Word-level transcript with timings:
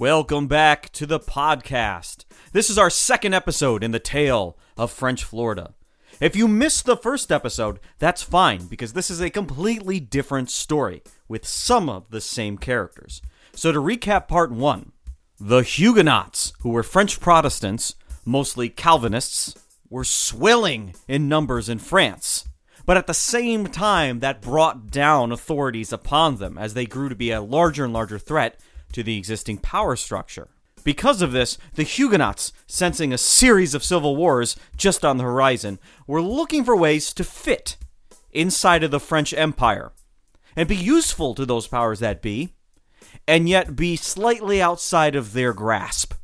Welcome 0.00 0.46
back 0.46 0.88
to 0.92 1.04
the 1.04 1.20
podcast. 1.20 2.24
This 2.52 2.70
is 2.70 2.78
our 2.78 2.88
second 2.88 3.34
episode 3.34 3.84
in 3.84 3.90
the 3.90 3.98
tale 3.98 4.56
of 4.78 4.90
French 4.90 5.24
Florida. 5.24 5.74
If 6.22 6.34
you 6.34 6.48
missed 6.48 6.86
the 6.86 6.96
first 6.96 7.30
episode, 7.30 7.80
that's 7.98 8.22
fine 8.22 8.64
because 8.64 8.94
this 8.94 9.10
is 9.10 9.20
a 9.20 9.28
completely 9.28 10.00
different 10.00 10.48
story 10.48 11.02
with 11.28 11.46
some 11.46 11.90
of 11.90 12.08
the 12.08 12.22
same 12.22 12.56
characters. 12.56 13.20
So, 13.52 13.72
to 13.72 13.78
recap 13.78 14.26
part 14.26 14.50
one, 14.50 14.92
the 15.38 15.60
Huguenots, 15.60 16.54
who 16.60 16.70
were 16.70 16.82
French 16.82 17.20
Protestants, 17.20 17.94
mostly 18.24 18.70
Calvinists, 18.70 19.54
were 19.90 20.04
swelling 20.04 20.94
in 21.08 21.28
numbers 21.28 21.68
in 21.68 21.78
France. 21.78 22.48
But 22.86 22.96
at 22.96 23.06
the 23.06 23.12
same 23.12 23.66
time, 23.66 24.20
that 24.20 24.40
brought 24.40 24.90
down 24.90 25.30
authorities 25.30 25.92
upon 25.92 26.36
them 26.36 26.56
as 26.56 26.72
they 26.72 26.86
grew 26.86 27.10
to 27.10 27.14
be 27.14 27.32
a 27.32 27.42
larger 27.42 27.84
and 27.84 27.92
larger 27.92 28.18
threat 28.18 28.58
to 28.92 29.02
the 29.02 29.16
existing 29.16 29.58
power 29.58 29.96
structure. 29.96 30.48
Because 30.82 31.20
of 31.20 31.32
this, 31.32 31.58
the 31.74 31.82
Huguenots, 31.82 32.52
sensing 32.66 33.12
a 33.12 33.18
series 33.18 33.74
of 33.74 33.84
civil 33.84 34.16
wars 34.16 34.56
just 34.76 35.04
on 35.04 35.18
the 35.18 35.24
horizon, 35.24 35.78
were 36.06 36.22
looking 36.22 36.64
for 36.64 36.76
ways 36.76 37.12
to 37.14 37.24
fit 37.24 37.76
inside 38.32 38.82
of 38.82 38.90
the 38.90 39.00
French 39.00 39.34
Empire 39.34 39.92
and 40.56 40.68
be 40.68 40.76
useful 40.76 41.34
to 41.34 41.44
those 41.44 41.66
powers 41.66 42.00
that 42.00 42.22
be, 42.22 42.54
and 43.26 43.48
yet 43.48 43.76
be 43.76 43.96
slightly 43.96 44.60
outside 44.60 45.14
of 45.14 45.32
their 45.32 45.52
grasp. 45.52 46.14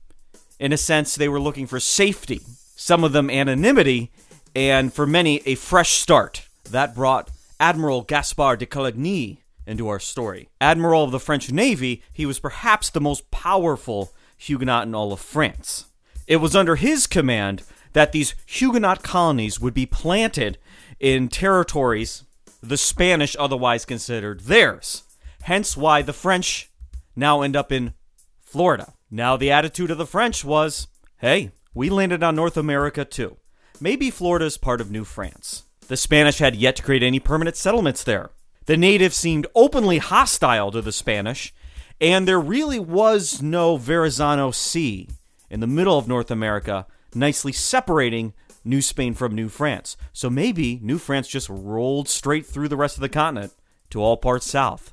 In 0.59 0.73
a 0.73 0.79
sense, 0.79 1.15
they 1.15 1.29
were 1.29 1.41
looking 1.41 1.67
for 1.67 1.79
safety, 1.79 2.41
some 2.77 3.05
of 3.05 3.13
them 3.13 3.31
anonymity, 3.31 4.11
and 4.55 4.93
for 4.93 5.07
many, 5.07 5.43
a 5.47 5.55
fresh 5.55 5.93
start. 5.93 6.49
That 6.71 6.95
brought 6.95 7.31
Admiral 7.61 8.03
Gaspard 8.03 8.59
de 8.59 8.67
Coligny 8.67 9.43
into 9.67 9.89
our 9.89 10.01
story. 10.01 10.49
Admiral 10.61 11.05
of 11.05 11.11
the 11.11 11.21
French 11.21 11.51
Navy, 11.51 12.03
he 12.13 12.27
was 12.27 12.39
perhaps 12.39 12.91
the 12.91 13.01
most 13.01 13.31
powerful 13.31 14.13
Huguenot 14.37 14.87
in 14.87 14.95
all 14.95 15.13
of 15.13 15.21
France. 15.21 15.87
It 16.27 16.37
was 16.37 16.57
under 16.57 16.77
his 16.77 17.07
command 17.07 17.63
that 17.93 18.13
these 18.13 18.35
Huguenot 18.47 19.03
colonies 19.03 19.61
would 19.61 19.75
be 19.75 19.87
planted 19.87 20.59
in 21.01 21.29
territories 21.29 22.25
the 22.63 22.77
Spanish 22.77 23.37
otherwise 23.39 23.85
considered 23.85 24.41
theirs. 24.41 25.05
Hence 25.43 25.77
why 25.77 26.03
the 26.03 26.13
French 26.13 26.71
now 27.15 27.43
end 27.43 27.57
up 27.57 27.71
in 27.71 27.95
Florida. 28.41 28.95
Now, 29.11 29.37
the 29.37 29.51
attitude 29.51 29.91
of 29.91 29.99
the 29.99 30.07
French 30.07 30.45
was 30.45 30.89
hey, 31.19 31.53
we 31.75 31.89
landed 31.89 32.23
on 32.23 32.37
North 32.37 32.57
America 32.57 33.05
too. 33.05 33.37
Maybe 33.81 34.11
Florida 34.11 34.47
is 34.47 34.59
part 34.59 34.81
of 34.81 34.91
New 34.91 35.05
France. 35.05 35.65
The 35.89 35.97
Spanish 35.97 36.39
had 36.39 36.57
yet 36.57 36.77
to 36.77 36.83
create 36.83 37.03
any 37.03 37.21
permanent 37.21 37.57
settlements 37.57 38.03
there. 38.03 38.31
The 38.67 38.77
natives 38.77 39.17
seemed 39.17 39.47
openly 39.55 39.99
hostile 39.99 40.73
to 40.73 40.83
the 40.83 40.93
Spanish, 40.93 41.55
and 42.01 42.27
there 42.27 42.41
really 42.41 42.81
was 42.81 43.41
no 43.41 43.77
Verrazano 43.77 44.51
Sea 44.51 45.09
in 45.49 45.61
the 45.61 45.69
middle 45.69 45.97
of 45.97 46.09
North 46.09 46.33
America, 46.33 46.87
nicely 47.15 47.53
separating 47.53 48.35
New 48.65 48.83
Spain 48.83 49.15
from 49.15 49.37
New 49.37 49.49
France. 49.49 49.97
So 50.13 50.29
maybe 50.29 50.81
New 50.83 50.99
France 50.99 51.29
just 51.29 51.49
rolled 51.49 52.09
straight 52.09 52.45
through 52.45 52.69
the 52.69 52.77
rest 52.77 52.97
of 52.97 53.03
the 53.03 53.09
continent 53.09 53.53
to 53.91 54.03
all 54.03 54.17
parts 54.17 54.51
south. 54.51 54.93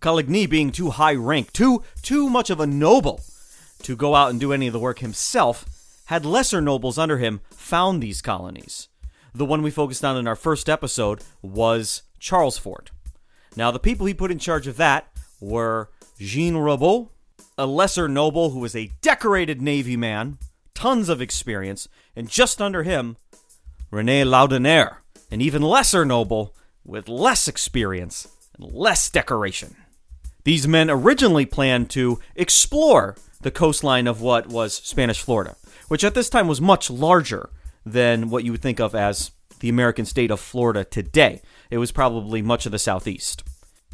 Coligny 0.00 0.46
being 0.46 0.72
too 0.72 0.90
high 0.90 1.14
rank, 1.14 1.52
too 1.52 1.84
too 2.02 2.28
much 2.28 2.50
of 2.50 2.58
a 2.58 2.66
noble 2.66 3.20
to 3.84 3.94
go 3.94 4.16
out 4.16 4.30
and 4.30 4.40
do 4.40 4.52
any 4.52 4.66
of 4.66 4.72
the 4.72 4.80
work 4.80 4.98
himself, 4.98 5.64
had 6.06 6.24
lesser 6.24 6.60
nobles 6.60 6.98
under 6.98 7.18
him 7.18 7.40
found 7.50 8.02
these 8.02 8.20
colonies. 8.20 8.88
The 9.32 9.44
one 9.44 9.62
we 9.62 9.70
focused 9.70 10.04
on 10.04 10.16
in 10.16 10.26
our 10.26 10.34
first 10.34 10.68
episode 10.68 11.22
was 11.40 12.02
Charlesfort. 12.20 12.88
Now, 13.56 13.70
the 13.70 13.78
people 13.78 14.06
he 14.06 14.14
put 14.14 14.30
in 14.30 14.38
charge 14.38 14.66
of 14.66 14.76
that 14.76 15.08
were 15.40 15.90
Jean 16.18 16.56
Ribault, 16.56 17.10
a 17.58 17.66
lesser 17.66 18.08
noble 18.08 18.50
who 18.50 18.60
was 18.60 18.76
a 18.76 18.92
decorated 19.00 19.60
navy 19.60 19.96
man, 19.96 20.38
tons 20.74 21.08
of 21.08 21.20
experience, 21.20 21.88
and 22.14 22.28
just 22.28 22.60
under 22.60 22.82
him, 22.82 23.16
Rene 23.90 24.22
Laudonnière, 24.22 24.96
an 25.30 25.40
even 25.40 25.62
lesser 25.62 26.04
noble 26.04 26.54
with 26.84 27.08
less 27.08 27.48
experience 27.48 28.28
and 28.56 28.72
less 28.72 29.10
decoration. 29.10 29.76
These 30.44 30.68
men 30.68 30.88
originally 30.90 31.46
planned 31.46 31.90
to 31.90 32.18
explore 32.34 33.16
the 33.40 33.50
coastline 33.50 34.06
of 34.06 34.20
what 34.20 34.46
was 34.46 34.74
Spanish 34.74 35.20
Florida, 35.20 35.56
which 35.88 36.04
at 36.04 36.14
this 36.14 36.28
time 36.28 36.48
was 36.48 36.60
much 36.60 36.90
larger 36.90 37.50
than 37.84 38.30
what 38.30 38.44
you 38.44 38.52
would 38.52 38.62
think 38.62 38.80
of 38.80 38.94
as 38.94 39.32
the 39.60 39.68
American 39.68 40.04
state 40.04 40.30
of 40.30 40.40
Florida 40.40 40.84
today. 40.84 41.40
It 41.70 41.78
was 41.78 41.92
probably 41.92 42.42
much 42.42 42.66
of 42.66 42.72
the 42.72 42.78
southeast. 42.78 43.44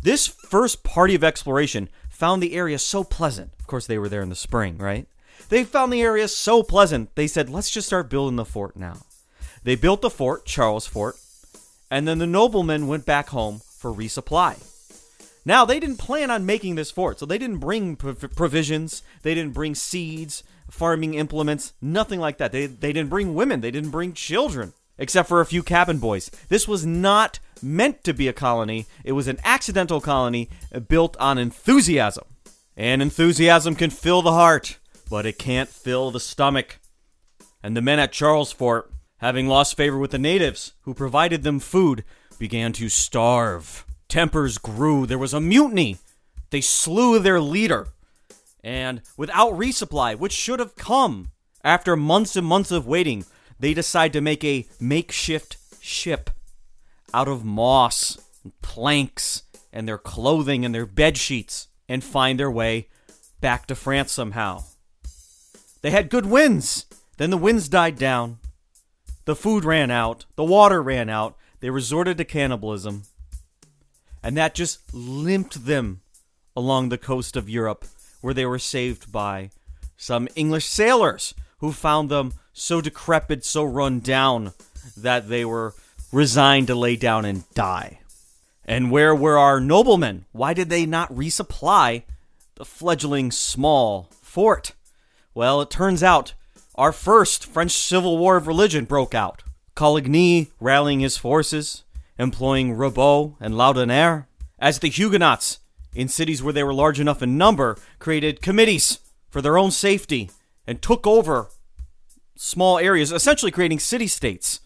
This 0.03 0.27
first 0.27 0.83
party 0.83 1.15
of 1.15 1.25
exploration 1.25 1.89
found 2.09 2.43
the 2.43 2.55
area 2.55 2.79
so 2.79 3.05
pleasant. 3.05 3.53
Of 3.61 3.67
course, 3.67 3.87
they 3.87 3.99
were 3.99 4.09
there 4.09 4.23
in 4.23 4.31
the 4.31 4.35
spring, 4.35 4.79
right? 4.79 5.07
They 5.49 5.65
found 5.65 5.93
the 5.93 6.03
area 6.03 6.29
so 6.29 6.63
pleasant, 6.63 7.15
they 7.15 7.27
said, 7.27 7.51
let's 7.51 7.71
just 7.71 7.87
start 7.87 8.09
building 8.09 8.37
the 8.37 8.45
fort 8.45 8.77
now. 8.77 9.03
They 9.63 9.75
built 9.77 10.01
the 10.01 10.11
fort, 10.11 10.47
Charles 10.47 10.87
Fort, 10.87 11.17
and 11.91 12.07
then 12.07 12.19
the 12.19 12.27
noblemen 12.27 12.87
went 12.87 13.05
back 13.05 13.29
home 13.29 13.61
for 13.79 13.93
resupply. 13.93 14.59
Now, 15.45 15.65
they 15.65 15.79
didn't 15.79 15.99
plan 15.99 16.31
on 16.31 16.47
making 16.47 16.75
this 16.75 16.91
fort, 16.91 17.21
so 17.21 17.27
they 17.27 17.39
didn't 17.39 17.59
bring 17.59 17.97
prov- 17.97 18.35
provisions, 18.35 19.03
they 19.23 19.35
didn't 19.35 19.55
bring 19.55 19.75
seeds, 19.75 20.43
farming 20.71 21.15
implements, 21.15 21.73
nothing 21.81 22.19
like 22.19 22.39
that. 22.39 22.51
They, 22.51 22.67
they 22.67 22.93
didn't 22.93 23.11
bring 23.11 23.35
women, 23.35 23.61
they 23.61 23.71
didn't 23.71 23.91
bring 23.91 24.13
children, 24.13 24.73
except 24.99 25.29
for 25.29 25.41
a 25.41 25.47
few 25.47 25.63
cabin 25.63 25.99
boys. 25.99 26.31
This 26.49 26.67
was 26.67 26.87
not 26.87 27.39
meant 27.63 28.05
to 28.05 28.13
be 28.13 28.29
a 28.29 28.33
colony, 28.33 28.87
it 29.05 29.13
was 29.13 29.29
an 29.29 29.39
accidental 29.45 30.01
colony 30.01 30.49
built 30.89 31.17
on 31.19 31.39
enthusiasm. 31.39 32.25
And 32.77 33.01
enthusiasm 33.01 33.75
can 33.75 33.91
fill 33.91 34.21
the 34.21 34.33
heart, 34.33 34.79
but 35.09 35.25
it 35.25 35.39
can't 35.39 35.69
fill 35.69 36.11
the 36.11 36.21
stomach. 36.21 36.79
And 37.63 37.77
the 37.77 37.83
men 37.83 37.99
at 37.99 38.13
Charles 38.13 38.53
Fort, 38.53 38.91
having 39.19 39.49
lost 39.49 39.77
favor 39.77 39.99
with 39.99 40.11
the 40.11 40.19
natives 40.19 40.75
who 40.83 40.93
provided 40.93 41.43
them 41.43 41.59
food, 41.59 42.05
began 42.39 42.73
to 42.75 42.91
starve. 42.91 43.87
Tempers 44.09 44.59
grew. 44.59 45.07
There 45.07 45.19
was 45.19 45.33
a 45.33 45.41
mutiny. 45.41 45.99
They 46.51 46.61
slew 46.61 47.19
their 47.19 47.41
leader. 47.41 47.89
And 48.63 49.01
without 49.17 49.55
resupply, 49.55 50.19
which 50.19 50.33
should 50.33 50.61
have 50.61 50.77
come 50.77 51.31
after 51.65 51.97
months 51.97 52.37
and 52.37 52.47
months 52.47 52.71
of 52.71 52.87
waiting, 52.87 53.25
they 53.59 53.75
decide 53.75 54.13
to 54.13 54.21
make 54.21 54.45
a 54.45 54.67
makeshift 54.81 55.57
ship 55.81 56.31
out 57.15 57.29
of 57.29 57.45
moss 57.45 58.19
and 58.45 58.53
planks 58.63 59.43
and 59.73 59.89
their 59.89 59.99
clothing 59.99 60.65
and 60.65 60.75
their 60.75 60.87
bed 60.87 61.17
sheets 61.17 61.69
and 61.89 62.03
find 62.03 62.39
their 62.39 62.51
way 62.51 62.89
back 63.41 63.67
to 63.67 63.75
France 63.75 64.13
somehow. 64.13 64.65
They 65.83 65.91
had 65.91 66.11
good 66.11 66.27
winds. 66.27 66.87
Then 67.17 67.31
the 67.31 67.37
winds 67.37 67.69
died 67.69 67.97
down. 67.99 68.39
The 69.25 69.37
food 69.37 69.65
ran 69.65 69.91
out. 69.91 70.25
The 70.37 70.45
water 70.45 70.83
ran 70.83 71.09
out. 71.09 71.37
They 71.61 71.71
resorted 71.71 72.19
to 72.19 72.25
cannibalism. 72.25 73.05
And 74.23 74.37
that 74.37 74.55
just 74.55 74.93
limped 74.93 75.67
them 75.67 76.01
along 76.57 76.89
the 76.89 76.99
coast 76.99 77.37
of 77.37 77.49
Europe, 77.49 77.85
where 78.21 78.35
they 78.35 78.47
were 78.47 78.59
saved 78.59 79.13
by 79.13 79.51
some 79.97 80.29
English 80.35 80.67
sailors 80.67 81.35
who 81.59 81.73
found 81.73 82.09
them 82.09 82.35
so 82.59 82.81
decrepit, 82.81 83.45
so 83.45 83.63
run 83.63 84.01
down, 84.01 84.53
that 84.97 85.29
they 85.29 85.45
were 85.45 85.75
resigned 86.11 86.67
to 86.67 86.75
lay 86.75 86.97
down 86.97 87.25
and 87.25 87.45
die. 87.55 88.01
And 88.65 88.91
where 88.91 89.15
were 89.15 89.39
our 89.39 89.61
noblemen? 89.61 90.25
Why 90.33 90.55
did 90.55 90.71
they 90.71 90.87
not 90.87 91.15
resupply 91.15 92.05
the 92.55 92.65
fledgling 92.65 93.31
small 93.31 94.09
fort? 94.23 94.73
Well, 95.35 95.61
it 95.61 95.71
turns 95.71 96.03
out 96.03 96.33
our 96.75 96.93
first 96.93 97.45
French 97.45 97.73
Civil 97.73 98.17
War 98.17 98.37
of 98.37 98.47
Religion 98.47 98.87
broke 98.87 99.15
out. 99.15 99.43
Coligny 99.75 100.51
rallying 100.59 101.01
his 101.01 101.19
forces, 101.19 101.85
employing 102.19 102.73
Ribault 102.73 103.37
and 103.39 103.55
Laudonnière, 103.55 104.27
as 104.59 104.79
the 104.79 104.89
Huguenots, 104.89 105.59
in 105.95 106.09
cities 106.09 106.43
where 106.43 106.55
they 106.55 106.65
were 106.65 106.75
large 106.75 106.99
enough 106.99 107.23
in 107.23 107.37
number, 107.37 107.77
created 107.99 108.41
committees 108.41 109.01
for 109.29 109.43
their 109.43 109.59
own 109.59 109.71
safety 109.71 110.31
and 110.67 110.81
took 110.81 111.07
over 111.07 111.51
small 112.37 112.79
areas, 112.79 113.13
essentially 113.13 113.51
creating 113.51 113.81
city 113.81 114.07
states, 114.07 114.61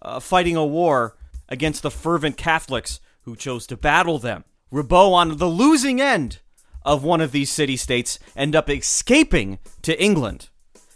uh, 0.00 0.20
fighting 0.20 0.56
a 0.56 0.64
war 0.64 1.16
against 1.48 1.82
the 1.82 1.90
fervent 1.90 2.36
Catholics 2.36 3.00
who 3.22 3.36
chose 3.36 3.66
to 3.66 3.76
battle 3.76 4.18
them. 4.18 4.44
Ribault, 4.70 5.14
on 5.14 5.36
the 5.36 5.46
losing 5.46 6.00
end 6.00 6.38
of 6.84 7.04
one 7.04 7.20
of 7.20 7.32
these 7.32 7.50
city 7.50 7.76
states, 7.76 8.18
end 8.34 8.56
up 8.56 8.70
escaping 8.70 9.58
to 9.82 10.02
England. 10.02 10.48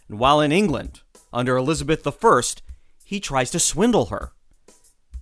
And 0.08 0.18
while 0.18 0.40
in 0.40 0.52
England, 0.52 1.00
under 1.32 1.56
Elizabeth 1.56 2.06
I, 2.06 2.40
he 3.04 3.20
tries 3.20 3.50
to 3.50 3.60
swindle 3.60 4.06
her. 4.06 4.32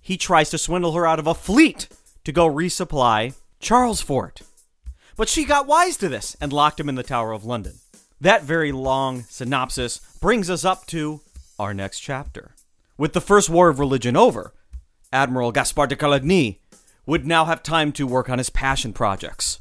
He 0.01 0.17
tries 0.17 0.49
to 0.51 0.57
swindle 0.57 0.93
her 0.93 1.05
out 1.05 1.19
of 1.19 1.27
a 1.27 1.33
fleet 1.33 1.89
to 2.23 2.31
go 2.31 2.47
resupply 2.47 3.35
Charles 3.59 4.01
Fort. 4.01 4.41
But 5.17 5.29
she 5.29 5.45
got 5.45 5.67
wise 5.67 5.97
to 5.97 6.09
this 6.09 6.35
and 6.39 6.53
locked 6.53 6.79
him 6.79 6.89
in 6.89 6.95
the 6.95 7.03
Tower 7.03 7.31
of 7.31 7.45
London. 7.45 7.73
That 8.21 8.43
very 8.43 8.71
long 8.71 9.23
synopsis 9.23 10.01
brings 10.25 10.49
us 10.49 10.65
up 10.65 10.87
to 10.87 11.21
our 11.59 11.71
next 11.71 11.99
chapter. 11.99 12.55
With 12.97 13.13
the 13.13 13.21
First 13.21 13.47
War 13.47 13.69
of 13.69 13.77
Religion 13.77 14.17
over, 14.17 14.55
Admiral 15.13 15.51
Gaspard 15.51 15.91
de 15.91 15.95
Coligny 15.95 16.61
would 17.05 17.27
now 17.27 17.45
have 17.45 17.61
time 17.61 17.91
to 17.91 18.07
work 18.07 18.27
on 18.27 18.39
his 18.39 18.49
passion 18.49 18.91
projects 18.91 19.59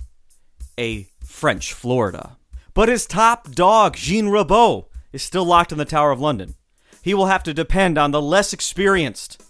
a 0.78 1.06
French 1.22 1.74
Florida. 1.74 2.38
But 2.72 2.88
his 2.88 3.04
top 3.04 3.50
dog, 3.50 3.96
Jean 3.96 4.30
Ribault, 4.30 4.88
is 5.12 5.22
still 5.22 5.44
locked 5.44 5.70
in 5.70 5.76
the 5.76 5.84
Tower 5.84 6.12
of 6.12 6.20
London. 6.20 6.54
He 7.02 7.12
will 7.12 7.26
have 7.26 7.42
to 7.42 7.52
depend 7.52 7.98
on 7.98 8.12
the 8.12 8.22
less 8.22 8.54
experienced, 8.54 9.42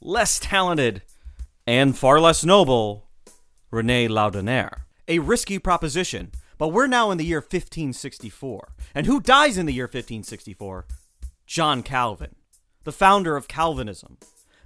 less 0.00 0.38
talented, 0.38 1.02
and 1.66 1.94
far 1.94 2.18
less 2.18 2.42
noble 2.42 3.10
Rene 3.70 4.08
Laudonnière. 4.08 4.84
A 5.08 5.18
risky 5.18 5.58
proposition, 5.58 6.32
but 6.58 6.68
we're 6.68 6.86
now 6.86 7.10
in 7.10 7.18
the 7.18 7.24
year 7.24 7.38
1564. 7.38 8.74
And 8.94 9.06
who 9.06 9.20
dies 9.20 9.58
in 9.58 9.66
the 9.66 9.72
year 9.72 9.84
1564? 9.84 10.86
John 11.46 11.82
Calvin, 11.82 12.34
the 12.84 12.92
founder 12.92 13.36
of 13.36 13.48
Calvinism. 13.48 14.18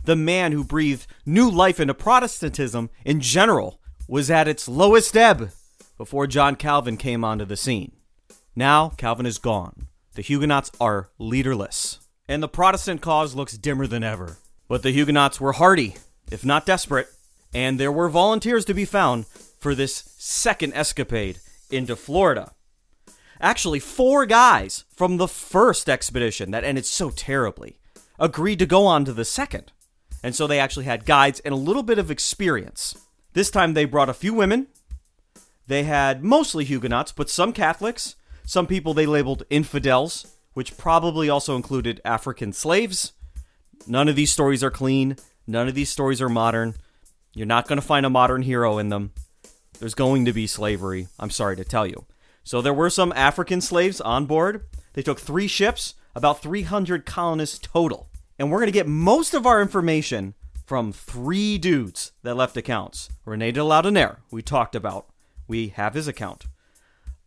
The 0.04 0.16
man 0.16 0.52
who 0.52 0.64
breathed 0.64 1.06
new 1.26 1.50
life 1.50 1.80
into 1.80 1.94
Protestantism 1.94 2.90
in 3.04 3.20
general 3.20 3.80
was 4.06 4.30
at 4.30 4.48
its 4.48 4.68
lowest 4.68 5.16
ebb 5.16 5.50
before 5.96 6.26
John 6.26 6.56
Calvin 6.56 6.96
came 6.96 7.24
onto 7.24 7.44
the 7.44 7.56
scene. 7.56 7.92
Now, 8.54 8.90
Calvin 8.90 9.26
is 9.26 9.38
gone. 9.38 9.88
The 10.14 10.22
Huguenots 10.22 10.70
are 10.80 11.10
leaderless, 11.18 12.00
and 12.26 12.42
the 12.42 12.48
Protestant 12.48 13.00
cause 13.00 13.34
looks 13.34 13.58
dimmer 13.58 13.86
than 13.86 14.02
ever. 14.02 14.38
But 14.66 14.82
the 14.82 14.90
Huguenots 14.90 15.40
were 15.40 15.52
hardy, 15.52 15.96
if 16.30 16.44
not 16.44 16.66
desperate, 16.66 17.08
and 17.52 17.78
there 17.78 17.92
were 17.92 18.08
volunteers 18.08 18.64
to 18.66 18.74
be 18.74 18.84
found 18.84 19.26
for 19.58 19.74
this 19.74 20.10
second 20.16 20.74
escapade 20.74 21.38
into 21.70 21.96
Florida. 21.96 22.52
Actually, 23.40 23.78
four 23.78 24.26
guys 24.26 24.84
from 24.94 25.16
the 25.16 25.28
first 25.28 25.88
expedition 25.88 26.50
that 26.50 26.64
ended 26.64 26.84
so 26.84 27.10
terribly 27.10 27.78
agreed 28.18 28.58
to 28.58 28.66
go 28.66 28.84
on 28.86 29.04
to 29.04 29.12
the 29.12 29.24
second. 29.24 29.72
And 30.22 30.34
so 30.34 30.46
they 30.46 30.58
actually 30.58 30.86
had 30.86 31.04
guides 31.04 31.40
and 31.40 31.52
a 31.54 31.58
little 31.58 31.84
bit 31.84 31.98
of 31.98 32.10
experience. 32.10 32.96
This 33.34 33.50
time 33.50 33.74
they 33.74 33.84
brought 33.84 34.08
a 34.08 34.14
few 34.14 34.34
women. 34.34 34.66
They 35.68 35.84
had 35.84 36.24
mostly 36.24 36.64
Huguenots, 36.64 37.12
but 37.12 37.30
some 37.30 37.52
Catholics, 37.52 38.16
some 38.44 38.66
people 38.66 38.94
they 38.94 39.06
labeled 39.06 39.44
infidels, 39.50 40.38
which 40.54 40.76
probably 40.76 41.28
also 41.28 41.54
included 41.54 42.00
African 42.04 42.52
slaves. 42.52 43.12
None 43.86 44.08
of 44.08 44.16
these 44.16 44.32
stories 44.32 44.64
are 44.64 44.70
clean. 44.70 45.16
None 45.46 45.68
of 45.68 45.74
these 45.74 45.90
stories 45.90 46.20
are 46.20 46.28
modern. 46.28 46.74
You're 47.34 47.46
not 47.46 47.68
going 47.68 47.80
to 47.80 47.86
find 47.86 48.04
a 48.04 48.10
modern 48.10 48.42
hero 48.42 48.78
in 48.78 48.88
them. 48.88 49.12
There's 49.78 49.94
going 49.94 50.24
to 50.24 50.32
be 50.32 50.46
slavery, 50.46 51.08
I'm 51.18 51.30
sorry 51.30 51.56
to 51.56 51.64
tell 51.64 51.86
you. 51.86 52.04
So 52.42 52.60
there 52.60 52.74
were 52.74 52.90
some 52.90 53.12
African 53.14 53.60
slaves 53.60 54.00
on 54.00 54.26
board. 54.26 54.64
They 54.94 55.02
took 55.02 55.20
three 55.20 55.46
ships, 55.46 55.94
about 56.14 56.42
300 56.42 57.06
colonists 57.06 57.58
total. 57.58 58.08
And 58.38 58.50
we're 58.50 58.58
going 58.58 58.68
to 58.68 58.72
get 58.72 58.88
most 58.88 59.34
of 59.34 59.46
our 59.46 59.60
information 59.60 60.34
from 60.64 60.92
three 60.92 61.58
dudes 61.58 62.12
that 62.22 62.36
left 62.36 62.56
accounts. 62.56 63.08
Rene 63.24 63.52
de 63.52 63.60
Laudonnière, 63.60 64.18
we 64.30 64.42
talked 64.42 64.74
about. 64.74 65.06
We 65.46 65.68
have 65.68 65.94
his 65.94 66.08
account. 66.08 66.46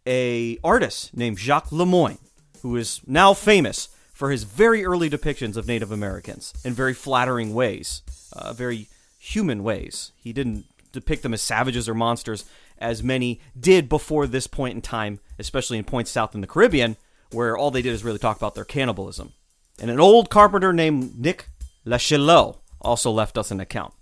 A 0.06 0.58
artist 0.64 1.16
named 1.16 1.40
Jacques 1.40 1.72
Lemoyne, 1.72 2.20
who 2.62 2.76
is 2.76 3.02
now 3.08 3.34
famous 3.34 3.90
for 4.14 4.30
his 4.30 4.44
very 4.44 4.86
early 4.86 5.10
depictions 5.10 5.58
of 5.58 5.68
Native 5.68 5.92
Americans 5.92 6.54
in 6.64 6.74
very 6.74 6.94
flattering 6.94 7.54
ways, 7.54 8.04
uh, 8.34 8.54
very 8.54 8.88
human 9.18 9.64
ways. 9.64 10.12
He 10.18 10.34
didn't 10.34 10.66
depict 10.92 11.24
them 11.24 11.34
as 11.34 11.42
savages 11.42 11.88
or 11.88 11.94
monsters, 11.94 12.46
as 12.78 13.04
many 13.04 13.40
did 13.60 13.88
before 13.90 14.28
this 14.28 14.48
point 14.48 14.76
in 14.76 14.82
time, 14.82 15.20
especially 15.40 15.78
in 15.78 15.84
points 15.84 16.12
south 16.12 16.36
in 16.36 16.42
the 16.42 16.48
Caribbean, 16.48 16.98
where 17.32 17.58
all 17.58 17.72
they 17.72 17.82
did 17.82 17.94
is 17.94 18.04
really 18.04 18.20
talk 18.20 18.38
about 18.38 18.56
their 18.56 18.66
cannibalism. 18.66 19.34
And 19.80 19.90
an 19.90 20.00
old 20.00 20.30
carpenter 20.30 20.74
named 20.74 21.20
Nick 21.20 21.48
Lachelot 21.86 22.58
also 22.82 23.12
left 23.12 23.38
us 23.38 23.52
an 23.52 23.60
account. 23.60 23.94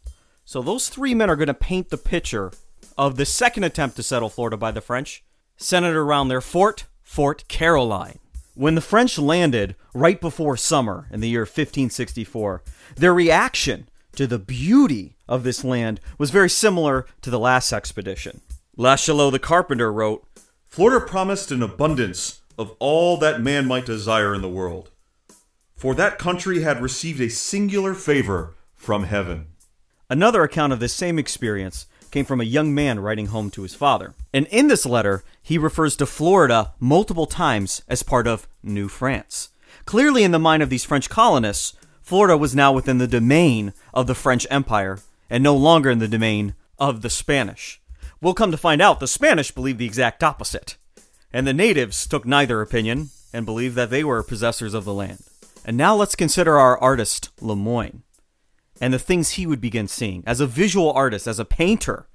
So 0.45 0.61
those 0.61 0.89
three 0.89 1.13
men 1.13 1.29
are 1.29 1.35
going 1.35 1.47
to 1.47 1.53
paint 1.53 1.89
the 1.89 1.97
picture 1.97 2.51
of 2.97 3.15
the 3.15 3.25
second 3.25 3.63
attempt 3.63 3.95
to 3.95 4.03
settle 4.03 4.29
Florida 4.29 4.57
by 4.57 4.71
the 4.71 4.81
French, 4.81 5.23
centered 5.57 5.95
around 5.95 6.27
their 6.27 6.41
fort, 6.41 6.85
Fort 7.03 7.45
Caroline. 7.47 8.19
When 8.55 8.75
the 8.75 8.81
French 8.81 9.17
landed 9.17 9.75
right 9.93 10.19
before 10.19 10.57
summer 10.57 11.07
in 11.11 11.21
the 11.21 11.29
year 11.29 11.41
1564, 11.41 12.61
their 12.97 13.13
reaction 13.13 13.87
to 14.15 14.27
the 14.27 14.39
beauty 14.39 15.15
of 15.27 15.43
this 15.43 15.63
land 15.63 15.99
was 16.17 16.31
very 16.31 16.49
similar 16.49 17.05
to 17.21 17.29
the 17.29 17.39
last 17.39 17.71
expedition. 17.71 18.41
Lachelot 18.77 19.31
the 19.31 19.39
carpenter 19.39 19.91
wrote, 19.91 20.25
Florida 20.67 21.05
promised 21.05 21.51
an 21.51 21.63
abundance 21.63 22.41
of 22.57 22.75
all 22.79 23.17
that 23.17 23.41
man 23.41 23.65
might 23.65 23.85
desire 23.85 24.35
in 24.35 24.41
the 24.41 24.49
world, 24.49 24.91
for 25.75 25.95
that 25.95 26.19
country 26.19 26.61
had 26.61 26.81
received 26.81 27.21
a 27.21 27.29
singular 27.29 27.93
favor 27.93 28.55
from 28.75 29.03
heaven. 29.03 29.47
Another 30.09 30.43
account 30.43 30.73
of 30.73 30.79
this 30.79 30.93
same 30.93 31.19
experience 31.19 31.87
came 32.11 32.25
from 32.25 32.41
a 32.41 32.45
young 32.45 32.73
man 32.73 32.99
writing 32.99 33.27
home 33.27 33.49
to 33.51 33.61
his 33.61 33.75
father. 33.75 34.15
And 34.33 34.47
in 34.47 34.67
this 34.67 34.85
letter, 34.85 35.23
he 35.41 35.57
refers 35.57 35.95
to 35.97 36.05
Florida 36.05 36.73
multiple 36.79 37.25
times 37.25 37.83
as 37.87 38.03
part 38.03 38.27
of 38.27 38.47
New 38.63 38.87
France. 38.87 39.49
Clearly, 39.85 40.23
in 40.23 40.31
the 40.31 40.39
mind 40.39 40.63
of 40.63 40.69
these 40.69 40.83
French 40.83 41.09
colonists, 41.09 41.73
Florida 42.09 42.35
was 42.35 42.55
now 42.55 42.71
within 42.71 42.97
the 42.97 43.07
domain 43.07 43.71
of 43.93 44.07
the 44.07 44.15
French 44.15 44.47
Empire 44.49 44.97
and 45.29 45.43
no 45.43 45.55
longer 45.55 45.91
in 45.91 45.99
the 45.99 46.07
domain 46.07 46.55
of 46.79 47.03
the 47.03 47.09
Spanish. 47.09 47.79
We'll 48.19 48.33
come 48.33 48.49
to 48.49 48.57
find 48.57 48.81
out 48.81 48.99
the 48.99 49.07
Spanish 49.07 49.51
believed 49.51 49.77
the 49.77 49.85
exact 49.85 50.23
opposite, 50.23 50.75
and 51.31 51.45
the 51.45 51.53
natives 51.53 52.07
took 52.07 52.25
neither 52.25 52.63
opinion 52.63 53.11
and 53.31 53.45
believed 53.45 53.75
that 53.75 53.91
they 53.91 54.03
were 54.03 54.23
possessors 54.23 54.73
of 54.73 54.85
the 54.85 54.93
land. 54.93 55.19
And 55.63 55.77
now 55.77 55.95
let's 55.95 56.15
consider 56.15 56.57
our 56.57 56.79
artist, 56.79 57.29
Lemoyne, 57.41 58.01
and 58.81 58.91
the 58.91 58.97
things 58.97 59.33
he 59.33 59.45
would 59.45 59.61
begin 59.61 59.87
seeing. 59.87 60.23
As 60.25 60.39
a 60.39 60.47
visual 60.47 60.91
artist, 60.93 61.27
as 61.27 61.37
a 61.37 61.45
painter, 61.45 62.07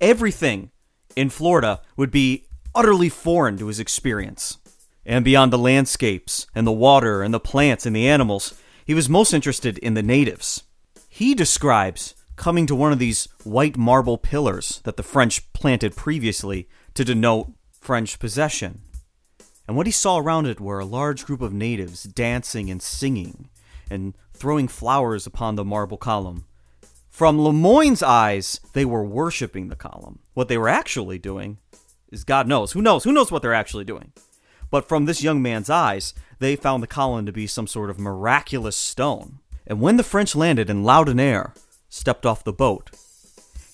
everything 0.00 0.70
in 1.14 1.28
Florida 1.28 1.82
would 1.98 2.10
be 2.10 2.46
utterly 2.74 3.10
foreign 3.10 3.58
to 3.58 3.66
his 3.66 3.80
experience. 3.80 4.56
And 5.04 5.26
beyond 5.26 5.52
the 5.52 5.58
landscapes, 5.58 6.46
and 6.54 6.66
the 6.66 6.72
water, 6.72 7.22
and 7.22 7.34
the 7.34 7.38
plants, 7.38 7.84
and 7.84 7.94
the 7.94 8.08
animals, 8.08 8.54
he 8.84 8.94
was 8.94 9.08
most 9.08 9.32
interested 9.32 9.78
in 9.78 9.94
the 9.94 10.02
natives. 10.02 10.64
He 11.08 11.34
describes 11.34 12.14
coming 12.36 12.66
to 12.66 12.74
one 12.74 12.92
of 12.92 12.98
these 12.98 13.28
white 13.44 13.76
marble 13.76 14.18
pillars 14.18 14.80
that 14.84 14.96
the 14.96 15.02
French 15.02 15.52
planted 15.52 15.94
previously 15.94 16.68
to 16.94 17.04
denote 17.04 17.52
French 17.70 18.18
possession. 18.18 18.80
And 19.68 19.76
what 19.76 19.86
he 19.86 19.92
saw 19.92 20.18
around 20.18 20.46
it 20.46 20.60
were 20.60 20.80
a 20.80 20.84
large 20.84 21.24
group 21.24 21.40
of 21.40 21.52
natives 21.52 22.02
dancing 22.02 22.70
and 22.70 22.82
singing 22.82 23.48
and 23.90 24.14
throwing 24.32 24.68
flowers 24.68 25.26
upon 25.26 25.54
the 25.54 25.64
marble 25.64 25.98
column. 25.98 26.46
From 27.08 27.38
Lemoyne's 27.38 28.02
eyes, 28.02 28.58
they 28.72 28.84
were 28.84 29.04
worshiping 29.04 29.68
the 29.68 29.76
column. 29.76 30.20
What 30.34 30.48
they 30.48 30.58
were 30.58 30.68
actually 30.68 31.18
doing 31.18 31.58
is 32.10 32.24
God 32.24 32.48
knows. 32.48 32.72
Who 32.72 32.82
knows? 32.82 33.04
Who 33.04 33.12
knows 33.12 33.30
what 33.30 33.42
they're 33.42 33.54
actually 33.54 33.84
doing? 33.84 34.12
But 34.72 34.88
from 34.88 35.04
this 35.04 35.22
young 35.22 35.42
man's 35.42 35.68
eyes, 35.68 36.14
they 36.38 36.56
found 36.56 36.82
the 36.82 36.86
column 36.88 37.26
to 37.26 37.32
be 37.32 37.46
some 37.46 37.66
sort 37.66 37.90
of 37.90 38.00
miraculous 38.00 38.74
stone. 38.74 39.38
And 39.66 39.82
when 39.82 39.98
the 39.98 40.02
French 40.02 40.34
landed 40.34 40.70
and 40.70 40.82
Laudonnière 40.82 41.54
stepped 41.90 42.24
off 42.24 42.42
the 42.42 42.54
boat, 42.54 42.90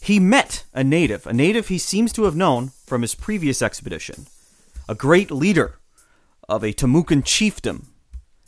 he 0.00 0.18
met 0.18 0.64
a 0.74 0.82
native, 0.82 1.24
a 1.24 1.32
native 1.32 1.68
he 1.68 1.78
seems 1.78 2.12
to 2.14 2.24
have 2.24 2.34
known 2.34 2.72
from 2.84 3.02
his 3.02 3.14
previous 3.14 3.62
expedition, 3.62 4.26
a 4.88 4.96
great 4.96 5.30
leader 5.30 5.78
of 6.48 6.64
a 6.64 6.72
Timucuan 6.72 7.22
chiefdom 7.22 7.84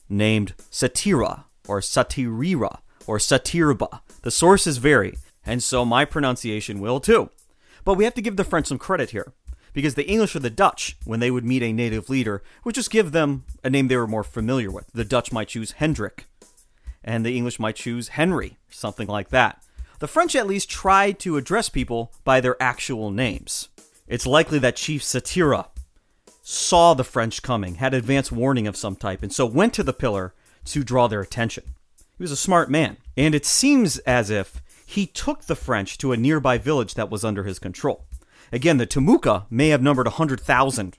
named 0.08 0.54
Satira, 0.72 1.44
or 1.68 1.78
Satirira, 1.80 2.80
or 3.06 3.18
Satirba. 3.18 4.00
The 4.22 4.32
sources 4.32 4.78
vary, 4.78 5.18
and 5.46 5.62
so 5.62 5.84
my 5.84 6.04
pronunciation 6.04 6.80
will 6.80 6.98
too. 6.98 7.30
But 7.84 7.94
we 7.94 8.02
have 8.02 8.14
to 8.14 8.22
give 8.22 8.36
the 8.36 8.44
French 8.44 8.66
some 8.66 8.78
credit 8.78 9.10
here 9.10 9.34
because 9.72 9.94
the 9.94 10.08
English 10.08 10.34
or 10.34 10.40
the 10.40 10.50
Dutch, 10.50 10.96
when 11.04 11.20
they 11.20 11.30
would 11.30 11.44
meet 11.44 11.62
a 11.62 11.72
native 11.72 12.08
leader, 12.10 12.42
would 12.64 12.74
just 12.74 12.90
give 12.90 13.12
them 13.12 13.44
a 13.62 13.70
name 13.70 13.88
they 13.88 13.96
were 13.96 14.06
more 14.06 14.24
familiar 14.24 14.70
with. 14.70 14.86
The 14.92 15.04
Dutch 15.04 15.32
might 15.32 15.48
choose 15.48 15.72
Hendrik, 15.72 16.26
and 17.04 17.24
the 17.24 17.36
English 17.36 17.58
might 17.58 17.76
choose 17.76 18.08
Henry, 18.08 18.58
something 18.70 19.08
like 19.08 19.30
that. 19.30 19.62
The 20.00 20.08
French 20.08 20.34
at 20.34 20.46
least 20.46 20.70
tried 20.70 21.18
to 21.20 21.36
address 21.36 21.68
people 21.68 22.12
by 22.24 22.40
their 22.40 22.60
actual 22.62 23.10
names. 23.10 23.68
It's 24.06 24.26
likely 24.26 24.58
that 24.58 24.76
Chief 24.76 25.02
Satira 25.02 25.66
saw 26.42 26.94
the 26.94 27.04
French 27.04 27.42
coming, 27.42 27.76
had 27.76 27.94
advance 27.94 28.32
warning 28.32 28.66
of 28.66 28.76
some 28.76 28.96
type, 28.96 29.22
and 29.22 29.32
so 29.32 29.46
went 29.46 29.74
to 29.74 29.82
the 29.82 29.92
pillar 29.92 30.34
to 30.64 30.82
draw 30.82 31.06
their 31.06 31.20
attention. 31.20 31.64
He 32.16 32.24
was 32.24 32.32
a 32.32 32.36
smart 32.36 32.70
man, 32.70 32.96
and 33.16 33.34
it 33.34 33.46
seems 33.46 33.98
as 34.00 34.30
if 34.30 34.60
he 34.84 35.06
took 35.06 35.44
the 35.44 35.54
French 35.54 35.96
to 35.98 36.12
a 36.12 36.16
nearby 36.16 36.58
village 36.58 36.94
that 36.94 37.10
was 37.10 37.24
under 37.24 37.44
his 37.44 37.58
control. 37.58 38.04
Again, 38.52 38.78
the 38.78 38.86
Timucua 38.86 39.46
may 39.50 39.68
have 39.68 39.82
numbered 39.82 40.06
100,000, 40.06 40.98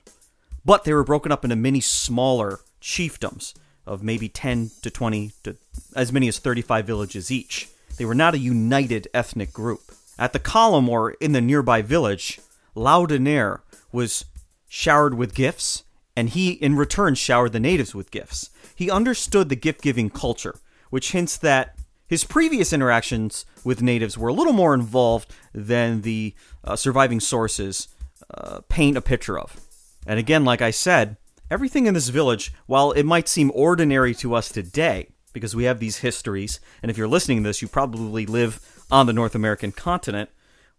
but 0.64 0.84
they 0.84 0.92
were 0.92 1.04
broken 1.04 1.30
up 1.32 1.44
into 1.44 1.56
many 1.56 1.80
smaller 1.80 2.60
chiefdoms 2.80 3.54
of 3.86 4.02
maybe 4.02 4.28
10 4.28 4.70
to 4.82 4.90
20 4.90 5.32
to 5.42 5.56
as 5.94 6.12
many 6.12 6.28
as 6.28 6.38
35 6.38 6.86
villages 6.86 7.30
each. 7.30 7.68
They 7.96 8.04
were 8.04 8.14
not 8.14 8.34
a 8.34 8.38
united 8.38 9.08
ethnic 9.12 9.52
group. 9.52 9.92
At 10.18 10.32
the 10.32 10.38
column 10.38 10.88
or 10.88 11.12
in 11.12 11.32
the 11.32 11.40
nearby 11.40 11.82
village, 11.82 12.40
Laudonnière 12.76 13.60
was 13.90 14.24
showered 14.68 15.14
with 15.14 15.34
gifts, 15.34 15.84
and 16.16 16.30
he 16.30 16.52
in 16.52 16.76
return 16.76 17.14
showered 17.14 17.52
the 17.52 17.60
natives 17.60 17.94
with 17.94 18.10
gifts. 18.10 18.50
He 18.74 18.90
understood 18.90 19.48
the 19.48 19.56
gift 19.56 19.82
giving 19.82 20.10
culture, 20.10 20.54
which 20.90 21.12
hints 21.12 21.36
that 21.38 21.76
his 22.12 22.24
previous 22.24 22.74
interactions 22.74 23.46
with 23.64 23.80
natives 23.80 24.18
were 24.18 24.28
a 24.28 24.34
little 24.34 24.52
more 24.52 24.74
involved 24.74 25.32
than 25.54 26.02
the 26.02 26.34
uh, 26.62 26.76
surviving 26.76 27.18
sources 27.18 27.88
uh, 28.34 28.60
paint 28.68 28.98
a 28.98 29.00
picture 29.00 29.38
of. 29.38 29.58
And 30.06 30.18
again, 30.18 30.44
like 30.44 30.60
I 30.60 30.72
said, 30.72 31.16
everything 31.50 31.86
in 31.86 31.94
this 31.94 32.10
village, 32.10 32.52
while 32.66 32.92
it 32.92 33.04
might 33.04 33.28
seem 33.28 33.50
ordinary 33.54 34.14
to 34.16 34.34
us 34.34 34.50
today, 34.50 35.08
because 35.32 35.56
we 35.56 35.64
have 35.64 35.80
these 35.80 36.00
histories, 36.00 36.60
and 36.82 36.90
if 36.90 36.98
you're 36.98 37.08
listening 37.08 37.42
to 37.42 37.48
this, 37.48 37.62
you 37.62 37.68
probably 37.68 38.26
live 38.26 38.60
on 38.90 39.06
the 39.06 39.14
North 39.14 39.34
American 39.34 39.72
continent, 39.72 40.28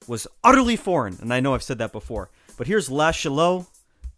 was 0.08 0.28
utterly 0.44 0.76
foreign. 0.76 1.18
And 1.20 1.34
I 1.34 1.40
know 1.40 1.56
I've 1.56 1.64
said 1.64 1.80
that 1.80 1.92
before. 1.92 2.30
But 2.60 2.68
here's 2.68 2.92
La 2.92 3.12
Chalot, 3.12 3.66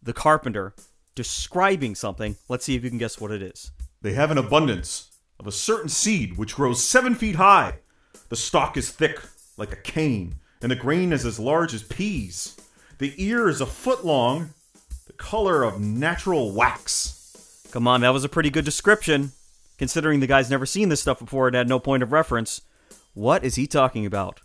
the 0.04 0.12
carpenter, 0.12 0.74
describing 1.16 1.96
something. 1.96 2.36
Let's 2.50 2.66
see 2.66 2.76
if 2.76 2.84
you 2.84 2.90
can 2.90 3.00
guess 3.00 3.22
what 3.22 3.32
it 3.32 3.42
is. 3.42 3.72
They 4.02 4.12
have 4.12 4.32
an 4.32 4.38
abundance 4.38 5.15
of 5.40 5.48
a 5.48 5.52
certain 5.52 5.90
seed 5.90 6.38
which 6.38 6.56
grows 6.56 6.84
seven 6.84 7.16
feet 7.16 7.36
high. 7.36 7.80
The 8.30 8.36
stalk 8.36 8.78
is 8.78 8.90
thick, 8.90 9.20
like 9.58 9.72
a 9.72 9.78
cane, 9.78 10.36
and 10.62 10.72
the 10.72 10.76
grain 10.76 11.14
is 11.14 11.26
as 11.26 11.40
large 11.40 11.74
as 11.74 11.84
peas. 11.84 12.56
The 12.98 13.14
ear 13.18 13.50
is 13.50 13.62
a 13.62 13.66
foot 13.66 14.06
long, 14.06 14.52
the 15.08 15.14
color 15.14 15.64
of 15.64 15.80
natural 15.80 16.52
wax. 16.52 17.68
Come 17.72 17.88
on, 17.88 18.02
that 18.02 18.14
was 18.14 18.24
a 18.24 18.30
pretty 18.30 18.50
good 18.50 18.66
description, 18.66 19.34
considering 19.78 20.20
the 20.20 20.28
guy's 20.28 20.50
never 20.50 20.66
seen 20.66 20.90
this 20.90 21.02
stuff 21.02 21.20
before 21.20 21.48
and 21.48 21.56
had 21.56 21.68
no 21.68 21.80
point 21.80 22.04
of 22.04 22.12
reference. 22.12 22.62
What 23.14 23.44
is 23.44 23.56
he 23.56 23.68
talking 23.68 24.06
about? 24.06 24.42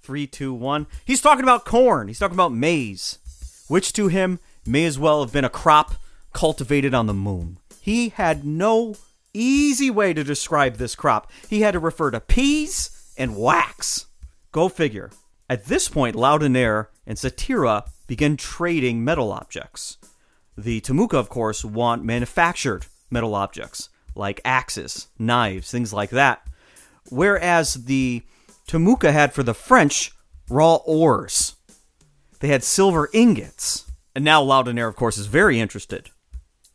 Three, 0.00 0.26
two, 0.26 0.52
one. 0.52 0.86
He's 1.04 1.20
talking 1.20 1.44
about 1.44 1.64
corn. 1.64 2.08
He's 2.08 2.18
talking 2.18 2.34
about 2.34 2.52
maize, 2.52 3.18
which 3.68 3.92
to 3.92 4.08
him 4.08 4.40
may 4.66 4.84
as 4.84 4.98
well 4.98 5.22
have 5.22 5.32
been 5.32 5.44
a 5.44 5.50
crop 5.50 5.94
cultivated 6.32 6.94
on 6.94 7.06
the 7.06 7.14
moon. 7.14 7.58
He 7.80 8.08
had 8.08 8.44
no 8.44 8.96
easy 9.34 9.90
way 9.90 10.12
to 10.12 10.24
describe 10.24 10.76
this 10.76 10.94
crop. 10.94 11.30
He 11.48 11.62
had 11.62 11.72
to 11.72 11.78
refer 11.78 12.10
to 12.10 12.20
peas 12.20 13.12
and 13.16 13.36
wax. 13.36 14.06
Go 14.52 14.68
figure. 14.68 15.10
At 15.48 15.66
this 15.66 15.88
point, 15.88 16.16
Laudonnière 16.16 16.88
and 17.06 17.18
Satira 17.18 17.88
begin 18.06 18.36
trading 18.36 19.04
metal 19.04 19.32
objects. 19.32 19.98
The 20.56 20.80
Timucua, 20.80 21.18
of 21.18 21.28
course, 21.28 21.64
want 21.64 22.04
manufactured 22.04 22.86
metal 23.10 23.34
objects 23.34 23.88
like 24.14 24.40
axes, 24.44 25.08
knives, 25.18 25.70
things 25.70 25.92
like 25.92 26.10
that. 26.10 26.46
Whereas 27.10 27.74
the 27.74 28.22
Timucua 28.68 29.12
had 29.12 29.32
for 29.32 29.42
the 29.42 29.54
French 29.54 30.12
raw 30.48 30.76
ores. 30.76 31.56
They 32.40 32.48
had 32.48 32.64
silver 32.64 33.08
ingots. 33.12 33.90
And 34.14 34.24
now 34.24 34.42
Laudonnière, 34.42 34.88
of 34.88 34.96
course, 34.96 35.16
is 35.16 35.26
very 35.26 35.58
interested 35.58 36.10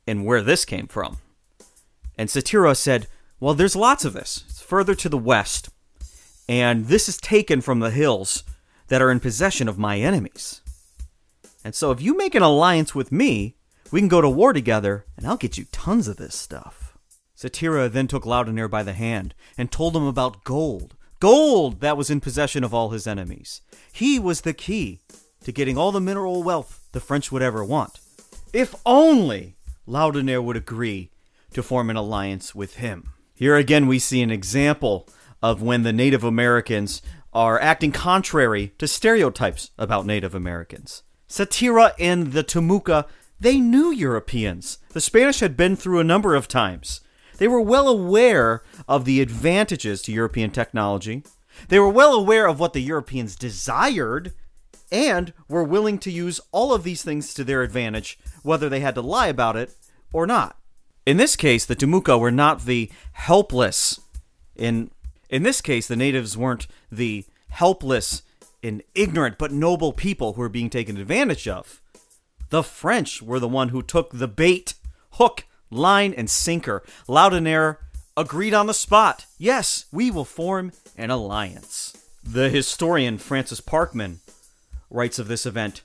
in 0.07 0.23
where 0.23 0.41
this 0.41 0.65
came 0.65 0.87
from. 0.87 1.19
And 2.17 2.29
Satira 2.29 2.75
said, 2.75 3.07
Well, 3.39 3.53
there's 3.53 3.75
lots 3.75 4.05
of 4.05 4.13
this. 4.13 4.43
It's 4.50 4.62
further 4.62 4.95
to 4.95 5.09
the 5.09 5.17
west. 5.17 5.69
And 6.50 6.88
this 6.88 7.07
is 7.07 7.17
taken 7.17 7.62
from 7.62 7.79
the 7.79 7.91
hills 7.91 8.43
that 8.88 9.01
are 9.01 9.12
in 9.12 9.19
possession 9.19 9.67
of 9.67 9.77
my 9.77 10.00
enemies. 10.00 10.62
And 11.63 11.75
so 11.75 11.91
if 11.91 12.01
you 12.01 12.15
make 12.15 12.36
an 12.36 12.43
alliance 12.43 12.95
with 12.95 13.12
me, 13.12 13.55
we 13.91 14.00
can 14.00 14.07
go 14.07 14.21
to 14.21 14.29
war 14.29 14.53
together, 14.53 15.05
and 15.15 15.27
I'll 15.27 15.38
get 15.38 15.57
you 15.57 15.65
tons 15.71 16.07
of 16.07 16.17
this 16.17 16.36
stuff. 16.36 16.97
Satira 17.38 17.91
then 17.91 18.07
took 18.07 18.24
Laudonnière 18.24 18.69
by 18.69 18.83
the 18.83 18.93
hand 18.93 19.36
and 19.57 19.71
told 19.71 19.95
him 19.95 20.05
about 20.05 20.43
gold. 20.43 20.95
Gold 21.19 21.81
that 21.81 21.97
was 21.97 22.09
in 22.09 22.19
possession 22.19 22.63
of 22.63 22.74
all 22.74 22.89
his 22.89 23.07
enemies. 23.07 23.62
He 23.91 24.17
was 24.17 24.41
the 24.41 24.53
key 24.53 25.01
to 25.43 25.51
getting 25.51 25.77
all 25.77 25.91
the 25.91 26.01
mineral 26.01 26.43
wealth 26.43 26.88
the 26.91 27.00
French 27.00 27.31
would 27.31 27.41
ever 27.41 27.63
want. 27.63 28.00
If 28.53 28.75
only 28.86 29.55
Laudonnière 29.88 30.43
would 30.43 30.57
agree 30.57 31.12
to 31.57 31.63
form 31.63 31.89
an 31.89 31.97
alliance 31.97 32.55
with 32.55 32.77
him. 32.77 33.09
Here 33.33 33.55
again, 33.55 33.87
we 33.87 33.99
see 33.99 34.21
an 34.21 34.31
example 34.31 35.07
of 35.41 35.61
when 35.61 35.83
the 35.83 35.93
Native 35.93 36.23
Americans 36.23 37.01
are 37.33 37.59
acting 37.59 37.91
contrary 37.91 38.73
to 38.77 38.87
stereotypes 38.87 39.71
about 39.77 40.05
Native 40.05 40.33
Americans. 40.33 41.03
Satira 41.27 41.93
and 41.99 42.31
the 42.31 42.43
Timucua, 42.43 43.05
they 43.39 43.59
knew 43.59 43.91
Europeans. 43.91 44.79
The 44.93 45.01
Spanish 45.01 45.39
had 45.39 45.57
been 45.57 45.75
through 45.75 45.99
a 45.99 46.03
number 46.03 46.35
of 46.35 46.47
times. 46.47 47.01
They 47.37 47.47
were 47.47 47.61
well 47.61 47.87
aware 47.87 48.63
of 48.87 49.05
the 49.05 49.21
advantages 49.21 50.01
to 50.03 50.11
European 50.11 50.51
technology. 50.51 51.23
They 51.67 51.79
were 51.79 51.89
well 51.89 52.13
aware 52.13 52.47
of 52.47 52.59
what 52.59 52.73
the 52.73 52.81
Europeans 52.81 53.35
desired 53.35 54.33
and 54.91 55.33
were 55.47 55.63
willing 55.63 55.99
to 55.99 56.11
use 56.11 56.39
all 56.51 56.73
of 56.73 56.83
these 56.83 57.03
things 57.03 57.33
to 57.33 57.43
their 57.43 57.61
advantage, 57.61 58.17
whether 58.41 58.69
they 58.69 58.79
had 58.79 58.95
to 58.95 59.01
lie 59.01 59.27
about 59.27 59.55
it 59.55 59.75
or 60.13 60.25
not. 60.25 60.57
In 61.07 61.15
this 61.15 61.37
case, 61.37 61.63
the 61.63 61.73
Timucua 61.73 62.19
were 62.19 62.31
not 62.31 62.65
the 62.65 62.91
helpless. 63.13 64.01
In 64.57 64.91
in 65.29 65.43
this 65.43 65.61
case, 65.61 65.87
the 65.87 65.95
natives 65.95 66.35
weren't 66.35 66.67
the 66.91 67.23
helpless 67.47 68.23
and 68.61 68.83
ignorant 68.93 69.37
but 69.37 69.53
noble 69.53 69.93
people 69.93 70.33
who 70.33 70.41
were 70.41 70.49
being 70.49 70.69
taken 70.69 70.97
advantage 70.97 71.47
of. 71.47 71.81
The 72.49 72.61
French 72.61 73.21
were 73.21 73.39
the 73.39 73.47
one 73.47 73.69
who 73.69 73.81
took 73.81 74.11
the 74.11 74.27
bait, 74.27 74.73
hook, 75.11 75.45
line, 75.71 76.13
and 76.13 76.29
sinker. 76.29 76.83
Laudonnière 77.07 77.77
agreed 78.17 78.53
on 78.53 78.67
the 78.67 78.73
spot. 78.73 79.27
Yes, 79.37 79.85
we 79.93 80.11
will 80.11 80.25
form 80.25 80.73
an 80.97 81.09
alliance. 81.09 81.95
The 82.21 82.49
historian 82.49 83.17
Francis 83.17 83.61
Parkman 83.61 84.17
writes 84.89 85.19
of 85.19 85.29
this 85.29 85.45
event. 85.45 85.83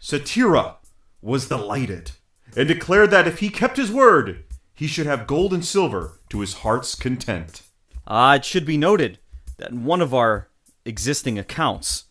Satira 0.00 0.76
was 1.20 1.48
delighted 1.48 2.12
and 2.56 2.68
declared 2.68 3.10
that 3.10 3.26
if 3.26 3.38
he 3.38 3.48
kept 3.48 3.76
his 3.76 3.90
word, 3.90 4.44
he 4.74 4.86
should 4.86 5.06
have 5.06 5.26
gold 5.26 5.52
and 5.52 5.64
silver 5.64 6.18
to 6.30 6.40
his 6.40 6.54
heart's 6.54 6.94
content. 6.94 7.62
Ah, 8.06 8.34
it 8.36 8.44
should 8.44 8.64
be 8.64 8.76
noted 8.76 9.18
that 9.58 9.70
in 9.70 9.84
one 9.84 10.00
of 10.00 10.14
our 10.14 10.48
existing 10.84 11.38
accounts, 11.38 12.04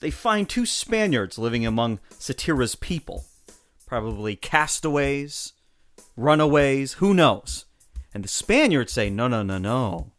they 0.00 0.10
find 0.10 0.48
two 0.48 0.66
Spaniards 0.66 1.38
living 1.38 1.64
among 1.64 2.00
Satira's 2.18 2.74
people. 2.74 3.26
Probably 3.86 4.36
castaways, 4.36 5.52
runaways, 6.16 6.94
who 6.94 7.14
knows? 7.14 7.66
And 8.12 8.24
the 8.24 8.28
Spaniards 8.28 8.92
say, 8.92 9.08
no, 9.10 9.28
no, 9.28 9.42
no, 9.42 9.58
no. 9.58 10.12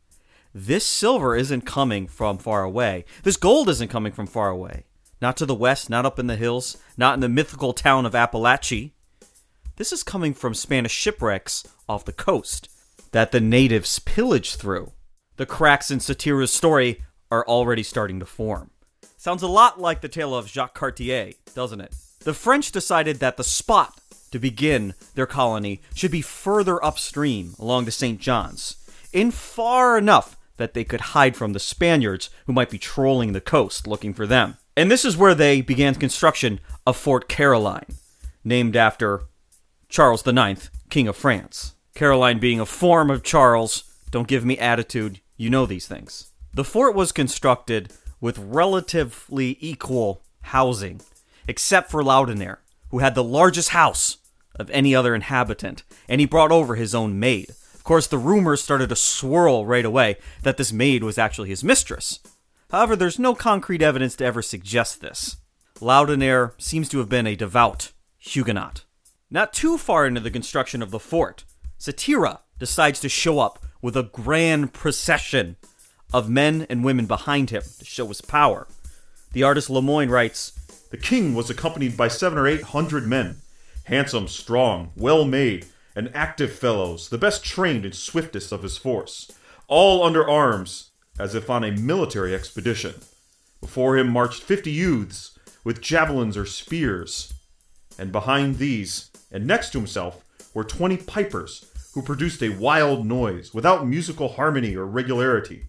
This 0.53 0.85
silver 0.85 1.35
isn't 1.35 1.61
coming 1.61 2.07
from 2.07 2.37
far 2.37 2.63
away. 2.63 3.05
This 3.23 3.37
gold 3.37 3.69
isn't 3.69 3.89
coming 3.89 4.11
from 4.11 4.27
far 4.27 4.49
away. 4.49 4.85
Not 5.21 5.37
to 5.37 5.45
the 5.45 5.55
west, 5.55 5.89
not 5.89 6.05
up 6.05 6.19
in 6.19 6.27
the 6.27 6.35
hills, 6.35 6.77
not 6.97 7.13
in 7.13 7.19
the 7.19 7.29
mythical 7.29 7.73
town 7.73 8.05
of 8.05 8.13
Apalachee. 8.13 8.91
This 9.81 9.91
is 9.91 10.03
coming 10.03 10.35
from 10.35 10.53
Spanish 10.53 10.91
shipwrecks 10.91 11.63
off 11.89 12.05
the 12.05 12.13
coast 12.13 12.69
that 13.13 13.31
the 13.31 13.41
natives 13.41 13.97
pillaged 13.97 14.59
through. 14.59 14.91
The 15.37 15.47
cracks 15.47 15.89
in 15.89 15.99
Satira's 15.99 16.53
story 16.53 17.01
are 17.31 17.43
already 17.47 17.81
starting 17.81 18.19
to 18.19 18.27
form. 18.27 18.69
Sounds 19.17 19.41
a 19.41 19.47
lot 19.47 19.81
like 19.81 20.01
the 20.01 20.07
tale 20.07 20.35
of 20.35 20.47
Jacques 20.47 20.75
Cartier, 20.75 21.31
doesn't 21.55 21.81
it? 21.81 21.95
The 22.19 22.35
French 22.35 22.71
decided 22.71 23.21
that 23.21 23.37
the 23.37 23.43
spot 23.43 23.99
to 24.29 24.37
begin 24.37 24.93
their 25.15 25.25
colony 25.25 25.81
should 25.95 26.11
be 26.11 26.21
further 26.21 26.85
upstream 26.85 27.55
along 27.57 27.85
the 27.85 27.91
St. 27.91 28.21
John's, 28.21 28.75
in 29.11 29.31
far 29.31 29.97
enough 29.97 30.37
that 30.57 30.75
they 30.75 30.83
could 30.83 31.01
hide 31.01 31.35
from 31.35 31.53
the 31.53 31.59
Spaniards 31.59 32.29
who 32.45 32.53
might 32.53 32.69
be 32.69 32.77
trolling 32.77 33.31
the 33.31 33.41
coast 33.41 33.87
looking 33.87 34.13
for 34.13 34.27
them. 34.27 34.57
And 34.77 34.91
this 34.91 35.03
is 35.03 35.17
where 35.17 35.33
they 35.33 35.59
began 35.59 35.95
construction 35.95 36.59
of 36.85 36.97
Fort 36.97 37.27
Caroline, 37.27 37.95
named 38.43 38.75
after 38.75 39.23
Charles 39.91 40.25
IX, 40.25 40.69
King 40.89 41.09
of 41.09 41.17
France. 41.17 41.75
Caroline 41.95 42.39
being 42.39 42.61
a 42.61 42.65
form 42.65 43.11
of 43.11 43.23
Charles. 43.23 43.83
Don't 44.09 44.27
give 44.27 44.45
me 44.45 44.57
attitude, 44.57 45.19
you 45.35 45.49
know 45.49 45.65
these 45.65 45.85
things. 45.85 46.31
The 46.53 46.63
fort 46.63 46.95
was 46.95 47.11
constructed 47.11 47.91
with 48.21 48.37
relatively 48.39 49.57
equal 49.59 50.23
housing, 50.43 51.01
except 51.45 51.91
for 51.91 52.01
Laudonnière, 52.01 52.59
who 52.89 52.99
had 52.99 53.15
the 53.15 53.23
largest 53.23 53.69
house 53.69 54.19
of 54.55 54.69
any 54.69 54.95
other 54.95 55.13
inhabitant, 55.13 55.83
and 56.07 56.21
he 56.21 56.25
brought 56.25 56.53
over 56.53 56.75
his 56.75 56.95
own 56.95 57.19
maid. 57.19 57.49
Of 57.73 57.83
course, 57.83 58.07
the 58.07 58.17
rumors 58.17 58.63
started 58.63 58.87
to 58.89 58.95
swirl 58.95 59.65
right 59.65 59.83
away 59.83 60.15
that 60.43 60.55
this 60.55 60.71
maid 60.71 61.03
was 61.03 61.17
actually 61.17 61.49
his 61.49 61.65
mistress. 61.65 62.21
However, 62.69 62.95
there's 62.95 63.19
no 63.19 63.35
concrete 63.35 63.81
evidence 63.81 64.15
to 64.17 64.25
ever 64.25 64.41
suggest 64.41 65.01
this. 65.01 65.35
Laudonnière 65.81 66.53
seems 66.61 66.87
to 66.89 66.99
have 66.99 67.09
been 67.09 67.27
a 67.27 67.35
devout 67.35 67.91
Huguenot. 68.19 68.85
Not 69.33 69.53
too 69.53 69.77
far 69.77 70.05
into 70.05 70.19
the 70.19 70.29
construction 70.29 70.81
of 70.81 70.91
the 70.91 70.99
fort, 70.99 71.45
Satira 71.79 72.39
decides 72.59 72.99
to 72.99 73.07
show 73.07 73.39
up 73.39 73.59
with 73.81 73.95
a 73.95 74.03
grand 74.03 74.73
procession 74.73 75.55
of 76.13 76.29
men 76.29 76.67
and 76.69 76.83
women 76.83 77.05
behind 77.05 77.49
him 77.49 77.63
to 77.79 77.85
show 77.85 78.07
his 78.07 78.19
power. 78.19 78.67
The 79.31 79.43
artist 79.43 79.69
Lemoyne 79.69 80.09
writes 80.09 80.51
The 80.89 80.97
king 80.97 81.33
was 81.33 81.49
accompanied 81.49 81.95
by 81.95 82.09
seven 82.09 82.37
or 82.37 82.45
eight 82.45 82.61
hundred 82.61 83.07
men, 83.07 83.37
handsome, 83.85 84.27
strong, 84.27 84.91
well 84.97 85.23
made, 85.23 85.65
and 85.95 86.11
active 86.13 86.51
fellows, 86.51 87.07
the 87.07 87.17
best 87.17 87.41
trained 87.41 87.85
and 87.85 87.95
swiftest 87.95 88.51
of 88.51 88.63
his 88.63 88.75
force, 88.75 89.31
all 89.69 90.03
under 90.03 90.29
arms, 90.29 90.91
as 91.17 91.35
if 91.35 91.49
on 91.49 91.63
a 91.63 91.71
military 91.71 92.35
expedition. 92.35 92.95
Before 93.61 93.97
him 93.97 94.09
marched 94.09 94.43
fifty 94.43 94.71
youths, 94.71 95.39
with 95.63 95.79
javelins 95.79 96.35
or 96.35 96.45
spears, 96.45 97.33
and 97.97 98.11
behind 98.11 98.57
these, 98.57 99.10
and 99.31 99.45
next 99.45 99.71
to 99.71 99.77
himself, 99.77 100.25
were 100.53 100.63
twenty 100.63 100.97
pipers, 100.97 101.65
who 101.93 102.01
produced 102.01 102.41
a 102.41 102.49
wild 102.49 103.05
noise, 103.05 103.53
without 103.53 103.87
musical 103.87 104.29
harmony 104.29 104.75
or 104.75 104.85
regularity, 104.85 105.67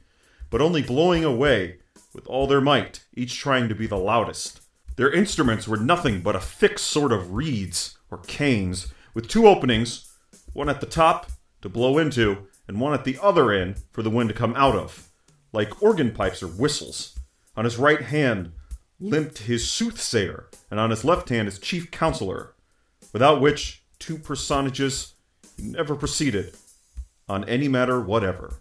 but 0.51 0.61
only 0.61 0.83
blowing 0.83 1.25
away 1.25 1.79
with 2.15 2.27
all 2.27 2.47
their 2.47 2.61
might, 2.61 3.05
each 3.15 3.39
trying 3.39 3.69
to 3.69 3.75
be 3.75 3.87
the 3.87 3.97
loudest. 3.97 4.61
Their 4.97 5.11
instruments 5.11 5.67
were 5.67 5.79
nothing 5.79 6.21
but 6.21 6.37
a 6.37 6.41
thick 6.41 6.79
sort 6.79 7.13
of 7.13 7.33
reeds, 7.33 7.97
or 8.11 8.19
canes, 8.19 8.93
with 9.15 9.29
two 9.29 9.47
openings, 9.47 10.13
one 10.53 10.69
at 10.69 10.81
the 10.81 10.87
top 10.87 11.31
to 11.63 11.69
blow 11.69 11.99
into, 11.99 12.47
and 12.69 12.81
one 12.81 12.93
at 12.93 13.05
the 13.05 13.19
other 13.23 13.51
end 13.51 13.83
for 13.91 14.03
the 14.03 14.11
wind 14.11 14.29
to 14.29 14.35
come 14.35 14.55
out 14.55 14.77
of, 14.77 15.11
like 15.53 15.83
organ 15.83 16.11
pipes 16.13 16.43
or 16.43 16.49
whistles. 16.49 17.19
On 17.57 17.65
his 17.65 17.79
right 17.79 18.03
hand 18.03 18.53
limped 19.01 19.39
his 19.39 19.69
soothsayer, 19.71 20.49
and 20.71 20.79
on 20.79 20.91
his 20.91 21.05
left 21.05 21.31
hand 21.31 21.49
his 21.49 21.59
chief 21.59 21.91
counselor, 21.91 22.55
without 23.13 23.41
which 23.41 23.83
two 23.99 24.19
personages 24.19 25.15
never 25.59 25.95
proceeded 25.95 26.55
on 27.29 27.45
any 27.45 27.69
matter 27.69 28.01
whatever. 28.01 28.55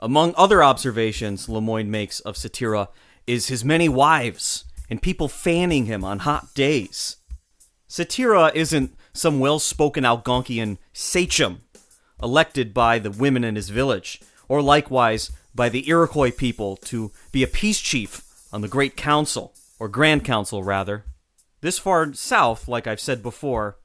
Among 0.00 0.34
other 0.36 0.62
observations 0.62 1.48
Lemoyne 1.48 1.90
makes 1.90 2.20
of 2.20 2.36
Satira 2.36 2.88
is 3.26 3.48
his 3.48 3.64
many 3.64 3.88
wives 3.88 4.64
and 4.88 5.02
people 5.02 5.28
fanning 5.28 5.86
him 5.86 6.04
on 6.04 6.20
hot 6.20 6.54
days. 6.54 7.16
Satira 7.88 8.54
isn't 8.54 8.94
some 9.12 9.40
well 9.40 9.58
spoken 9.58 10.04
Algonquian 10.04 10.78
sachem 10.92 11.62
elected 12.22 12.74
by 12.74 12.98
the 12.98 13.10
women 13.10 13.44
in 13.44 13.56
his 13.56 13.68
village, 13.68 14.20
or 14.48 14.60
likewise 14.62 15.30
by 15.54 15.68
the 15.68 15.88
Iroquois 15.88 16.30
people 16.30 16.76
to 16.76 17.12
be 17.32 17.42
a 17.42 17.48
peace 17.48 17.80
chief 17.80 18.24
on 18.52 18.60
the 18.60 18.68
Great 18.68 18.96
Council, 18.96 19.54
or 19.78 19.88
Grand 19.88 20.24
Council 20.24 20.62
rather. 20.62 21.04
This 21.60 21.78
far 21.78 22.12
south, 22.12 22.68
like 22.68 22.86
I've 22.86 23.00
said 23.00 23.22
before, 23.22 23.78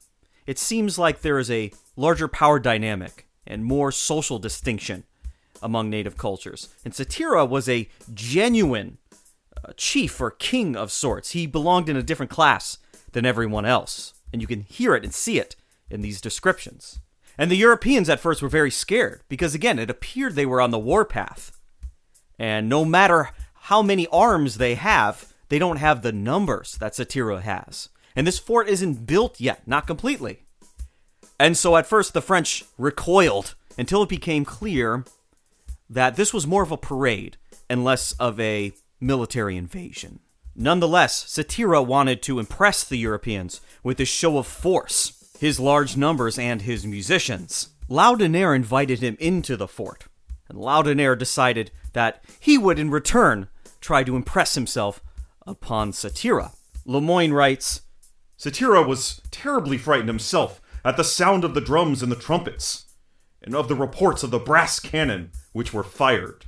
it 0.46 0.58
seems 0.58 0.98
like 0.98 1.20
there 1.20 1.38
is 1.38 1.50
a 1.50 1.72
larger 1.96 2.28
power 2.28 2.58
dynamic 2.58 3.26
and 3.46 3.64
more 3.64 3.90
social 3.90 4.38
distinction 4.38 5.04
among 5.62 5.90
native 5.90 6.16
cultures. 6.16 6.68
And 6.84 6.94
Satira 6.94 7.48
was 7.48 7.68
a 7.68 7.88
genuine 8.12 8.98
uh, 9.56 9.72
chief 9.76 10.20
or 10.20 10.30
king 10.30 10.76
of 10.76 10.92
sorts. 10.92 11.30
He 11.30 11.46
belonged 11.46 11.88
in 11.88 11.96
a 11.96 12.02
different 12.02 12.30
class 12.30 12.78
than 13.12 13.26
everyone 13.26 13.64
else. 13.64 14.14
And 14.32 14.42
you 14.42 14.48
can 14.48 14.60
hear 14.62 14.94
it 14.94 15.04
and 15.04 15.14
see 15.14 15.38
it 15.38 15.56
in 15.90 16.02
these 16.02 16.20
descriptions. 16.20 17.00
And 17.38 17.50
the 17.50 17.56
Europeans 17.56 18.08
at 18.08 18.20
first 18.20 18.42
were 18.42 18.48
very 18.48 18.70
scared 18.70 19.22
because, 19.28 19.54
again, 19.54 19.78
it 19.78 19.90
appeared 19.90 20.34
they 20.34 20.46
were 20.46 20.60
on 20.60 20.70
the 20.70 20.78
warpath. 20.78 21.52
And 22.38 22.68
no 22.68 22.84
matter 22.84 23.30
how 23.54 23.82
many 23.82 24.06
arms 24.08 24.58
they 24.58 24.74
have, 24.74 25.32
they 25.48 25.58
don't 25.58 25.76
have 25.76 26.02
the 26.02 26.12
numbers 26.12 26.76
that 26.78 26.92
Satira 26.92 27.40
has. 27.42 27.88
And 28.16 28.26
this 28.26 28.38
fort 28.38 28.68
isn't 28.68 29.06
built 29.06 29.40
yet, 29.40 29.66
not 29.66 29.86
completely. 29.86 30.44
And 31.38 31.56
so 31.56 31.76
at 31.76 31.86
first 31.86 32.14
the 32.14 32.22
French 32.22 32.64
recoiled 32.78 33.54
until 33.76 34.02
it 34.02 34.08
became 34.08 34.44
clear 34.44 35.04
that 35.90 36.16
this 36.16 36.32
was 36.32 36.46
more 36.46 36.62
of 36.62 36.70
a 36.70 36.76
parade 36.76 37.36
and 37.68 37.84
less 37.84 38.12
of 38.12 38.38
a 38.38 38.72
military 39.00 39.56
invasion. 39.56 40.20
Nonetheless, 40.56 41.24
Satira 41.24 41.84
wanted 41.84 42.22
to 42.22 42.38
impress 42.38 42.84
the 42.84 42.96
Europeans 42.96 43.60
with 43.82 43.98
his 43.98 44.08
show 44.08 44.38
of 44.38 44.46
force, 44.46 45.32
his 45.40 45.58
large 45.58 45.96
numbers, 45.96 46.38
and 46.38 46.62
his 46.62 46.86
musicians. 46.86 47.70
Laudonnière 47.90 48.54
invited 48.54 49.00
him 49.00 49.16
into 49.18 49.56
the 49.56 49.66
fort, 49.66 50.04
and 50.48 50.56
Laudonnière 50.56 51.18
decided 51.18 51.72
that 51.92 52.24
he 52.38 52.56
would, 52.56 52.78
in 52.78 52.90
return, 52.90 53.48
try 53.80 54.04
to 54.04 54.16
impress 54.16 54.54
himself 54.54 55.02
upon 55.46 55.92
Satira. 55.92 56.54
Lemoyne 56.84 57.32
writes 57.32 57.82
Satira 58.38 58.86
was 58.86 59.20
terribly 59.30 59.78
frightened 59.78 60.08
himself 60.08 60.60
at 60.84 60.96
the 60.96 61.04
sound 61.04 61.44
of 61.44 61.54
the 61.54 61.60
drums 61.60 62.02
and 62.02 62.12
the 62.12 62.16
trumpets, 62.16 62.84
and 63.42 63.54
of 63.54 63.68
the 63.68 63.74
reports 63.74 64.22
of 64.22 64.30
the 64.30 64.38
brass 64.38 64.80
cannon 64.80 65.30
which 65.52 65.72
were 65.72 65.84
fired. 65.84 66.44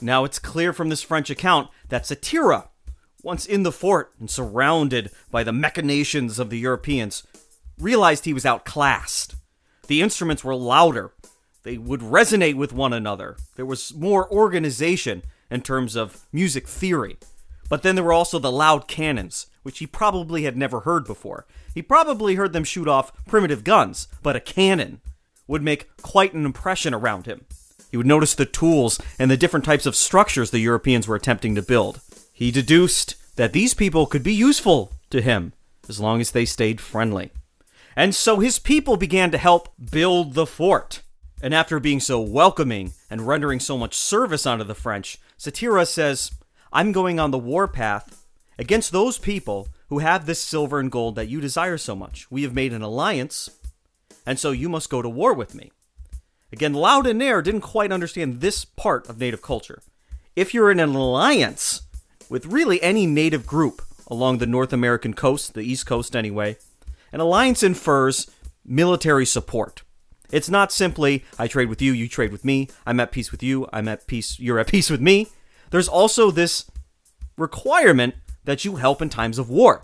Now 0.00 0.24
it's 0.24 0.38
clear 0.38 0.72
from 0.72 0.88
this 0.88 1.02
French 1.02 1.30
account 1.30 1.68
that 1.88 2.04
Satira, 2.04 2.68
once 3.22 3.46
in 3.46 3.62
the 3.62 3.72
fort 3.72 4.12
and 4.20 4.30
surrounded 4.30 5.10
by 5.30 5.42
the 5.42 5.52
machinations 5.52 6.38
of 6.38 6.50
the 6.50 6.58
Europeans, 6.58 7.22
realized 7.78 8.24
he 8.24 8.34
was 8.34 8.46
outclassed. 8.46 9.34
The 9.88 10.02
instruments 10.02 10.44
were 10.44 10.54
louder, 10.54 11.12
they 11.66 11.78
would 11.78 12.00
resonate 12.00 12.54
with 12.54 12.72
one 12.72 12.92
another. 12.92 13.36
There 13.56 13.66
was 13.66 13.92
more 13.92 14.32
organization 14.32 15.24
in 15.50 15.62
terms 15.62 15.96
of 15.96 16.24
music 16.32 16.68
theory. 16.68 17.18
But 17.68 17.82
then 17.82 17.94
there 17.94 18.04
were 18.04 18.12
also 18.12 18.38
the 18.38 18.52
loud 18.52 18.88
cannons, 18.88 19.46
which 19.62 19.78
he 19.78 19.86
probably 19.86 20.44
had 20.44 20.56
never 20.56 20.80
heard 20.80 21.04
before. 21.04 21.46
He 21.74 21.82
probably 21.82 22.36
heard 22.36 22.52
them 22.52 22.64
shoot 22.64 22.88
off 22.88 23.12
primitive 23.26 23.64
guns, 23.64 24.08
but 24.22 24.36
a 24.36 24.40
cannon 24.40 25.00
would 25.46 25.62
make 25.62 25.88
quite 25.98 26.34
an 26.34 26.44
impression 26.44 26.94
around 26.94 27.26
him. 27.26 27.44
He 27.90 27.96
would 27.96 28.06
notice 28.06 28.34
the 28.34 28.46
tools 28.46 29.00
and 29.18 29.30
the 29.30 29.36
different 29.36 29.64
types 29.64 29.86
of 29.86 29.96
structures 29.96 30.50
the 30.50 30.58
Europeans 30.58 31.06
were 31.06 31.16
attempting 31.16 31.54
to 31.54 31.62
build. 31.62 32.00
He 32.32 32.50
deduced 32.50 33.16
that 33.36 33.52
these 33.52 33.74
people 33.74 34.06
could 34.06 34.22
be 34.22 34.34
useful 34.34 34.92
to 35.10 35.20
him 35.20 35.52
as 35.88 36.00
long 36.00 36.20
as 36.20 36.32
they 36.32 36.44
stayed 36.44 36.80
friendly. 36.80 37.30
And 37.94 38.14
so 38.14 38.40
his 38.40 38.58
people 38.58 38.96
began 38.96 39.30
to 39.30 39.38
help 39.38 39.68
build 39.90 40.34
the 40.34 40.46
fort. 40.46 41.02
And 41.42 41.54
after 41.54 41.78
being 41.80 42.00
so 42.00 42.20
welcoming 42.20 42.92
and 43.08 43.26
rendering 43.26 43.60
so 43.60 43.78
much 43.78 43.94
service 43.94 44.46
unto 44.46 44.64
the 44.64 44.74
French, 44.74 45.18
Satira 45.38 45.86
says, 45.86 46.32
I'm 46.76 46.92
going 46.92 47.18
on 47.18 47.30
the 47.30 47.38
warpath 47.38 48.22
against 48.58 48.92
those 48.92 49.16
people 49.16 49.68
who 49.88 50.00
have 50.00 50.26
this 50.26 50.42
silver 50.42 50.78
and 50.78 50.92
gold 50.92 51.14
that 51.14 51.26
you 51.26 51.40
desire 51.40 51.78
so 51.78 51.96
much. 51.96 52.30
We 52.30 52.42
have 52.42 52.52
made 52.52 52.74
an 52.74 52.82
alliance, 52.82 53.48
and 54.26 54.38
so 54.38 54.50
you 54.50 54.68
must 54.68 54.90
go 54.90 55.00
to 55.00 55.08
war 55.08 55.32
with 55.32 55.54
me. 55.54 55.72
Again, 56.52 56.74
Laudonnière 56.74 57.42
didn't 57.42 57.62
quite 57.62 57.92
understand 57.92 58.42
this 58.42 58.66
part 58.66 59.08
of 59.08 59.18
native 59.18 59.40
culture. 59.40 59.80
If 60.36 60.52
you're 60.52 60.70
in 60.70 60.78
an 60.78 60.94
alliance 60.94 61.80
with 62.28 62.44
really 62.44 62.82
any 62.82 63.06
native 63.06 63.46
group 63.46 63.80
along 64.08 64.36
the 64.36 64.46
North 64.46 64.74
American 64.74 65.14
coast, 65.14 65.54
the 65.54 65.62
East 65.62 65.86
Coast 65.86 66.14
anyway, 66.14 66.58
an 67.10 67.20
alliance 67.20 67.62
infers 67.62 68.30
military 68.66 69.24
support. 69.24 69.80
It's 70.30 70.50
not 70.50 70.72
simply, 70.72 71.24
I 71.38 71.46
trade 71.46 71.70
with 71.70 71.80
you, 71.80 71.94
you 71.94 72.06
trade 72.06 72.32
with 72.32 72.44
me, 72.44 72.68
I'm 72.84 73.00
at 73.00 73.12
peace 73.12 73.32
with 73.32 73.42
you, 73.42 73.66
I'm 73.72 73.88
at 73.88 74.06
peace, 74.06 74.38
you're 74.38 74.58
at 74.58 74.66
peace 74.66 74.90
with 74.90 75.00
me. 75.00 75.28
There's 75.70 75.88
also 75.88 76.30
this 76.30 76.70
requirement 77.36 78.14
that 78.44 78.64
you 78.64 78.76
help 78.76 79.02
in 79.02 79.08
times 79.08 79.38
of 79.38 79.50
war. 79.50 79.82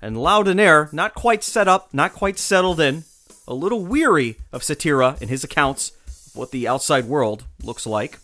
And 0.00 0.16
Laudonnière, 0.16 0.92
not 0.92 1.14
quite 1.14 1.42
set 1.42 1.68
up, 1.68 1.92
not 1.92 2.12
quite 2.12 2.38
settled 2.38 2.80
in, 2.80 3.04
a 3.48 3.54
little 3.54 3.84
weary 3.84 4.36
of 4.52 4.62
Satira 4.62 5.20
in 5.22 5.28
his 5.28 5.44
accounts 5.44 5.90
of 6.06 6.36
what 6.36 6.50
the 6.50 6.68
outside 6.68 7.06
world 7.06 7.44
looks 7.62 7.86
like 7.86 8.18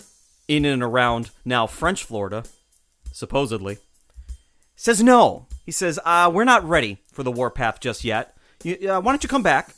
in 0.49 0.65
and 0.65 0.83
around 0.83 1.31
now 1.45 1.67
French 1.67 2.05
Florida, 2.05 2.45
supposedly, 3.13 3.79
says 4.77 5.03
no. 5.03 5.47
He 5.65 5.73
says, 5.73 5.99
uh, 6.05 6.31
we're 6.33 6.45
not 6.45 6.69
ready 6.69 6.99
for 7.13 7.23
the 7.23 7.33
warpath 7.33 7.81
just 7.81 8.05
yet. 8.05 8.37
You, 8.65 8.91
uh, 8.91 9.01
why 9.01 9.13
don't 9.13 9.23
you 9.23 9.29
come 9.29 9.43
back? 9.43 9.71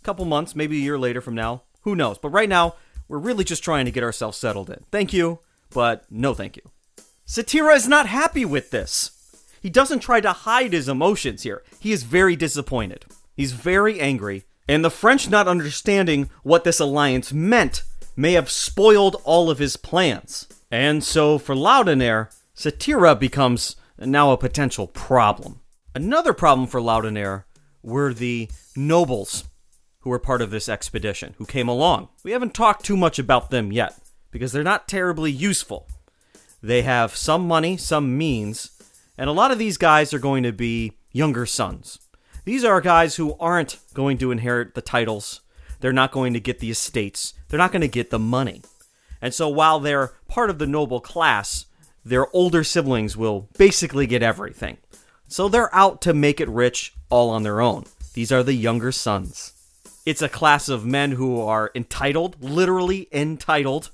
A 0.00 0.04
couple 0.04 0.24
months, 0.24 0.56
maybe 0.56 0.76
a 0.78 0.82
year 0.82 0.98
later 0.98 1.20
from 1.20 1.34
now. 1.34 1.62
Who 1.82 1.94
knows? 1.94 2.18
But 2.18 2.30
right 2.30 2.48
now, 2.48 2.74
we're 3.06 3.18
really 3.18 3.44
just 3.44 3.62
trying 3.62 3.84
to 3.84 3.90
get 3.90 4.02
ourselves 4.02 4.38
settled 4.38 4.70
in. 4.70 4.84
Thank 4.90 5.12
you, 5.12 5.40
but 5.70 6.04
no 6.10 6.34
thank 6.34 6.56
you. 6.56 6.62
Satira 7.26 7.74
is 7.74 7.88
not 7.88 8.06
happy 8.06 8.44
with 8.44 8.70
this. 8.70 9.10
He 9.60 9.70
doesn't 9.70 10.00
try 10.00 10.20
to 10.20 10.32
hide 10.32 10.72
his 10.72 10.88
emotions 10.88 11.42
here. 11.42 11.62
He 11.80 11.92
is 11.92 12.04
very 12.04 12.36
disappointed. 12.36 13.04
He's 13.34 13.52
very 13.52 14.00
angry, 14.00 14.44
and 14.68 14.84
the 14.84 14.90
French 14.90 15.28
not 15.28 15.48
understanding 15.48 16.30
what 16.42 16.64
this 16.64 16.80
alliance 16.80 17.32
meant 17.32 17.82
may 18.16 18.32
have 18.32 18.50
spoiled 18.50 19.20
all 19.24 19.50
of 19.50 19.58
his 19.58 19.76
plans. 19.76 20.46
And 20.70 21.02
so 21.02 21.38
for 21.38 21.54
Laudonnière, 21.54 22.34
Satira 22.56 23.18
becomes 23.18 23.76
now 23.98 24.30
a 24.30 24.38
potential 24.38 24.86
problem. 24.86 25.60
Another 25.94 26.32
problem 26.32 26.66
for 26.66 26.80
Laudonnière 26.80 27.44
were 27.82 28.12
the 28.12 28.48
nobles 28.74 29.44
who 30.00 30.10
were 30.10 30.18
part 30.18 30.42
of 30.42 30.50
this 30.50 30.68
expedition, 30.68 31.34
who 31.38 31.46
came 31.46 31.68
along. 31.68 32.08
We 32.22 32.32
haven't 32.32 32.54
talked 32.54 32.84
too 32.84 32.96
much 32.96 33.18
about 33.18 33.50
them 33.50 33.72
yet, 33.72 33.98
because 34.36 34.52
they're 34.52 34.62
not 34.62 34.86
terribly 34.86 35.32
useful. 35.32 35.88
They 36.62 36.82
have 36.82 37.16
some 37.16 37.48
money, 37.48 37.78
some 37.78 38.18
means, 38.18 38.70
and 39.16 39.30
a 39.30 39.32
lot 39.32 39.50
of 39.50 39.58
these 39.58 39.78
guys 39.78 40.12
are 40.12 40.18
going 40.18 40.42
to 40.42 40.52
be 40.52 40.92
younger 41.10 41.46
sons. 41.46 41.98
These 42.44 42.62
are 42.62 42.82
guys 42.82 43.16
who 43.16 43.34
aren't 43.40 43.78
going 43.94 44.18
to 44.18 44.30
inherit 44.30 44.74
the 44.74 44.82
titles. 44.82 45.40
They're 45.80 45.90
not 45.90 46.12
going 46.12 46.34
to 46.34 46.40
get 46.40 46.58
the 46.58 46.70
estates. 46.70 47.32
They're 47.48 47.56
not 47.56 47.72
going 47.72 47.80
to 47.80 47.88
get 47.88 48.10
the 48.10 48.18
money. 48.18 48.60
And 49.22 49.32
so 49.32 49.48
while 49.48 49.80
they're 49.80 50.12
part 50.28 50.50
of 50.50 50.58
the 50.58 50.66
noble 50.66 51.00
class, 51.00 51.64
their 52.04 52.28
older 52.36 52.62
siblings 52.62 53.16
will 53.16 53.48
basically 53.56 54.06
get 54.06 54.22
everything. 54.22 54.76
So 55.28 55.48
they're 55.48 55.74
out 55.74 56.02
to 56.02 56.12
make 56.12 56.40
it 56.40 56.48
rich 56.48 56.94
all 57.08 57.30
on 57.30 57.42
their 57.42 57.62
own. 57.62 57.84
These 58.12 58.30
are 58.30 58.42
the 58.42 58.52
younger 58.52 58.92
sons. 58.92 59.54
It's 60.04 60.22
a 60.22 60.28
class 60.28 60.68
of 60.68 60.84
men 60.84 61.12
who 61.12 61.40
are 61.40 61.72
entitled, 61.74 62.36
literally 62.40 63.08
entitled. 63.10 63.90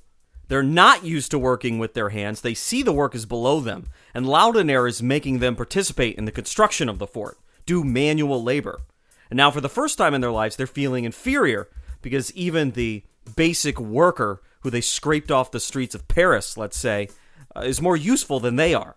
They're 0.53 0.63
not 0.63 1.03
used 1.03 1.31
to 1.31 1.39
working 1.39 1.79
with 1.79 1.95
their 1.95 2.11
hands. 2.11 2.43
They 2.43 2.53
see 2.53 2.83
the 2.83 2.93
work 2.93 3.15
is 3.15 3.25
below 3.25 3.61
them. 3.61 3.87
And 4.13 4.27
Laudonnière 4.27 4.87
is 4.87 5.03
making 5.03 5.39
them 5.39 5.57
participate 5.57 6.19
in 6.19 6.27
the 6.27 6.31
construction 6.31 6.91
of 6.91 6.99
the 6.99 7.07
fort, 7.07 7.39
do 7.65 7.83
manual 7.83 8.43
labor. 8.43 8.83
And 9.31 9.39
now, 9.39 9.51
for 9.51 9.63
the 9.63 9.71
first 9.71 9.97
time 9.97 10.13
in 10.13 10.21
their 10.21 10.31
lives, 10.31 10.57
they're 10.57 10.67
feeling 10.67 11.05
inferior 11.05 11.71
because 12.03 12.37
even 12.37 12.73
the 12.73 13.03
basic 13.35 13.81
worker 13.81 14.43
who 14.61 14.69
they 14.69 14.83
scraped 14.83 15.31
off 15.31 15.53
the 15.53 15.59
streets 15.59 15.95
of 15.95 16.07
Paris, 16.07 16.59
let's 16.59 16.79
say, 16.79 17.09
uh, 17.57 17.61
is 17.61 17.81
more 17.81 17.97
useful 17.97 18.39
than 18.39 18.57
they 18.57 18.75
are. 18.75 18.95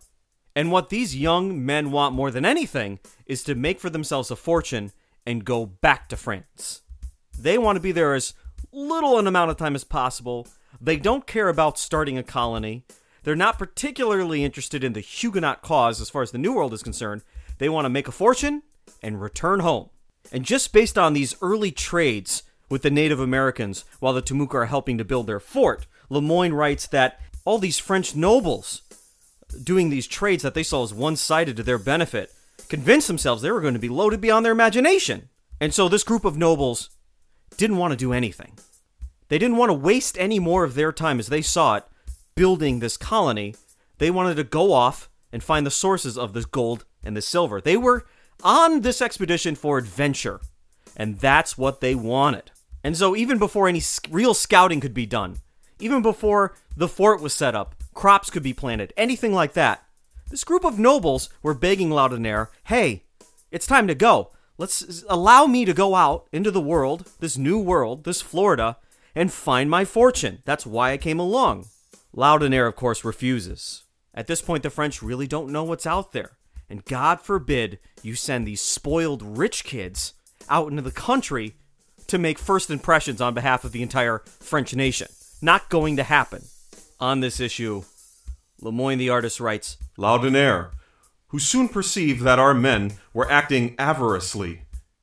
And 0.57 0.73
what 0.73 0.89
these 0.89 1.15
young 1.15 1.65
men 1.65 1.89
want 1.89 2.13
more 2.13 2.31
than 2.31 2.43
anything 2.43 2.99
is 3.25 3.45
to 3.45 3.55
make 3.55 3.79
for 3.79 3.89
themselves 3.89 4.29
a 4.29 4.35
fortune 4.35 4.91
and 5.25 5.45
go 5.45 5.65
back 5.65 6.09
to 6.09 6.17
France. 6.17 6.81
They 7.39 7.57
want 7.57 7.77
to 7.77 7.81
be 7.81 7.93
there 7.93 8.13
as 8.13 8.33
little 8.73 9.17
an 9.17 9.25
amount 9.25 9.51
of 9.51 9.55
time 9.55 9.75
as 9.75 9.85
possible. 9.85 10.49
They 10.81 10.97
don't 10.97 11.27
care 11.27 11.49
about 11.49 11.79
starting 11.79 12.17
a 12.17 12.23
colony. 12.23 12.83
They're 13.23 13.35
not 13.35 13.57
particularly 13.57 14.43
interested 14.43 14.83
in 14.83 14.93
the 14.93 14.99
Huguenot 14.99 15.61
cause 15.61 15.99
as 15.99 16.09
far 16.09 16.21
as 16.21 16.31
the 16.31 16.37
New 16.37 16.53
World 16.53 16.73
is 16.73 16.83
concerned. 16.83 17.23
They 17.57 17.69
want 17.69 17.85
to 17.85 17.89
make 17.89 18.07
a 18.07 18.11
fortune 18.11 18.63
and 19.01 19.21
return 19.21 19.61
home. 19.61 19.89
And 20.31 20.45
just 20.45 20.73
based 20.73 20.97
on 20.97 21.13
these 21.13 21.35
early 21.41 21.71
trades 21.71 22.43
with 22.69 22.81
the 22.81 22.91
Native 22.91 23.19
Americans 23.19 23.85
while 23.99 24.13
the 24.13 24.21
Timucua 24.21 24.55
are 24.55 24.65
helping 24.65 24.97
to 24.97 25.05
build 25.05 25.27
their 25.27 25.39
fort, 25.39 25.85
Lemoyne 26.09 26.53
writes 26.53 26.87
that 26.87 27.19
all 27.45 27.57
these 27.57 27.79
French 27.79 28.15
nobles 28.15 28.81
doing 29.63 29.89
these 29.89 30.07
trades 30.07 30.43
that 30.43 30.53
they 30.53 30.63
saw 30.63 30.83
as 30.83 30.93
one 30.93 31.15
sided 31.15 31.55
to 31.57 31.63
their 31.63 31.77
benefit 31.77 32.31
convinced 32.67 33.07
themselves 33.07 33.41
they 33.41 33.51
were 33.51 33.61
going 33.61 33.73
to 33.73 33.79
be 33.79 33.89
loaded 33.89 34.19
beyond 34.19 34.45
their 34.45 34.51
imagination. 34.51 35.29
And 35.61 35.73
so 35.73 35.87
this 35.87 36.03
group 36.03 36.25
of 36.25 36.37
nobles 36.37 36.89
didn't 37.57 37.77
want 37.77 37.91
to 37.91 37.97
do 37.97 38.11
anything. 38.11 38.53
They 39.27 39.37
didn't 39.37 39.57
want 39.57 39.69
to 39.69 39.73
waste 39.73 40.17
any 40.17 40.39
more 40.39 40.63
of 40.63 40.75
their 40.75 40.91
time 40.91 41.19
as 41.19 41.27
they 41.27 41.41
saw 41.41 41.75
it 41.75 41.83
building 42.35 42.79
this 42.79 42.97
colony. 42.97 43.55
They 43.97 44.11
wanted 44.11 44.35
to 44.35 44.43
go 44.43 44.73
off 44.73 45.09
and 45.31 45.43
find 45.43 45.65
the 45.65 45.71
sources 45.71 46.17
of 46.17 46.33
this 46.33 46.45
gold 46.45 46.85
and 47.03 47.15
the 47.15 47.21
silver. 47.21 47.61
They 47.61 47.77
were 47.77 48.05
on 48.43 48.81
this 48.81 49.01
expedition 49.01 49.55
for 49.55 49.77
adventure, 49.77 50.41
and 50.95 51.19
that's 51.19 51.57
what 51.57 51.81
they 51.81 51.95
wanted. 51.95 52.51
And 52.83 52.95
so, 52.95 53.15
even 53.15 53.39
before 53.39 53.67
any 53.67 53.81
real 54.09 54.33
scouting 54.33 54.79
could 54.79 54.93
be 54.93 55.05
done, 55.05 55.37
even 55.79 56.01
before 56.01 56.55
the 56.75 56.87
fort 56.87 57.21
was 57.21 57.33
set 57.33 57.55
up, 57.55 57.75
crops 57.93 58.29
could 58.29 58.43
be 58.43 58.53
planted, 58.53 58.93
anything 58.95 59.33
like 59.33 59.53
that, 59.53 59.83
this 60.29 60.43
group 60.43 60.65
of 60.65 60.79
nobles 60.79 61.29
were 61.41 61.53
begging 61.53 61.89
Laudonnière, 61.89 62.49
hey, 62.65 63.03
it's 63.51 63.67
time 63.67 63.87
to 63.87 63.95
go. 63.95 64.31
Let's 64.57 65.03
allow 65.09 65.45
me 65.45 65.65
to 65.65 65.73
go 65.73 65.95
out 65.95 66.27
into 66.31 66.51
the 66.51 66.61
world, 66.61 67.11
this 67.19 67.37
new 67.37 67.59
world, 67.59 68.03
this 68.03 68.21
Florida, 68.21 68.77
and 69.15 69.31
find 69.31 69.69
my 69.69 69.85
fortune. 69.85 70.39
That's 70.45 70.65
why 70.65 70.91
I 70.91 70.97
came 70.97 71.19
along. 71.19 71.67
Laudonnière, 72.15 72.67
of 72.67 72.75
course, 72.75 73.05
refuses. 73.05 73.83
At 74.13 74.27
this 74.27 74.41
point, 74.41 74.63
the 74.63 74.69
French 74.69 75.01
really 75.01 75.27
don't 75.27 75.51
know 75.51 75.63
what's 75.63 75.87
out 75.87 76.11
there. 76.11 76.37
And 76.69 76.85
God 76.85 77.21
forbid 77.21 77.79
you 78.01 78.15
send 78.15 78.45
these 78.45 78.61
spoiled 78.61 79.21
rich 79.21 79.63
kids 79.63 80.13
out 80.49 80.69
into 80.69 80.81
the 80.81 80.91
country 80.91 81.55
to 82.07 82.17
make 82.17 82.39
first 82.39 82.69
impressions 82.69 83.21
on 83.21 83.33
behalf 83.33 83.63
of 83.63 83.71
the 83.71 83.81
entire 83.81 84.19
French 84.25 84.73
nation. 84.75 85.07
Not 85.41 85.69
going 85.69 85.95
to 85.97 86.03
happen. 86.03 86.43
On 86.99 87.19
this 87.19 87.39
issue, 87.39 87.83
Lemoyne 88.61 88.97
the 88.97 89.09
artist 89.09 89.39
writes 89.39 89.77
Laudonnière, 89.97 90.71
who 91.27 91.39
soon 91.39 91.67
perceived 91.67 92.21
that 92.23 92.39
our 92.39 92.53
men 92.53 92.93
were 93.13 93.29
acting 93.29 93.75
avariciously 93.77 94.61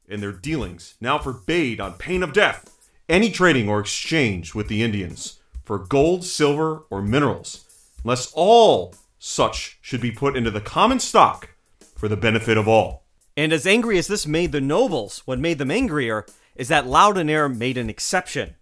in 0.08 0.20
their 0.20 0.32
dealings, 0.32 0.94
now 1.00 1.18
forbade, 1.18 1.80
on 1.80 1.94
pain 1.94 2.22
of 2.22 2.32
death, 2.32 2.71
any 3.08 3.30
trading 3.30 3.68
or 3.68 3.80
exchange 3.80 4.54
with 4.54 4.68
the 4.68 4.82
Indians 4.82 5.40
for 5.64 5.78
gold, 5.78 6.24
silver, 6.24 6.84
or 6.90 7.02
minerals, 7.02 7.64
unless 8.04 8.32
all 8.34 8.94
such 9.18 9.78
should 9.80 10.00
be 10.00 10.10
put 10.10 10.36
into 10.36 10.50
the 10.50 10.60
common 10.60 10.98
stock 10.98 11.50
for 11.96 12.08
the 12.08 12.16
benefit 12.16 12.56
of 12.56 12.66
all. 12.66 13.04
And 13.36 13.52
as 13.52 13.66
angry 13.66 13.96
as 13.98 14.08
this 14.08 14.26
made 14.26 14.52
the 14.52 14.60
nobles, 14.60 15.22
what 15.24 15.38
made 15.38 15.58
them 15.58 15.70
angrier 15.70 16.26
is 16.56 16.68
that 16.68 16.84
Laudonnière 16.84 17.54
made 17.54 17.78
an 17.78 17.88
exception 17.88 18.56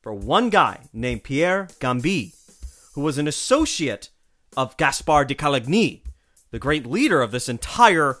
for 0.00 0.14
one 0.14 0.50
guy 0.50 0.80
named 0.92 1.24
Pierre 1.24 1.68
Gambi, 1.80 2.34
who 2.94 3.00
was 3.00 3.18
an 3.18 3.26
associate 3.28 4.10
of 4.56 4.76
Gaspard 4.76 5.28
de 5.28 5.34
Coligny, 5.34 6.02
the 6.50 6.58
great 6.58 6.86
leader 6.86 7.20
of 7.20 7.32
this 7.32 7.48
entire 7.48 8.20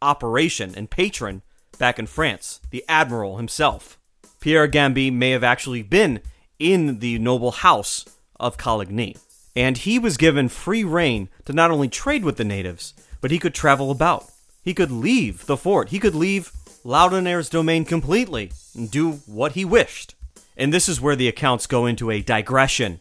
operation 0.00 0.74
and 0.74 0.90
patron 0.90 1.42
back 1.78 1.98
in 1.98 2.06
France, 2.06 2.60
the 2.70 2.84
admiral 2.88 3.36
himself. 3.36 3.97
Pierre 4.40 4.68
Gambi 4.68 5.12
may 5.12 5.30
have 5.30 5.44
actually 5.44 5.82
been 5.82 6.20
in 6.58 7.00
the 7.00 7.18
noble 7.18 7.50
house 7.50 8.04
of 8.38 8.56
Coligny, 8.56 9.16
and 9.56 9.76
he 9.78 9.98
was 9.98 10.16
given 10.16 10.48
free 10.48 10.84
rein 10.84 11.28
to 11.44 11.52
not 11.52 11.70
only 11.70 11.88
trade 11.88 12.24
with 12.24 12.36
the 12.36 12.44
natives, 12.44 12.94
but 13.20 13.30
he 13.30 13.38
could 13.38 13.54
travel 13.54 13.90
about. 13.90 14.30
He 14.62 14.74
could 14.74 14.90
leave 14.90 15.46
the 15.46 15.56
fort. 15.56 15.88
He 15.88 15.98
could 15.98 16.14
leave 16.14 16.52
Laudonnière's 16.84 17.48
domain 17.48 17.84
completely 17.84 18.52
and 18.76 18.90
do 18.90 19.12
what 19.26 19.52
he 19.52 19.64
wished. 19.64 20.14
And 20.56 20.72
this 20.72 20.88
is 20.88 21.00
where 21.00 21.16
the 21.16 21.28
accounts 21.28 21.66
go 21.66 21.86
into 21.86 22.10
a 22.10 22.22
digression 22.22 23.00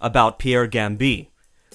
about 0.00 0.38
Pierre 0.38 0.68
Gambi, 0.68 1.28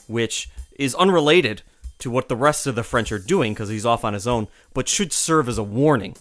which 0.08 0.50
is 0.78 0.95
unrelated 0.95 1.62
to 2.00 2.10
what 2.10 2.30
the 2.30 2.36
rest 2.36 2.67
of 2.67 2.76
the 2.76 2.84
French 2.84 3.12
are 3.12 3.19
doing 3.19 3.54
because 3.54 3.69
he's 3.69 3.86
off 3.86 4.06
on 4.06 4.13
his 4.13 4.28
own, 4.28 4.48
but 4.74 4.88
should 4.88 5.12
serve 5.12 5.50
as 5.50 5.58
a 5.58 5.63
warning. 5.63 6.15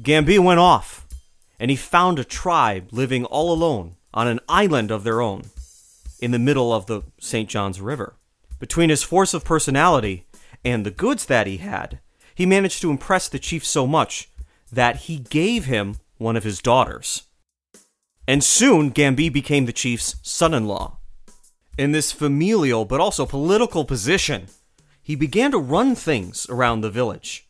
Gambi 0.00 0.38
went 0.38 0.60
off, 0.60 1.06
and 1.62 1.70
he 1.70 1.76
found 1.76 2.18
a 2.18 2.24
tribe 2.24 2.88
living 2.90 3.24
all 3.24 3.52
alone 3.52 3.94
on 4.12 4.26
an 4.26 4.40
island 4.48 4.90
of 4.90 5.04
their 5.04 5.20
own 5.20 5.44
in 6.18 6.32
the 6.32 6.38
middle 6.38 6.72
of 6.72 6.86
the 6.86 7.02
St. 7.20 7.48
John's 7.48 7.80
River. 7.80 8.16
Between 8.58 8.90
his 8.90 9.04
force 9.04 9.32
of 9.32 9.44
personality 9.44 10.26
and 10.64 10.84
the 10.84 10.90
goods 10.90 11.26
that 11.26 11.46
he 11.46 11.58
had, 11.58 12.00
he 12.34 12.46
managed 12.46 12.80
to 12.80 12.90
impress 12.90 13.28
the 13.28 13.38
chief 13.38 13.64
so 13.64 13.86
much 13.86 14.28
that 14.72 15.02
he 15.06 15.18
gave 15.18 15.66
him 15.66 15.98
one 16.18 16.36
of 16.36 16.42
his 16.42 16.60
daughters. 16.60 17.28
And 18.26 18.42
soon 18.42 18.90
Gambi 18.90 19.32
became 19.32 19.66
the 19.66 19.72
chief's 19.72 20.16
son 20.20 20.54
in 20.54 20.66
law. 20.66 20.98
In 21.78 21.92
this 21.92 22.10
familial 22.10 22.84
but 22.84 22.98
also 22.98 23.24
political 23.24 23.84
position, 23.84 24.48
he 25.00 25.14
began 25.14 25.52
to 25.52 25.58
run 25.58 25.94
things 25.94 26.44
around 26.50 26.80
the 26.80 26.90
village, 26.90 27.48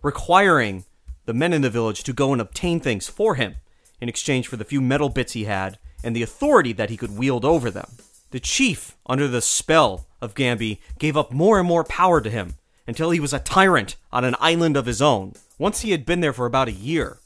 requiring 0.00 0.84
the 1.28 1.34
men 1.34 1.52
in 1.52 1.60
the 1.60 1.68
village 1.68 2.02
to 2.04 2.14
go 2.14 2.32
and 2.32 2.40
obtain 2.40 2.80
things 2.80 3.06
for 3.06 3.34
him 3.34 3.56
in 4.00 4.08
exchange 4.08 4.48
for 4.48 4.56
the 4.56 4.64
few 4.64 4.80
metal 4.80 5.10
bits 5.10 5.34
he 5.34 5.44
had 5.44 5.78
and 6.02 6.16
the 6.16 6.22
authority 6.22 6.72
that 6.72 6.88
he 6.88 6.96
could 6.96 7.18
wield 7.18 7.44
over 7.44 7.70
them. 7.70 7.98
The 8.30 8.40
chief, 8.40 8.96
under 9.04 9.28
the 9.28 9.42
spell 9.42 10.06
of 10.22 10.34
Gambi, 10.34 10.78
gave 10.98 11.18
up 11.18 11.30
more 11.30 11.58
and 11.58 11.68
more 11.68 11.84
power 11.84 12.22
to 12.22 12.30
him 12.30 12.54
until 12.86 13.10
he 13.10 13.20
was 13.20 13.34
a 13.34 13.40
tyrant 13.40 13.96
on 14.10 14.24
an 14.24 14.36
island 14.40 14.74
of 14.74 14.86
his 14.86 15.02
own. 15.02 15.34
Once 15.58 15.82
he 15.82 15.90
had 15.90 16.06
been 16.06 16.20
there 16.20 16.32
for 16.32 16.46
about 16.46 16.68
a 16.68 16.72
year, 16.72 17.18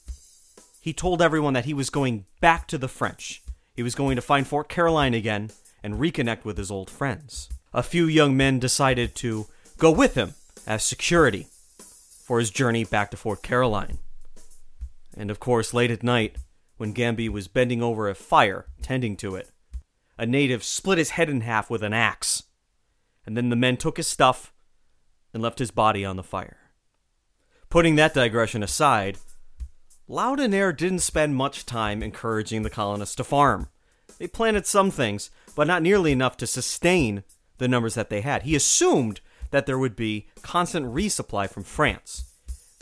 he 0.80 0.92
told 0.92 1.22
everyone 1.22 1.52
that 1.52 1.66
he 1.66 1.74
was 1.74 1.88
going 1.88 2.24
back 2.40 2.66
to 2.66 2.78
the 2.78 2.88
French. 2.88 3.40
He 3.76 3.84
was 3.84 3.94
going 3.94 4.16
to 4.16 4.22
find 4.22 4.48
Fort 4.48 4.68
Caroline 4.68 5.14
again 5.14 5.52
and 5.80 5.94
reconnect 5.94 6.44
with 6.44 6.58
his 6.58 6.72
old 6.72 6.90
friends. 6.90 7.48
A 7.72 7.84
few 7.84 8.06
young 8.06 8.36
men 8.36 8.58
decided 8.58 9.14
to 9.16 9.46
go 9.78 9.92
with 9.92 10.16
him 10.16 10.34
as 10.66 10.82
security 10.82 11.46
for 12.22 12.38
his 12.38 12.50
journey 12.50 12.84
back 12.84 13.10
to 13.10 13.16
Fort 13.16 13.42
Caroline. 13.42 13.98
And 15.16 15.30
of 15.30 15.40
course, 15.40 15.74
late 15.74 15.90
at 15.90 16.02
night, 16.02 16.36
when 16.76 16.94
Gambi 16.94 17.28
was 17.28 17.48
bending 17.48 17.82
over 17.82 18.08
a 18.08 18.14
fire, 18.14 18.66
tending 18.80 19.16
to 19.18 19.34
it, 19.34 19.50
a 20.18 20.26
native 20.26 20.64
split 20.64 20.98
his 20.98 21.10
head 21.10 21.28
in 21.28 21.42
half 21.42 21.68
with 21.68 21.82
an 21.82 21.92
axe. 21.92 22.44
And 23.26 23.36
then 23.36 23.50
the 23.50 23.56
men 23.56 23.76
took 23.76 23.96
his 23.96 24.06
stuff 24.06 24.52
and 25.34 25.42
left 25.42 25.58
his 25.58 25.70
body 25.70 26.04
on 26.04 26.16
the 26.16 26.22
fire. 26.22 26.58
Putting 27.68 27.96
that 27.96 28.14
digression 28.14 28.62
aside, 28.62 29.18
Laudonnière 30.08 30.76
didn't 30.76 30.98
spend 31.00 31.36
much 31.36 31.64
time 31.64 32.02
encouraging 32.02 32.62
the 32.62 32.70
colonists 32.70 33.16
to 33.16 33.24
farm. 33.24 33.68
They 34.18 34.26
planted 34.28 34.66
some 34.66 34.90
things, 34.90 35.30
but 35.54 35.66
not 35.66 35.82
nearly 35.82 36.12
enough 36.12 36.36
to 36.38 36.46
sustain 36.46 37.24
the 37.58 37.68
numbers 37.68 37.94
that 37.94 38.10
they 38.10 38.20
had. 38.20 38.42
He 38.42 38.54
assumed 38.54 39.20
that 39.52 39.66
there 39.66 39.78
would 39.78 39.94
be 39.94 40.26
constant 40.42 40.86
resupply 40.86 41.48
from 41.48 41.62
France, 41.62 42.24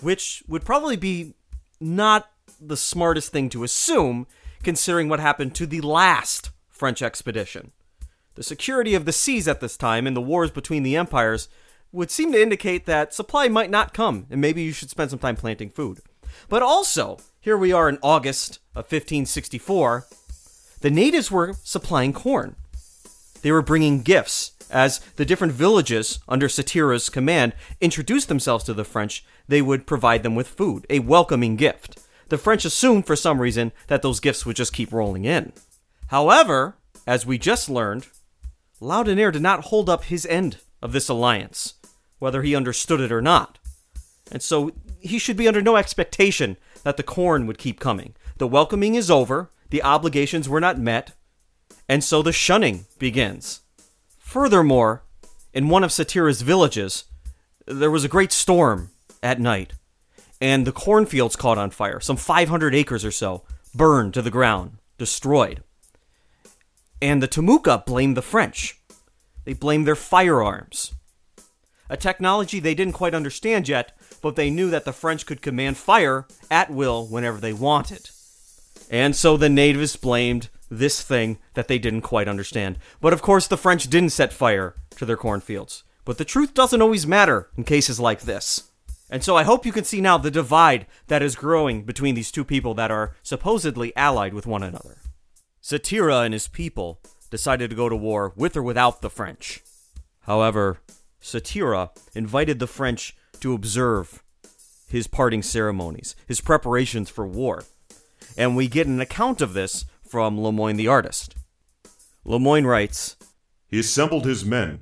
which 0.03 0.43
would 0.49 0.65
probably 0.65 0.97
be 0.97 1.35
not 1.79 2.31
the 2.61 2.77
smartest 2.77 3.31
thing 3.31 3.49
to 3.51 3.65
assume, 3.65 4.27
considering 4.63 5.09
what 5.09 5.21
happened 5.21 5.55
to 5.55 5.67
the 5.67 5.81
last 5.83 6.51
French 6.69 7.03
expedition. 7.03 7.73
The 8.35 8.43
security 8.43 8.95
of 8.95 9.05
the 9.05 9.13
seas 9.13 9.47
at 9.47 9.61
this 9.61 9.77
time 9.77 10.07
and 10.07 10.17
the 10.17 10.21
wars 10.21 10.51
between 10.51 10.83
the 10.83 10.97
empires 10.97 11.49
would 11.93 12.11
seem 12.11 12.33
to 12.33 12.41
indicate 12.41 12.87
that 12.87 13.13
supply 13.13 13.49
might 13.49 13.71
not 13.71 13.93
come, 13.93 14.27
and 14.31 14.41
maybe 14.41 14.63
you 14.63 14.73
should 14.73 14.91
spend 14.91 15.11
some 15.11 15.19
time 15.19 15.37
planting 15.37 15.71
food. 15.71 16.01
But 16.49 16.63
also, 16.63 17.19
here 17.41 17.57
we 17.57 17.73
are 17.73 17.89
in 17.89 17.99
August 18.03 18.61
of 18.75 18.85
1564, 18.85 20.07
the 20.81 20.91
natives 20.91 21.31
were 21.31 21.55
supplying 21.65 22.13
corn. 22.13 22.57
They 23.43 23.51
were 23.51 23.63
bringing 23.63 24.03
gifts. 24.03 24.53
As 24.71 25.01
the 25.17 25.25
different 25.25 25.53
villages 25.53 26.21
under 26.29 26.49
Satira's 26.49 27.09
command 27.09 27.55
introduced 27.81 28.29
themselves 28.29 28.65
to 28.65 28.75
the 28.75 28.85
French, 28.85 29.25
they 29.49 29.61
would 29.61 29.87
provide 29.87 30.23
them 30.23 30.37
with 30.37 30.49
food, 30.49 30.87
a 30.89 31.01
welcoming 31.01 31.57
gift. 31.57 31.99
The 32.29 32.39
French 32.39 32.65
assumed, 32.65 33.07
for 33.07 33.17
some 33.17 33.41
reason, 33.41 33.73
that 33.89 34.03
those 34.03 34.21
gifts 34.21 34.47
would 34.47 34.57
just 34.57 34.73
keep 34.73 34.93
rolling 34.93 35.25
in. 35.25 35.53
However, 36.09 36.77
as 37.07 37.27
we 37.27 37.39
just 37.39 37.69
learned, 37.69 38.07
Laudonnière 38.81 39.33
did 39.33 39.43
not 39.43 39.65
hold 39.65 39.91
up 39.91 40.05
his 40.05 40.25
end 40.27 40.59
of 40.81 40.93
this 40.93 41.09
alliance, 41.09 41.75
whether 42.21 42.43
he 42.43 42.55
understood 42.55 43.01
it 43.01 43.11
or 43.11 43.21
not. 43.21 43.59
And 44.31 44.41
so 44.41 44.71
he 45.01 45.19
should 45.19 45.37
be 45.37 45.49
under 45.49 45.61
no 45.61 45.75
expectation 45.75 46.57
that 46.85 46.97
the 46.97 47.03
corn 47.03 47.47
would 47.47 47.59
keep 47.59 47.81
coming. 47.81 48.15
The 48.39 48.47
welcoming 48.47 48.95
is 48.95 49.11
over, 49.11 49.51
the 49.71 49.83
obligations 49.83 50.49
were 50.49 50.61
not 50.61 50.79
met, 50.79 51.13
and 51.89 52.05
so 52.05 52.23
the 52.23 52.33
shunning 52.33 52.87
begins. 52.99 53.61
Furthermore, 54.31 55.03
in 55.53 55.69
one 55.69 55.83
of 55.83 55.91
Satira's 55.91 56.43
villages, 56.43 57.03
there 57.67 57.91
was 57.91 58.05
a 58.05 58.09
great 58.09 58.31
storm 58.31 58.91
at 59.25 59.41
night, 59.41 59.73
and 60.41 60.65
the 60.65 60.71
cornfields 60.71 61.35
caught 61.35 61.59
on 61.59 61.71
fire. 61.71 61.99
Some 61.99 62.17
500 62.17 62.73
acres 62.73 63.05
or 63.05 63.11
so 63.11 63.43
burned 63.75 64.15
to 64.15 64.23
the 64.23 64.31
ground, 64.31 64.79
destroyed. 64.99 65.65
And 67.03 67.21
the 67.21 67.27
Timucua 67.27 67.85
blamed 67.85 68.17
the 68.17 68.23
French. 68.23 68.79
They 69.45 69.53
blamed 69.53 69.85
their 69.85 69.97
firearms. 69.97 70.95
A 71.89 71.97
technology 71.97 72.61
they 72.61 72.77
didn't 72.77 72.95
quite 72.95 73.15
understand 73.15 73.69
yet, 73.69 73.99
but 74.23 74.37
they 74.37 74.49
knew 74.49 74.71
that 74.71 74.85
the 74.85 74.93
French 74.93 75.27
could 75.27 75.43
command 75.43 75.77
fire 75.77 76.29
at 76.49 76.71
will 76.71 77.05
whenever 77.05 77.39
they 77.39 77.53
wanted. 77.53 78.11
And 78.89 79.17
so 79.17 79.37
the 79.37 79.49
natives 79.49 79.97
blamed 79.97 80.51
this 80.71 81.03
thing 81.03 81.39
that 81.55 81.69
they 81.69 81.79
didn't 81.79 82.03
quite 82.03 82.29
understand. 82.29 82.79
But 83.01 83.13
of 83.13 83.23
course, 83.23 83.47
the 83.47 83.57
French 83.57 83.89
didn't 83.91 84.11
set 84.11 84.33
fire 84.33 84.77
to 84.97 85.05
their 85.05 85.17
cornfields. 85.17 85.83
But 86.05 86.19
the 86.19 86.25
truth 86.25 86.55
doesn't 86.55 86.81
always 86.81 87.07
matter 87.07 87.51
in 87.57 87.65
cases 87.65 88.01
like 88.01 88.23
this. 88.23 88.71
And 89.11 89.25
so 89.25 89.37
I 89.37 89.43
hope 89.43 89.67
you 89.67 89.73
can 89.73 89.85
see 89.85 90.01
now 90.01 90.17
the 90.19 90.31
divide 90.31 90.87
that 91.09 91.23
is 91.23 91.35
growing 91.35 91.83
between 91.83 92.15
these 92.15 92.31
two 92.31 92.45
people 92.45 92.75
that 92.75 92.93
are 92.93 93.17
supposedly 93.23 93.95
allied 93.97 94.33
with 94.33 94.47
one 94.47 94.63
another. 94.63 94.99
Satira 95.63 96.25
and 96.25 96.33
his 96.33 96.49
people 96.49 97.01
decided 97.31 97.71
to 97.71 97.77
go 97.77 97.89
to 97.89 97.97
war 97.97 98.33
with 98.37 98.57
or 98.57 98.63
without 98.63 99.03
the 99.03 99.11
French. 99.11 99.63
However, 100.23 100.81
Satira 101.21 101.91
invited 102.15 102.61
the 102.61 102.67
French 102.67 103.17
to 103.41 103.53
observe 103.53 104.23
his 104.89 105.07
parting 105.07 105.43
ceremonies, 105.43 106.17
his 106.27 106.41
preparations 106.41 107.11
for 107.11 107.27
war. 107.27 107.65
And 108.37 108.57
we 108.57 108.69
get 108.69 108.87
an 108.87 109.01
account 109.01 109.41
of 109.41 109.55
this 109.55 109.85
from 110.11 110.41
Lemoyne 110.41 110.77
the 110.77 110.89
artist. 110.89 111.37
Lemoyne 112.25 112.67
writes 112.67 113.17
He 113.69 113.79
assembled 113.79 114.25
his 114.25 114.45
men, 114.45 114.81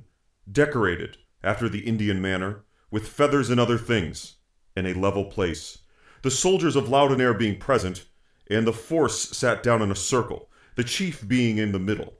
decorated, 0.51 1.17
after 1.43 1.69
the 1.69 1.81
Indian 1.81 2.19
manner, 2.19 2.63
with 2.89 3.07
feathers 3.07 3.51
and 3.51 3.59
other 3.59 3.77
things, 3.77 4.37
in 4.75 4.87
a 4.87 4.93
level 4.93 5.25
place. 5.25 5.79
The 6.23 6.31
soldiers 6.31 6.75
of 6.75 6.85
Laudonnière 6.85 7.37
being 7.37 7.59
present, 7.59 8.07
and 8.49 8.65
the 8.65 8.73
force 8.73 9.29
sat 9.29 9.61
down 9.61 9.83
in 9.83 9.91
a 9.91 9.95
circle, 9.95 10.49
the 10.75 10.83
chief 10.83 11.27
being 11.27 11.59
in 11.59 11.71
the 11.71 11.79
middle. 11.79 12.15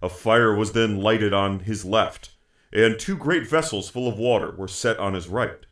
A 0.00 0.08
fire 0.08 0.54
was 0.54 0.72
then 0.72 1.02
lighted 1.02 1.34
on 1.34 1.60
his 1.60 1.84
left, 1.84 2.30
and 2.72 2.98
two 2.98 3.16
great 3.16 3.46
vessels 3.46 3.90
full 3.90 4.08
of 4.08 4.18
water 4.18 4.54
were 4.56 4.68
set 4.68 4.98
on 4.98 5.12
his 5.12 5.28
right. 5.28 5.66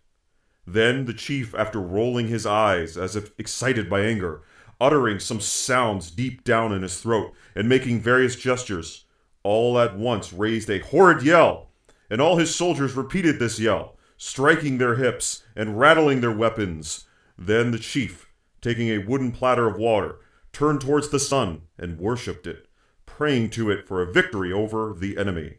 Then 0.66 1.06
the 1.06 1.14
chief, 1.14 1.54
after 1.54 1.80
rolling 1.80 2.28
his 2.28 2.46
eyes 2.46 2.96
as 2.98 3.16
if 3.16 3.32
excited 3.38 3.88
by 3.88 4.02
anger, 4.02 4.42
uttering 4.82 5.20
some 5.20 5.40
sounds 5.40 6.10
deep 6.10 6.42
down 6.42 6.72
in 6.72 6.82
his 6.82 7.00
throat, 7.00 7.32
and 7.54 7.68
making 7.68 8.00
various 8.00 8.34
gestures, 8.34 9.04
all 9.44 9.78
at 9.78 9.96
once 9.96 10.32
raised 10.32 10.68
a 10.68 10.80
horrid 10.80 11.22
yell, 11.22 11.70
and 12.10 12.20
all 12.20 12.36
his 12.36 12.52
soldiers 12.52 12.94
repeated 12.94 13.38
this 13.38 13.60
yell, 13.60 13.96
striking 14.16 14.78
their 14.78 14.96
hips 14.96 15.44
and 15.54 15.78
rattling 15.78 16.20
their 16.20 16.36
weapons. 16.36 17.06
Then 17.38 17.70
the 17.70 17.78
chief, 17.78 18.28
taking 18.60 18.88
a 18.88 18.98
wooden 18.98 19.30
platter 19.30 19.68
of 19.68 19.78
water, 19.78 20.16
turned 20.52 20.80
towards 20.80 21.08
the 21.08 21.20
sun 21.20 21.62
and 21.78 21.98
worshipped 21.98 22.46
it, 22.46 22.66
praying 23.06 23.50
to 23.50 23.70
it 23.70 23.86
for 23.86 24.02
a 24.02 24.12
victory 24.12 24.52
over 24.52 24.92
the 24.92 25.16
enemy, 25.16 25.58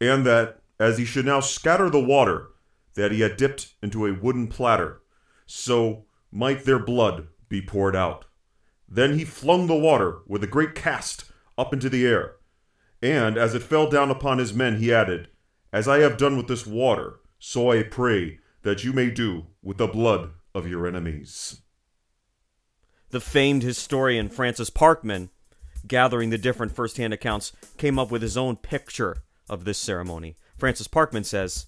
and 0.00 0.26
that, 0.26 0.60
as 0.80 0.98
he 0.98 1.04
should 1.04 1.26
now 1.26 1.40
scatter 1.40 1.88
the 1.88 2.00
water 2.00 2.48
that 2.94 3.12
he 3.12 3.20
had 3.20 3.36
dipped 3.36 3.74
into 3.82 4.04
a 4.04 4.12
wooden 4.12 4.48
platter, 4.48 5.00
so 5.46 6.04
might 6.32 6.64
their 6.64 6.78
blood 6.78 7.28
be 7.48 7.62
poured 7.62 7.96
out. 7.96 8.24
Then 8.88 9.18
he 9.18 9.24
flung 9.24 9.66
the 9.66 9.74
water 9.74 10.18
with 10.26 10.42
a 10.42 10.48
great 10.48 10.74
cast 10.74 11.24
up 11.58 11.72
into 11.72 11.90
the 11.90 12.06
air, 12.06 12.36
and 13.02 13.36
as 13.36 13.54
it 13.54 13.62
fell 13.62 13.88
down 13.88 14.10
upon 14.10 14.38
his 14.38 14.54
men, 14.54 14.78
he 14.78 14.92
added, 14.92 15.28
As 15.72 15.86
I 15.86 15.98
have 15.98 16.16
done 16.16 16.36
with 16.36 16.48
this 16.48 16.66
water, 16.66 17.20
so 17.38 17.70
I 17.70 17.82
pray 17.82 18.38
that 18.62 18.84
you 18.84 18.92
may 18.92 19.10
do 19.10 19.46
with 19.62 19.76
the 19.76 19.86
blood 19.86 20.30
of 20.54 20.66
your 20.66 20.86
enemies. 20.86 21.60
The 23.10 23.20
famed 23.20 23.62
historian 23.62 24.28
Francis 24.28 24.70
Parkman, 24.70 25.30
gathering 25.86 26.30
the 26.30 26.38
different 26.38 26.74
first 26.74 26.96
hand 26.96 27.12
accounts, 27.12 27.52
came 27.76 27.98
up 27.98 28.10
with 28.10 28.22
his 28.22 28.36
own 28.36 28.56
picture 28.56 29.18
of 29.48 29.64
this 29.64 29.78
ceremony. 29.78 30.36
Francis 30.56 30.88
Parkman 30.88 31.24
says 31.24 31.66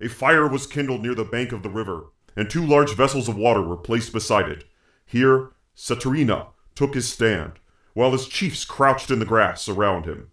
A 0.00 0.08
fire 0.08 0.46
was 0.46 0.66
kindled 0.66 1.02
near 1.02 1.14
the 1.14 1.24
bank 1.24 1.52
of 1.52 1.62
the 1.62 1.70
river, 1.70 2.06
and 2.36 2.50
two 2.50 2.64
large 2.64 2.94
vessels 2.94 3.28
of 3.28 3.36
water 3.36 3.62
were 3.62 3.76
placed 3.76 4.12
beside 4.12 4.48
it. 4.48 4.64
Here 5.04 5.52
Satouriona 5.76 6.48
took 6.74 6.94
his 6.94 7.08
stand, 7.08 7.52
while 7.92 8.12
his 8.12 8.26
chiefs 8.26 8.64
crouched 8.64 9.10
in 9.10 9.18
the 9.18 9.26
grass 9.26 9.68
around 9.68 10.06
him. 10.06 10.30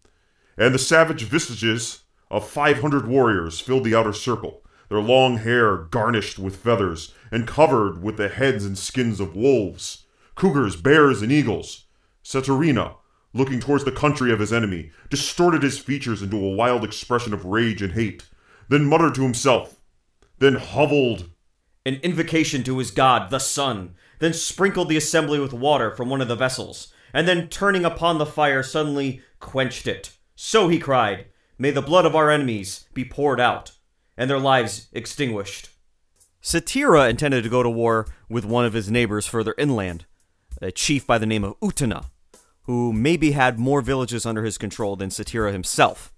And 0.58 0.74
the 0.74 0.80
savage 0.80 1.24
visages 1.24 2.04
of 2.32 2.48
five 2.48 2.80
hundred 2.80 3.08
warriors 3.08 3.60
filled 3.60 3.84
the 3.84 3.94
outer 3.96 4.14
circle, 4.14 4.64
their 4.90 5.00
long 5.00 5.38
hair 5.38 5.78
garnished 5.78 6.40
with 6.40 6.56
feathers, 6.56 7.14
and 7.32 7.48
covered 7.48 8.02
with 8.02 8.18
the 8.18 8.30
heads 8.30 8.66
and 8.66 8.78
skins 8.78 9.20
of 9.20 9.36
wolves, 9.36 10.06
cougars, 10.36 10.76
bears, 10.76 11.22
and 11.22 11.32
eagles. 11.32 11.86
Satouriona, 12.24 12.96
looking 13.34 13.60
towards 13.60 13.84
the 13.84 13.92
country 13.92 14.32
of 14.32 14.40
his 14.40 14.54
enemy, 14.54 14.92
distorted 15.10 15.62
his 15.62 15.78
features 15.78 16.22
into 16.22 16.38
a 16.38 16.56
wild 16.56 16.84
expression 16.84 17.34
of 17.34 17.46
rage 17.46 17.82
and 17.82 17.94
hate, 17.94 18.30
then 18.70 18.86
muttered 18.86 19.16
to 19.16 19.24
himself, 19.24 19.82
then 20.40 20.56
hovelled 20.56 21.30
an 21.86 21.96
invocation 21.96 22.63
to 22.63 22.78
his 22.78 22.91
god, 22.91 23.30
the 23.30 23.39
sun, 23.39 23.96
then 24.19 24.34
sprinkled 24.34 24.89
the 24.89 24.98
assembly 24.98 25.39
with 25.39 25.54
water 25.54 25.91
from 25.91 26.10
one 26.10 26.22
of 26.22 26.28
the 26.28 26.36
vessels, 26.36 26.93
and 27.13 27.28
then 27.28 27.50
turning 27.50 27.84
upon 27.84 28.17
the 28.17 28.26
fire 28.26 28.63
suddenly 28.63 29.22
quenched 29.39 29.88
it. 29.88 30.12
So 30.36 30.69
he 30.69 30.80
cried, 30.80 31.26
May 31.58 31.72
the 31.72 31.82
blood 31.82 32.06
of 32.06 32.15
our 32.15 32.32
enemies 32.32 32.86
be 32.93 33.06
poured 33.06 33.39
out, 33.39 33.74
and 34.17 34.30
their 34.30 34.39
lives 34.39 34.88
extinguished. 34.93 35.69
Satira 36.41 37.10
intended 37.10 37.43
to 37.43 37.50
go 37.50 37.63
to 37.63 37.69
war 37.69 38.08
with 38.30 38.46
one 38.46 38.65
of 38.65 38.74
his 38.74 38.89
neighbors 38.89 39.28
further 39.28 39.56
inland, 39.58 40.06
a 40.62 40.72
chief 40.72 41.06
by 41.06 41.17
the 41.17 41.26
name 41.26 41.43
of 41.43 41.60
Utana, 41.60 42.06
who 42.63 42.91
maybe 42.93 43.32
had 43.32 43.60
more 43.60 43.82
villages 43.82 44.26
under 44.26 44.43
his 44.43 44.58
control 44.58 44.96
than 44.96 45.10
Satira 45.10 45.52
himself. 45.52 46.12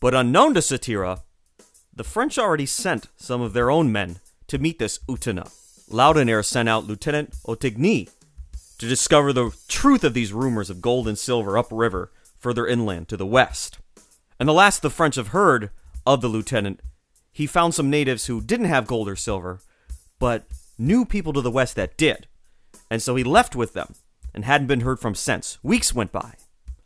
But 0.00 0.14
unknown 0.14 0.54
to 0.54 0.60
Satira, 0.60 1.20
the 1.94 2.04
French 2.04 2.38
already 2.38 2.66
sent 2.66 3.08
some 3.16 3.40
of 3.40 3.52
their 3.52 3.70
own 3.70 3.92
men 3.92 4.20
to 4.52 4.58
meet 4.58 4.78
this 4.78 4.98
Utana. 5.08 5.50
Laudonnière 5.90 6.44
sent 6.44 6.68
out 6.68 6.86
Lieutenant 6.86 7.32
Otigny 7.48 8.10
to 8.76 8.86
discover 8.86 9.32
the 9.32 9.50
truth 9.66 10.04
of 10.04 10.12
these 10.12 10.34
rumors 10.34 10.68
of 10.68 10.82
gold 10.82 11.08
and 11.08 11.18
silver 11.18 11.56
upriver, 11.56 12.12
further 12.38 12.66
inland 12.66 13.08
to 13.08 13.16
the 13.16 13.24
west. 13.24 13.78
And 14.38 14.46
the 14.46 14.52
last 14.52 14.82
the 14.82 14.90
French 14.90 15.16
have 15.16 15.28
heard 15.28 15.70
of 16.04 16.20
the 16.20 16.28
lieutenant, 16.28 16.80
he 17.32 17.46
found 17.46 17.74
some 17.74 17.88
natives 17.88 18.26
who 18.26 18.42
didn't 18.42 18.66
have 18.66 18.86
gold 18.86 19.08
or 19.08 19.16
silver, 19.16 19.60
but 20.18 20.44
knew 20.76 21.06
people 21.06 21.32
to 21.32 21.40
the 21.40 21.50
west 21.50 21.74
that 21.76 21.96
did. 21.96 22.26
And 22.90 23.00
so 23.00 23.16
he 23.16 23.24
left 23.24 23.56
with 23.56 23.72
them 23.72 23.94
and 24.34 24.44
hadn't 24.44 24.66
been 24.66 24.80
heard 24.80 25.00
from 25.00 25.14
since. 25.14 25.58
Weeks 25.62 25.94
went 25.94 26.12
by. 26.12 26.34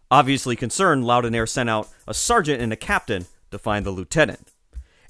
Obviously 0.09 0.55
concerned, 0.55 1.03
Laudonnière 1.03 1.49
sent 1.49 1.69
out 1.69 1.89
a 2.07 2.15
sergeant 2.15 2.63
and 2.63 2.73
a 2.73 2.77
captain 2.77 3.27
to 3.51 3.59
find 3.59 3.85
the 3.85 3.91
lieutenant. 3.91 4.53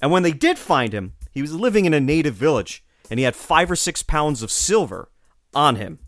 And 0.01 0.11
when 0.11 0.23
they 0.23 0.33
did 0.33 0.59
find 0.59 0.95
him, 0.95 1.16
he 1.37 1.43
was 1.43 1.55
living 1.55 1.85
in 1.85 1.93
a 1.93 2.01
native 2.01 2.35
village, 2.35 2.83
and 3.11 3.21
he 3.21 3.25
had 3.25 3.37
five 3.37 3.71
or 3.71 3.77
six 3.77 4.03
pounds 4.03 4.43
of 4.43 4.51
silver 4.51 5.11
on 5.55 5.77
him, 5.77 5.99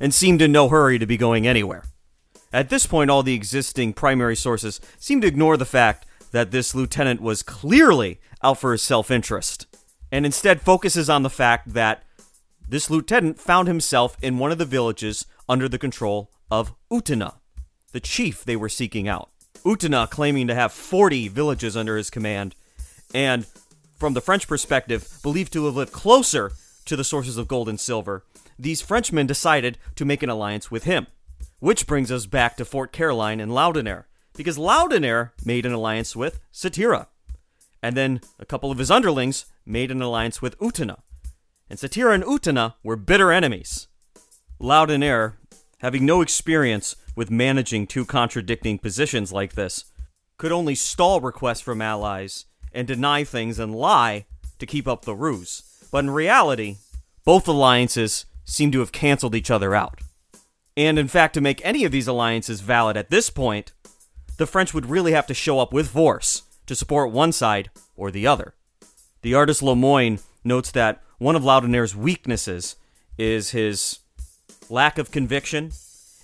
and 0.00 0.14
seemed 0.14 0.40
in 0.40 0.52
no 0.52 0.70
hurry 0.70 0.98
to 0.98 1.04
be 1.04 1.18
going 1.18 1.46
anywhere. 1.46 1.84
At 2.50 2.70
this 2.70 2.86
point, 2.86 3.10
all 3.10 3.22
the 3.22 3.34
existing 3.34 3.92
primary 3.92 4.34
sources 4.34 4.80
seem 4.98 5.20
to 5.20 5.26
ignore 5.26 5.58
the 5.58 5.66
fact 5.66 6.06
that 6.32 6.50
this 6.50 6.74
lieutenant 6.74 7.20
was 7.20 7.42
clearly 7.42 8.22
out 8.42 8.58
for 8.58 8.72
his 8.72 8.80
self 8.80 9.10
interest, 9.10 9.66
and 10.10 10.24
instead 10.24 10.62
focuses 10.62 11.10
on 11.10 11.24
the 11.24 11.28
fact 11.28 11.74
that 11.74 12.02
this 12.66 12.88
lieutenant 12.88 13.38
found 13.38 13.68
himself 13.68 14.16
in 14.22 14.38
one 14.38 14.50
of 14.50 14.56
the 14.56 14.64
villages 14.64 15.26
under 15.46 15.68
the 15.68 15.78
control 15.78 16.30
of 16.50 16.72
Utana, 16.90 17.34
the 17.92 18.00
chief 18.00 18.42
they 18.42 18.56
were 18.56 18.70
seeking 18.70 19.08
out. 19.08 19.28
Utana 19.62 20.08
claiming 20.08 20.46
to 20.46 20.54
have 20.54 20.72
40 20.72 21.28
villages 21.28 21.76
under 21.76 21.98
his 21.98 22.08
command, 22.08 22.56
and 23.12 23.46
from 24.04 24.12
the 24.12 24.20
French 24.20 24.46
perspective, 24.46 25.08
believed 25.22 25.50
to 25.50 25.64
have 25.64 25.76
lived 25.76 25.90
closer 25.90 26.52
to 26.84 26.94
the 26.94 27.02
sources 27.02 27.38
of 27.38 27.48
gold 27.48 27.70
and 27.70 27.80
silver, 27.80 28.22
these 28.58 28.82
Frenchmen 28.82 29.26
decided 29.26 29.78
to 29.96 30.04
make 30.04 30.22
an 30.22 30.28
alliance 30.28 30.70
with 30.70 30.84
him. 30.84 31.06
Which 31.58 31.86
brings 31.86 32.12
us 32.12 32.26
back 32.26 32.58
to 32.58 32.66
Fort 32.66 32.92
Caroline 32.92 33.40
and 33.40 33.50
Laudonnière, 33.50 34.04
because 34.36 34.58
Laudonnière 34.58 35.30
made 35.42 35.64
an 35.64 35.72
alliance 35.72 36.14
with 36.14 36.38
Satira. 36.52 37.06
And 37.82 37.96
then 37.96 38.20
a 38.38 38.44
couple 38.44 38.70
of 38.70 38.76
his 38.76 38.90
underlings 38.90 39.46
made 39.64 39.90
an 39.90 40.02
alliance 40.02 40.42
with 40.42 40.58
Utana. 40.58 40.98
And 41.70 41.78
Satira 41.78 42.14
and 42.14 42.24
Utana 42.24 42.74
were 42.82 42.96
bitter 42.96 43.32
enemies. 43.32 43.88
Laudonnière, 44.60 45.36
having 45.78 46.04
no 46.04 46.20
experience 46.20 46.94
with 47.16 47.30
managing 47.30 47.86
two 47.86 48.04
contradicting 48.04 48.78
positions 48.78 49.32
like 49.32 49.54
this, 49.54 49.86
could 50.36 50.52
only 50.52 50.74
stall 50.74 51.22
requests 51.22 51.62
from 51.62 51.80
allies 51.80 52.44
and 52.74 52.86
deny 52.86 53.24
things 53.24 53.58
and 53.58 53.74
lie 53.74 54.26
to 54.58 54.66
keep 54.66 54.88
up 54.88 55.04
the 55.04 55.14
ruse. 55.14 55.62
But 55.90 56.04
in 56.04 56.10
reality, 56.10 56.76
both 57.24 57.48
alliances 57.48 58.26
seem 58.44 58.72
to 58.72 58.80
have 58.80 58.92
canceled 58.92 59.34
each 59.34 59.50
other 59.50 59.74
out. 59.74 60.00
And 60.76 60.98
in 60.98 61.08
fact, 61.08 61.34
to 61.34 61.40
make 61.40 61.64
any 61.64 61.84
of 61.84 61.92
these 61.92 62.08
alliances 62.08 62.60
valid 62.60 62.96
at 62.96 63.10
this 63.10 63.30
point, 63.30 63.72
the 64.36 64.46
French 64.46 64.74
would 64.74 64.86
really 64.86 65.12
have 65.12 65.26
to 65.28 65.34
show 65.34 65.60
up 65.60 65.72
with 65.72 65.88
force 65.88 66.42
to 66.66 66.74
support 66.74 67.12
one 67.12 67.32
side 67.32 67.70
or 67.96 68.10
the 68.10 68.26
other. 68.26 68.54
The 69.22 69.34
artist 69.34 69.62
Lemoyne 69.62 70.18
notes 70.42 70.70
that 70.72 71.02
one 71.18 71.36
of 71.36 71.44
Laudonniere's 71.44 71.94
weaknesses 71.94 72.76
is 73.16 73.50
his 73.50 74.00
lack 74.68 74.98
of 74.98 75.12
conviction 75.12 75.70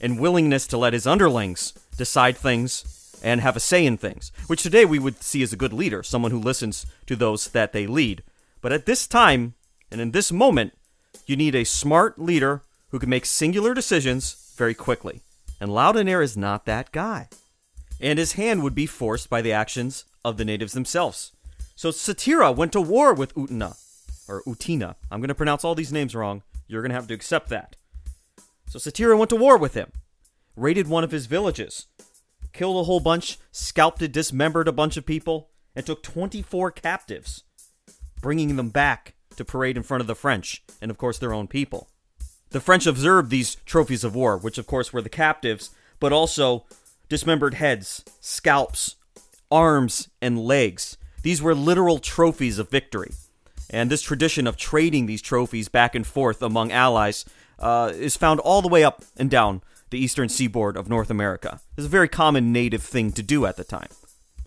and 0.00 0.18
willingness 0.18 0.66
to 0.66 0.78
let 0.78 0.92
his 0.92 1.06
underlings 1.06 1.72
decide 1.96 2.36
things 2.36 2.99
and 3.22 3.40
have 3.40 3.56
a 3.56 3.60
say 3.60 3.84
in 3.84 3.96
things, 3.96 4.32
which 4.46 4.62
today 4.62 4.84
we 4.84 4.98
would 4.98 5.22
see 5.22 5.42
as 5.42 5.52
a 5.52 5.56
good 5.56 5.72
leader, 5.72 6.02
someone 6.02 6.30
who 6.30 6.40
listens 6.40 6.86
to 7.06 7.16
those 7.16 7.48
that 7.48 7.72
they 7.72 7.86
lead. 7.86 8.22
But 8.60 8.72
at 8.72 8.86
this 8.86 9.06
time 9.06 9.54
and 9.90 10.00
in 10.00 10.12
this 10.12 10.30
moment, 10.30 10.72
you 11.26 11.36
need 11.36 11.54
a 11.54 11.64
smart 11.64 12.18
leader 12.18 12.62
who 12.90 12.98
can 12.98 13.08
make 13.08 13.26
singular 13.26 13.74
decisions 13.74 14.54
very 14.56 14.74
quickly. 14.74 15.22
And 15.60 15.70
Laudonniere 15.70 16.22
is 16.22 16.36
not 16.36 16.64
that 16.66 16.92
guy. 16.92 17.28
And 18.00 18.18
his 18.18 18.32
hand 18.32 18.62
would 18.62 18.74
be 18.74 18.86
forced 18.86 19.28
by 19.28 19.42
the 19.42 19.52
actions 19.52 20.04
of 20.24 20.36
the 20.36 20.44
natives 20.44 20.72
themselves. 20.72 21.32
So 21.76 21.90
Satira 21.90 22.54
went 22.54 22.72
to 22.72 22.80
war 22.80 23.14
with 23.14 23.34
Utina, 23.34 23.76
or 24.28 24.42
Utina. 24.42 24.96
I'm 25.10 25.20
going 25.20 25.28
to 25.28 25.34
pronounce 25.34 25.64
all 25.64 25.74
these 25.74 25.92
names 25.92 26.14
wrong. 26.14 26.42
You're 26.66 26.82
going 26.82 26.90
to 26.90 26.96
have 26.96 27.08
to 27.08 27.14
accept 27.14 27.48
that. 27.50 27.76
So 28.68 28.78
Satira 28.78 29.18
went 29.18 29.30
to 29.30 29.36
war 29.36 29.56
with 29.56 29.74
him, 29.74 29.90
raided 30.56 30.88
one 30.88 31.04
of 31.04 31.10
his 31.10 31.26
villages, 31.26 31.86
killed 32.52 32.76
a 32.76 32.84
whole 32.84 33.00
bunch, 33.00 33.38
scalped 33.52 34.02
and 34.02 34.12
dismembered 34.12 34.68
a 34.68 34.72
bunch 34.72 34.96
of 34.96 35.06
people, 35.06 35.50
and 35.74 35.86
took 35.86 36.02
24 36.02 36.70
captives, 36.72 37.44
bringing 38.20 38.56
them 38.56 38.70
back 38.70 39.14
to 39.36 39.44
parade 39.44 39.76
in 39.76 39.82
front 39.82 40.00
of 40.00 40.06
the 40.06 40.14
French 40.14 40.62
and, 40.80 40.90
of 40.90 40.98
course, 40.98 41.18
their 41.18 41.32
own 41.32 41.46
people. 41.46 41.88
The 42.50 42.60
French 42.60 42.86
observed 42.86 43.30
these 43.30 43.54
trophies 43.64 44.04
of 44.04 44.14
war, 44.14 44.36
which, 44.36 44.58
of 44.58 44.66
course, 44.66 44.92
were 44.92 45.02
the 45.02 45.08
captives, 45.08 45.70
but 46.00 46.12
also 46.12 46.66
dismembered 47.08 47.54
heads, 47.54 48.04
scalps, 48.20 48.96
arms, 49.50 50.08
and 50.20 50.38
legs. 50.38 50.96
These 51.22 51.42
were 51.42 51.54
literal 51.54 51.98
trophies 51.98 52.58
of 52.58 52.70
victory. 52.70 53.12
And 53.68 53.88
this 53.88 54.02
tradition 54.02 54.46
of 54.46 54.56
trading 54.56 55.06
these 55.06 55.22
trophies 55.22 55.68
back 55.68 55.94
and 55.94 56.06
forth 56.06 56.42
among 56.42 56.72
allies 56.72 57.24
uh, 57.58 57.92
is 57.94 58.16
found 58.16 58.40
all 58.40 58.62
the 58.62 58.68
way 58.68 58.82
up 58.82 59.04
and 59.16 59.30
down 59.30 59.62
the 59.90 59.98
eastern 59.98 60.28
seaboard 60.28 60.76
of 60.76 60.88
North 60.88 61.10
America. 61.10 61.60
It's 61.76 61.86
a 61.86 61.90
very 61.90 62.08
common 62.08 62.52
native 62.52 62.82
thing 62.82 63.12
to 63.12 63.22
do 63.22 63.46
at 63.46 63.56
the 63.56 63.64
time. 63.64 63.88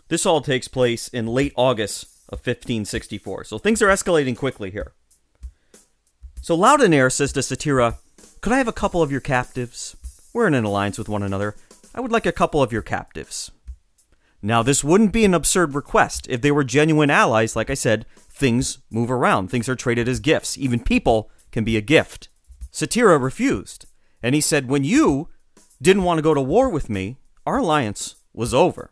This 0.07 0.25
all 0.25 0.41
takes 0.41 0.67
place 0.67 1.07
in 1.07 1.27
late 1.27 1.53
August 1.55 2.05
of 2.29 2.39
1564, 2.39 3.45
so 3.45 3.57
things 3.57 3.81
are 3.81 3.87
escalating 3.87 4.37
quickly 4.37 4.71
here. 4.71 4.93
So 6.41 6.57
Laudonniere 6.57 7.11
says 7.11 7.31
to 7.33 7.39
Satira, 7.39 7.95
Could 8.41 8.53
I 8.53 8.57
have 8.57 8.67
a 8.67 8.73
couple 8.73 9.01
of 9.01 9.11
your 9.11 9.21
captives? 9.21 9.95
We're 10.33 10.47
in 10.47 10.53
an 10.53 10.65
alliance 10.65 10.97
with 10.97 11.09
one 11.09 11.23
another. 11.23 11.55
I 11.95 12.01
would 12.01 12.11
like 12.11 12.25
a 12.25 12.31
couple 12.31 12.61
of 12.61 12.71
your 12.71 12.81
captives. 12.81 13.51
Now, 14.41 14.61
this 14.61 14.83
wouldn't 14.83 15.13
be 15.13 15.23
an 15.23 15.33
absurd 15.33 15.73
request. 15.73 16.27
If 16.29 16.41
they 16.41 16.51
were 16.51 16.65
genuine 16.65 17.09
allies, 17.09 17.55
like 17.55 17.69
I 17.69 17.75
said, 17.75 18.05
things 18.29 18.79
move 18.91 19.09
around. 19.09 19.47
Things 19.47 19.69
are 19.69 19.75
traded 19.75 20.09
as 20.09 20.19
gifts. 20.19 20.57
Even 20.57 20.81
people 20.81 21.31
can 21.51 21.63
be 21.63 21.77
a 21.77 21.81
gift. 21.81 22.27
Satira 22.71 23.21
refused, 23.21 23.85
and 24.21 24.35
he 24.35 24.41
said, 24.41 24.67
When 24.67 24.83
you 24.83 25.29
didn't 25.83 26.03
want 26.03 26.17
to 26.17 26.23
go 26.23 26.33
to 26.33 26.41
war 26.41 26.69
with 26.69 26.89
me, 26.89 27.17
our 27.45 27.57
alliance 27.57 28.15
was 28.33 28.53
over. 28.53 28.91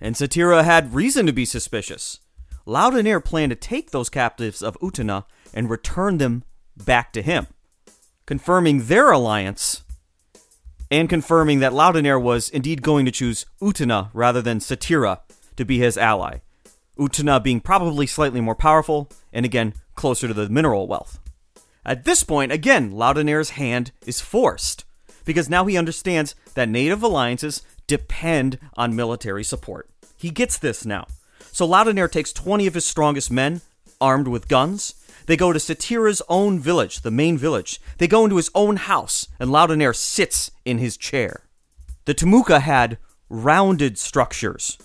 And 0.00 0.14
Satira 0.14 0.62
had 0.62 0.94
reason 0.94 1.26
to 1.26 1.32
be 1.32 1.44
suspicious. 1.44 2.20
Laudonniere 2.66 3.24
planned 3.24 3.50
to 3.50 3.56
take 3.56 3.90
those 3.90 4.10
captives 4.10 4.62
of 4.62 4.78
Utana 4.80 5.24
and 5.54 5.70
return 5.70 6.18
them 6.18 6.44
back 6.76 7.12
to 7.14 7.22
him, 7.22 7.46
confirming 8.26 8.84
their 8.84 9.10
alliance 9.10 9.82
and 10.90 11.08
confirming 11.08 11.60
that 11.60 11.72
Laudonniere 11.72 12.20
was 12.22 12.50
indeed 12.50 12.82
going 12.82 13.04
to 13.06 13.10
choose 13.10 13.46
Utana 13.60 14.10
rather 14.12 14.42
than 14.42 14.58
Satira 14.58 15.20
to 15.56 15.64
be 15.64 15.78
his 15.78 15.98
ally. 15.98 16.38
Utana 16.98 17.42
being 17.42 17.60
probably 17.60 18.06
slightly 18.06 18.40
more 18.40 18.54
powerful 18.54 19.10
and 19.32 19.44
again 19.46 19.74
closer 19.94 20.28
to 20.28 20.34
the 20.34 20.48
mineral 20.48 20.86
wealth. 20.86 21.18
At 21.84 22.04
this 22.04 22.22
point, 22.22 22.52
again, 22.52 22.92
Laudonniere's 22.92 23.50
hand 23.50 23.92
is 24.06 24.20
forced 24.20 24.84
because 25.28 25.50
now 25.50 25.66
he 25.66 25.76
understands 25.76 26.34
that 26.54 26.70
native 26.70 27.02
alliances 27.02 27.60
depend 27.86 28.58
on 28.78 28.96
military 28.96 29.44
support. 29.44 29.86
He 30.16 30.30
gets 30.30 30.56
this 30.56 30.86
now. 30.86 31.06
So 31.52 31.68
Laudonniere 31.68 32.10
takes 32.10 32.32
20 32.32 32.66
of 32.66 32.72
his 32.72 32.86
strongest 32.86 33.30
men, 33.30 33.60
armed 34.00 34.26
with 34.26 34.48
guns. 34.48 34.94
They 35.26 35.36
go 35.36 35.52
to 35.52 35.60
Satira's 35.60 36.22
own 36.30 36.58
village, 36.58 37.02
the 37.02 37.10
main 37.10 37.36
village. 37.36 37.78
They 37.98 38.08
go 38.08 38.24
into 38.24 38.36
his 38.36 38.50
own 38.54 38.76
house, 38.76 39.28
and 39.38 39.50
Laudonniere 39.50 39.94
sits 39.94 40.50
in 40.64 40.78
his 40.78 40.96
chair. 40.96 41.42
The 42.06 42.14
Timucua 42.14 42.62
had 42.62 42.96
rounded 43.28 43.98
structures, 43.98 44.78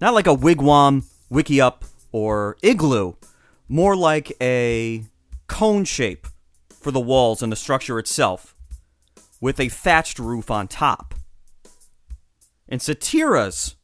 not 0.00 0.14
like 0.14 0.28
a 0.28 0.36
wigwam, 0.36 1.06
wickiup, 1.28 1.82
or 2.12 2.56
igloo, 2.62 3.14
more 3.68 3.96
like 3.96 4.32
a 4.40 5.06
cone 5.48 5.84
shape 5.84 6.28
for 6.70 6.92
the 6.92 7.00
walls 7.00 7.42
and 7.42 7.50
the 7.50 7.56
structure 7.56 7.98
itself, 7.98 8.54
with 9.42 9.60
a 9.60 9.68
thatched 9.68 10.18
roof 10.18 10.50
on 10.50 10.68
top. 10.68 11.14
And 12.68 12.80
Satira's 12.80 13.74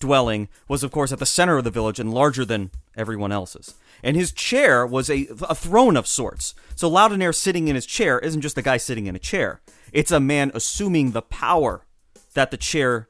dwelling 0.00 0.48
was, 0.66 0.82
of 0.82 0.90
course, 0.90 1.12
at 1.12 1.20
the 1.20 1.26
center 1.26 1.58
of 1.58 1.64
the 1.64 1.70
village 1.70 2.00
and 2.00 2.12
larger 2.12 2.44
than 2.44 2.70
everyone 2.96 3.30
else's. 3.30 3.74
And 4.02 4.16
his 4.16 4.32
chair 4.32 4.84
was 4.84 5.08
a, 5.10 5.28
a 5.48 5.54
throne 5.54 5.96
of 5.96 6.08
sorts. 6.08 6.54
So 6.74 6.90
Laudonniere 6.90 7.34
sitting 7.34 7.68
in 7.68 7.76
his 7.76 7.86
chair 7.86 8.18
isn't 8.18 8.40
just 8.40 8.58
a 8.58 8.62
guy 8.62 8.78
sitting 8.78 9.06
in 9.06 9.14
a 9.14 9.20
chair, 9.20 9.60
it's 9.92 10.10
a 10.10 10.18
man 10.18 10.50
assuming 10.54 11.10
the 11.10 11.22
power 11.22 11.86
that 12.34 12.50
the 12.50 12.56
chair 12.56 13.08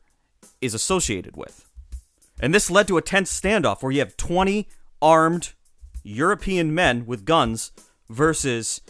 is 0.61 0.75
associated 0.75 1.37
with. 1.37 1.65
And 2.41 2.53
this 2.53 2.71
led 2.71 2.89
to 2.89 2.99
a 2.99 3.03
tense 3.03 3.41
standoff 3.41 3.83
where 3.83 3.93
you 3.93 4.01
have 4.01 4.17
20 4.17 4.69
armed 5.01 5.53
European 6.03 6.75
men 6.75 7.07
with 7.07 7.25
guns 7.25 7.71
versus 8.11 8.81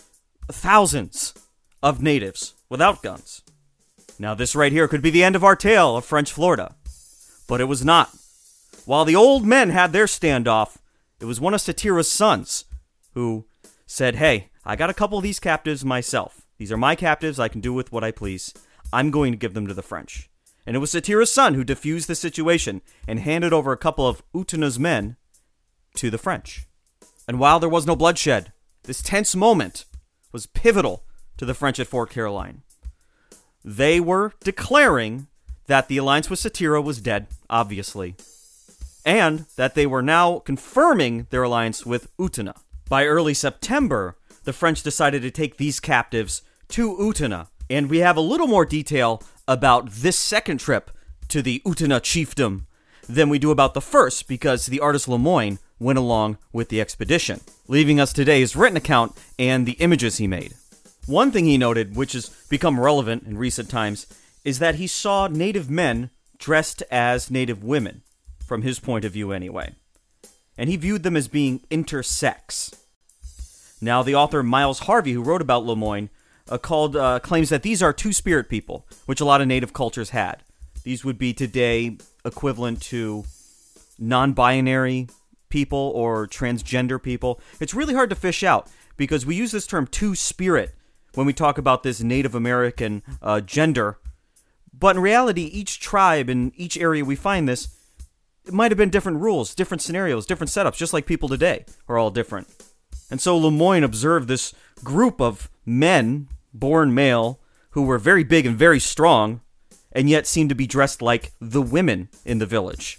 thousands 0.50 1.34
of 1.82 2.02
natives 2.02 2.54
without 2.72 3.02
guns. 3.02 3.42
Now, 4.18 4.34
this 4.34 4.56
right 4.56 4.72
here 4.72 4.88
could 4.88 5.02
be 5.02 5.10
the 5.10 5.22
end 5.22 5.36
of 5.36 5.44
our 5.44 5.54
tale 5.54 5.94
of 5.94 6.06
French 6.06 6.32
Florida. 6.32 6.74
But 7.46 7.60
it 7.60 7.66
was 7.66 7.84
not. 7.84 8.10
While 8.86 9.04
the 9.04 9.14
old 9.14 9.44
men 9.44 9.68
had 9.68 9.92
their 9.92 10.06
standoff, 10.06 10.78
it 11.20 11.26
was 11.26 11.38
one 11.38 11.52
of 11.52 11.60
Satira's 11.60 12.10
sons 12.10 12.64
who 13.12 13.44
said, 13.86 14.16
Hey, 14.16 14.48
I 14.64 14.74
got 14.74 14.88
a 14.88 14.94
couple 14.94 15.18
of 15.18 15.22
these 15.22 15.38
captives 15.38 15.84
myself. 15.84 16.46
These 16.56 16.72
are 16.72 16.78
my 16.78 16.96
captives. 16.96 17.38
I 17.38 17.48
can 17.48 17.60
do 17.60 17.74
with 17.74 17.92
what 17.92 18.02
I 18.02 18.10
please. 18.10 18.54
I'm 18.90 19.10
going 19.10 19.32
to 19.32 19.38
give 19.38 19.52
them 19.52 19.66
to 19.66 19.74
the 19.74 19.82
French. 19.82 20.30
And 20.64 20.74
it 20.74 20.78
was 20.78 20.92
Satira's 20.92 21.30
son 21.30 21.52
who 21.52 21.64
diffused 21.64 22.08
the 22.08 22.14
situation 22.14 22.80
and 23.06 23.20
handed 23.20 23.52
over 23.52 23.72
a 23.72 23.76
couple 23.76 24.08
of 24.08 24.22
Utana's 24.32 24.78
men 24.78 25.16
to 25.96 26.08
the 26.08 26.18
French. 26.18 26.66
And 27.28 27.38
while 27.38 27.60
there 27.60 27.68
was 27.68 27.86
no 27.86 27.96
bloodshed, 27.96 28.50
this 28.84 29.02
tense 29.02 29.36
moment 29.36 29.84
was 30.32 30.46
pivotal 30.46 31.04
to 31.42 31.46
the 31.46 31.54
French 31.54 31.80
at 31.80 31.88
Fort 31.88 32.08
Caroline. 32.08 32.62
They 33.64 33.98
were 33.98 34.32
declaring 34.44 35.26
that 35.66 35.88
the 35.88 35.96
alliance 35.96 36.30
with 36.30 36.38
Satira 36.38 36.80
was 36.80 37.00
dead, 37.00 37.26
obviously, 37.50 38.14
and 39.04 39.46
that 39.56 39.74
they 39.74 39.84
were 39.84 40.02
now 40.02 40.38
confirming 40.38 41.26
their 41.30 41.42
alliance 41.42 41.84
with 41.84 42.16
Utana. 42.16 42.54
By 42.88 43.06
early 43.06 43.34
September, 43.34 44.16
the 44.44 44.52
French 44.52 44.84
decided 44.84 45.22
to 45.22 45.32
take 45.32 45.56
these 45.56 45.80
captives 45.80 46.42
to 46.68 46.94
Utana, 46.94 47.48
and 47.68 47.90
we 47.90 47.98
have 47.98 48.16
a 48.16 48.20
little 48.20 48.46
more 48.46 48.64
detail 48.64 49.20
about 49.48 49.90
this 49.90 50.16
second 50.16 50.58
trip 50.58 50.92
to 51.26 51.42
the 51.42 51.60
Utana 51.66 52.00
chiefdom 52.00 52.66
than 53.08 53.28
we 53.28 53.40
do 53.40 53.50
about 53.50 53.74
the 53.74 53.80
first 53.80 54.28
because 54.28 54.66
the 54.66 54.78
artist 54.78 55.08
Lemoyne 55.08 55.58
went 55.80 55.98
along 55.98 56.38
with 56.52 56.68
the 56.68 56.80
expedition, 56.80 57.40
leaving 57.66 57.98
us 57.98 58.12
today's 58.12 58.54
written 58.54 58.76
account 58.76 59.18
and 59.40 59.66
the 59.66 59.72
images 59.72 60.18
he 60.18 60.28
made. 60.28 60.54
One 61.06 61.32
thing 61.32 61.46
he 61.46 61.58
noted, 61.58 61.96
which 61.96 62.12
has 62.12 62.28
become 62.48 62.78
relevant 62.78 63.24
in 63.24 63.36
recent 63.36 63.68
times, 63.68 64.06
is 64.44 64.60
that 64.60 64.76
he 64.76 64.86
saw 64.86 65.26
native 65.26 65.68
men 65.68 66.10
dressed 66.38 66.82
as 66.90 67.30
native 67.30 67.64
women, 67.64 68.02
from 68.44 68.62
his 68.62 68.78
point 68.78 69.04
of 69.04 69.12
view 69.12 69.32
anyway. 69.32 69.74
And 70.56 70.70
he 70.70 70.76
viewed 70.76 71.02
them 71.02 71.16
as 71.16 71.28
being 71.28 71.60
intersex. 71.70 72.74
Now, 73.80 74.02
the 74.02 74.14
author 74.14 74.42
Miles 74.42 74.80
Harvey, 74.80 75.12
who 75.12 75.22
wrote 75.22 75.42
about 75.42 75.64
Lemoyne, 75.64 76.08
uh, 76.48 76.58
called 76.58 76.96
uh, 76.96 77.18
claims 77.20 77.48
that 77.48 77.62
these 77.62 77.82
are 77.82 77.92
two 77.92 78.12
spirit 78.12 78.48
people, 78.48 78.86
which 79.06 79.20
a 79.20 79.24
lot 79.24 79.40
of 79.40 79.48
native 79.48 79.72
cultures 79.72 80.10
had. 80.10 80.42
These 80.84 81.04
would 81.04 81.18
be 81.18 81.32
today 81.32 81.96
equivalent 82.24 82.80
to 82.82 83.24
non-binary 83.98 85.08
people 85.48 85.92
or 85.94 86.26
transgender 86.26 87.02
people. 87.02 87.40
It's 87.60 87.74
really 87.74 87.94
hard 87.94 88.10
to 88.10 88.16
fish 88.16 88.42
out 88.42 88.68
because 88.96 89.26
we 89.26 89.34
use 89.34 89.52
this 89.52 89.66
term 89.66 89.86
two 89.86 90.14
spirit 90.14 90.74
when 91.14 91.26
we 91.26 91.32
talk 91.32 91.58
about 91.58 91.82
this 91.82 92.00
Native 92.00 92.34
American 92.34 93.02
uh, 93.20 93.40
gender. 93.40 93.98
But 94.72 94.96
in 94.96 95.02
reality, 95.02 95.42
each 95.42 95.80
tribe 95.80 96.28
in 96.28 96.52
each 96.56 96.76
area 96.76 97.04
we 97.04 97.16
find 97.16 97.48
this, 97.48 97.68
it 98.44 98.52
might 98.52 98.70
have 98.70 98.78
been 98.78 98.90
different 98.90 99.20
rules, 99.20 99.54
different 99.54 99.82
scenarios, 99.82 100.26
different 100.26 100.50
setups, 100.50 100.76
just 100.76 100.92
like 100.92 101.06
people 101.06 101.28
today 101.28 101.64
are 101.88 101.98
all 101.98 102.10
different. 102.10 102.48
And 103.10 103.20
so 103.20 103.36
Lemoyne 103.36 103.84
observed 103.84 104.26
this 104.26 104.54
group 104.82 105.20
of 105.20 105.50
men, 105.66 106.28
born 106.52 106.94
male, 106.94 107.40
who 107.70 107.82
were 107.82 107.98
very 107.98 108.24
big 108.24 108.46
and 108.46 108.56
very 108.56 108.80
strong, 108.80 109.42
and 109.92 110.08
yet 110.08 110.26
seemed 110.26 110.48
to 110.48 110.54
be 110.54 110.66
dressed 110.66 111.02
like 111.02 111.32
the 111.40 111.62
women 111.62 112.08
in 112.24 112.38
the 112.38 112.46
village. 112.46 112.98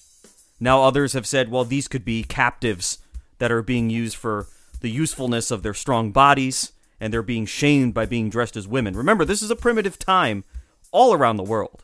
Now, 0.59 0.84
others 0.84 1.14
have 1.14 1.26
said, 1.26 1.49
well, 1.49 1.66
these 1.66 1.88
could 1.88 2.05
be 2.05 2.24
captives 2.24 2.99
that 3.39 3.51
are 3.51 3.64
being 3.64 3.89
used 3.89 4.16
for 4.16 4.47
the 4.82 4.89
usefulness 4.89 5.49
of 5.49 5.64
their 5.64 5.74
strong 5.74 6.11
bodies, 6.11 6.72
and 7.04 7.14
they're 7.14 7.22
being 7.22 7.45
shamed 7.45 7.93
by 7.93 8.06
being 8.06 8.30
dressed 8.30 8.56
as 8.56 8.66
women. 8.66 8.95
Remember, 8.95 9.26
this 9.26 9.41
is 9.41 9.51
a 9.51 9.58
primitive 9.58 9.99
time 9.99 10.45
all 10.93 11.14
around 11.14 11.36
the 11.36 11.43
world. 11.43 11.84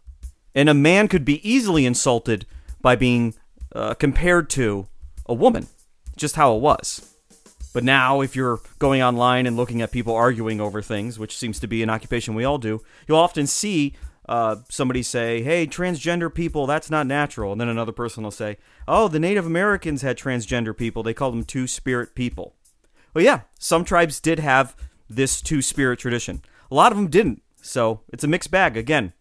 And 0.55 0.69
a 0.69 0.73
man 0.73 1.09
could 1.09 1.25
be 1.25 1.47
easily 1.47 1.85
insulted 1.85 2.45
by 2.79 2.95
being 2.95 3.33
uh, 3.75 3.95
compared 3.95 4.49
to 4.51 4.87
a 5.25 5.33
woman, 5.33 5.67
just 6.15 6.37
how 6.37 6.55
it 6.55 6.61
was. 6.61 7.17
But 7.73 7.83
now, 7.83 8.21
if 8.21 8.33
you're 8.33 8.61
going 8.79 9.01
online 9.03 9.45
and 9.45 9.57
looking 9.57 9.81
at 9.81 9.91
people 9.91 10.15
arguing 10.15 10.61
over 10.61 10.81
things, 10.81 11.19
which 11.19 11.37
seems 11.37 11.59
to 11.59 11.67
be 11.67 11.83
an 11.83 11.89
occupation 11.89 12.33
we 12.33 12.45
all 12.45 12.57
do, 12.57 12.81
you'll 13.05 13.19
often 13.19 13.45
see 13.45 13.95
uh, 14.29 14.55
somebody 14.69 15.03
say, 15.03 15.41
hey, 15.41 15.67
transgender 15.67 16.33
people, 16.33 16.65
that's 16.65 16.89
not 16.89 17.07
natural. 17.07 17.51
And 17.51 17.59
then 17.59 17.67
another 17.67 17.91
person 17.91 18.23
will 18.23 18.31
say, 18.31 18.55
oh, 18.87 19.09
the 19.09 19.19
Native 19.19 19.45
Americans 19.45 20.01
had 20.01 20.17
transgender 20.17 20.75
people. 20.75 21.03
They 21.03 21.13
called 21.13 21.33
them 21.33 21.43
two 21.43 21.67
spirit 21.67 22.15
people. 22.15 22.55
Well, 23.13 23.25
yeah, 23.25 23.41
some 23.59 23.83
tribes 23.83 24.21
did 24.21 24.39
have 24.39 24.77
this 25.09 25.41
two 25.41 25.61
spirit 25.61 25.99
tradition. 25.99 26.41
A 26.71 26.75
lot 26.75 26.91
of 26.91 26.97
them 26.97 27.07
didn't. 27.07 27.41
So 27.61 28.01
it's 28.09 28.23
a 28.23 28.27
mixed 28.27 28.51
bag. 28.51 28.77
Again, 28.77 29.13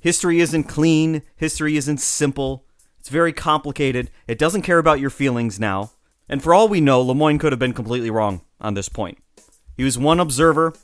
history 0.00 0.40
isn't 0.40 0.64
clean, 0.64 1.22
history 1.36 1.76
isn't 1.76 1.98
simple. 1.98 2.64
It's 2.98 3.08
very 3.08 3.32
complicated. 3.32 4.10
It 4.26 4.38
doesn't 4.38 4.62
care 4.62 4.78
about 4.78 5.00
your 5.00 5.10
feelings 5.10 5.60
now. 5.60 5.92
And 6.28 6.42
for 6.42 6.52
all 6.52 6.68
we 6.68 6.80
know, 6.80 7.00
Lemoyne 7.00 7.38
could 7.38 7.52
have 7.52 7.58
been 7.58 7.72
completely 7.72 8.10
wrong 8.10 8.40
on 8.60 8.74
this 8.74 8.88
point. 8.88 9.18
He 9.76 9.84
was 9.84 9.98
one 9.98 10.18
observer 10.18 10.74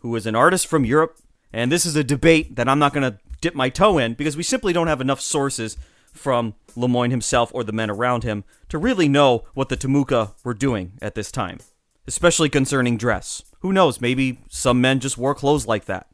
who 0.00 0.08
was 0.08 0.26
an 0.26 0.34
artist 0.34 0.66
from 0.66 0.84
Europe, 0.84 1.18
and 1.52 1.70
this 1.70 1.86
is 1.86 1.94
a 1.94 2.02
debate 2.02 2.56
that 2.56 2.68
I'm 2.68 2.80
not 2.80 2.92
going 2.92 3.10
to 3.10 3.18
dip 3.40 3.54
my 3.54 3.68
toe 3.68 3.98
in 3.98 4.14
because 4.14 4.36
we 4.36 4.42
simply 4.42 4.72
don't 4.72 4.88
have 4.88 5.00
enough 5.00 5.20
sources 5.20 5.76
from 6.12 6.54
Lemoyne 6.74 7.10
himself 7.10 7.50
or 7.54 7.62
the 7.62 7.72
men 7.72 7.90
around 7.90 8.24
him 8.24 8.44
to 8.68 8.78
really 8.78 9.08
know 9.08 9.44
what 9.54 9.68
the 9.68 9.76
Timucua 9.76 10.32
were 10.42 10.54
doing 10.54 10.92
at 11.00 11.14
this 11.14 11.30
time, 11.30 11.58
especially 12.06 12.48
concerning 12.48 12.96
dress. 12.96 13.42
Who 13.60 13.72
knows, 13.72 14.00
maybe 14.00 14.40
some 14.48 14.80
men 14.80 15.00
just 15.00 15.18
wore 15.18 15.34
clothes 15.34 15.66
like 15.66 15.84
that. 15.86 16.08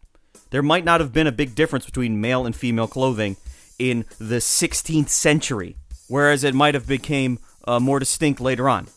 There 0.50 0.62
might 0.62 0.84
not 0.84 1.00
have 1.00 1.12
been 1.12 1.26
a 1.26 1.32
big 1.32 1.54
difference 1.54 1.84
between 1.84 2.20
male 2.20 2.46
and 2.46 2.54
female 2.54 2.88
clothing 2.88 3.36
in 3.78 4.04
the 4.18 4.36
16th 4.36 5.08
century, 5.08 5.76
whereas 6.08 6.44
it 6.44 6.54
might 6.54 6.74
have 6.74 6.86
became 6.86 7.38
uh, 7.66 7.80
more 7.80 7.98
distinct 7.98 8.40
later 8.40 8.68
on. 8.68 8.88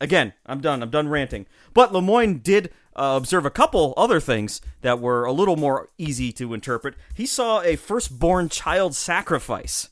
Again, 0.00 0.32
I'm 0.44 0.60
done. 0.60 0.82
I'm 0.82 0.90
done 0.90 1.08
ranting. 1.08 1.46
But 1.74 1.92
Lemoyne 1.92 2.38
did 2.38 2.72
uh, 2.96 3.14
observe 3.16 3.46
a 3.46 3.50
couple 3.50 3.94
other 3.96 4.20
things 4.20 4.60
that 4.82 5.00
were 5.00 5.24
a 5.24 5.32
little 5.32 5.56
more 5.56 5.88
easy 5.96 6.32
to 6.32 6.54
interpret. 6.54 6.94
He 7.14 7.24
saw 7.24 7.62
a 7.62 7.76
firstborn 7.76 8.48
child 8.48 8.94
sacrifice. 8.94 9.88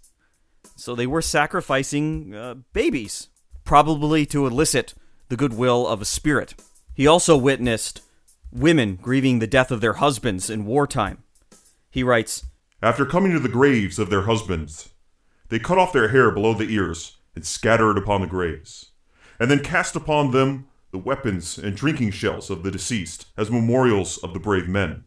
So 0.76 0.94
they 0.94 1.06
were 1.06 1.22
sacrificing 1.22 2.34
uh, 2.34 2.54
babies, 2.72 3.28
probably 3.64 4.26
to 4.26 4.46
elicit 4.46 4.94
the 5.30 5.36
goodwill 5.36 5.86
of 5.86 6.02
a 6.02 6.04
spirit. 6.04 6.54
He 6.92 7.06
also 7.06 7.36
witnessed 7.36 8.02
women 8.52 8.96
grieving 8.96 9.38
the 9.38 9.46
death 9.46 9.70
of 9.70 9.80
their 9.80 9.94
husbands 9.94 10.50
in 10.50 10.66
wartime. 10.66 11.22
He 11.88 12.02
writes 12.02 12.44
After 12.82 13.06
coming 13.06 13.30
to 13.32 13.38
the 13.38 13.48
graves 13.48 14.00
of 14.00 14.10
their 14.10 14.22
husbands, 14.22 14.90
they 15.48 15.60
cut 15.60 15.78
off 15.78 15.92
their 15.92 16.08
hair 16.08 16.32
below 16.32 16.52
the 16.52 16.74
ears 16.74 17.16
and 17.36 17.46
scatter 17.46 17.92
it 17.92 17.98
upon 17.98 18.20
the 18.20 18.26
graves, 18.26 18.90
and 19.38 19.48
then 19.48 19.60
cast 19.60 19.94
upon 19.94 20.32
them 20.32 20.66
the 20.90 20.98
weapons 20.98 21.56
and 21.56 21.76
drinking 21.76 22.10
shells 22.10 22.50
of 22.50 22.64
the 22.64 22.70
deceased 22.72 23.26
as 23.36 23.52
memorials 23.52 24.18
of 24.18 24.34
the 24.34 24.40
brave 24.40 24.68
men. 24.68 25.04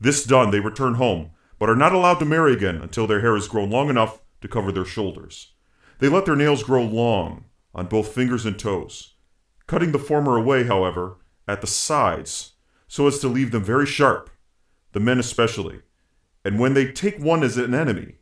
This 0.00 0.24
done, 0.24 0.50
they 0.50 0.60
return 0.60 0.94
home, 0.94 1.32
but 1.58 1.68
are 1.68 1.76
not 1.76 1.92
allowed 1.92 2.18
to 2.20 2.24
marry 2.24 2.54
again 2.54 2.76
until 2.76 3.06
their 3.06 3.20
hair 3.20 3.34
has 3.34 3.46
grown 3.46 3.68
long 3.68 3.90
enough 3.90 4.22
to 4.40 4.48
cover 4.48 4.72
their 4.72 4.86
shoulders. 4.86 5.52
They 5.98 6.08
let 6.08 6.24
their 6.24 6.34
nails 6.34 6.62
grow 6.62 6.82
long 6.82 7.44
on 7.74 7.88
both 7.88 8.14
fingers 8.14 8.46
and 8.46 8.58
toes, 8.58 9.16
cutting 9.70 9.92
the 9.92 10.00
former 10.00 10.36
away, 10.36 10.64
however, 10.64 11.16
at 11.46 11.60
the 11.60 11.66
sides 11.66 12.54
so 12.88 13.06
as 13.06 13.20
to 13.20 13.28
leave 13.28 13.52
them 13.52 13.62
very 13.62 13.86
sharp, 13.86 14.28
the 14.90 14.98
men 14.98 15.20
especially. 15.20 15.78
And 16.44 16.58
when 16.58 16.74
they 16.74 16.90
take 16.90 17.20
one 17.20 17.44
as 17.44 17.56
an 17.56 17.72
enemy, 17.72 18.16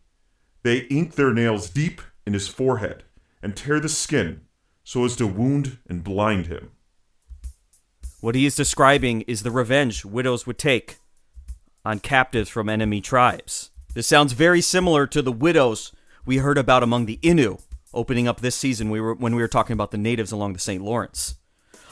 they 0.63 0.81
ink 0.91 1.15
their 1.15 1.33
nails 1.33 1.71
deep 1.71 2.03
in 2.27 2.35
his 2.35 2.49
forehead 2.49 3.05
and 3.43 3.57
tear 3.57 3.81
the 3.81 3.89
skin 3.89 4.43
so 4.85 5.07
as 5.07 5.17
to 5.17 5.27
wound 5.27 5.79
and 5.89 6.05
blind 6.05 6.49
him. 6.49 6.73
What 8.21 8.35
he 8.35 8.45
is 8.45 8.55
describing 8.55 9.23
is 9.23 9.43
the 9.43 9.51
revenge 9.51 10.05
widows 10.05 10.47
would 10.47 10.59
take 10.59 10.99
on 11.83 11.99
captives 11.99 12.51
from 12.51 12.69
enemy 12.69 13.01
tribes. 13.01 13.71
This 13.95 14.07
sounds 14.07 14.35
very 14.35 14.61
similar 14.61 15.07
to 15.07 15.23
the 15.23 15.33
widows 15.33 15.93
we 16.27 16.37
heard 16.37 16.59
about 16.59 16.83
among 16.83 17.07
the 17.07 17.19
Innu 17.23 17.63
opening 17.95 18.29
up 18.29 18.43
this 18.43 18.55
season 18.55 18.91
we 18.91 19.01
were, 19.01 19.15
when 19.15 19.35
we 19.35 19.41
were 19.41 19.49
talking 19.49 19.73
about 19.73 19.93
the 19.93 19.97
natives 19.97 20.31
along 20.31 20.53
the 20.53 20.59
St. 20.59 20.85
Lawrence. 20.85 21.38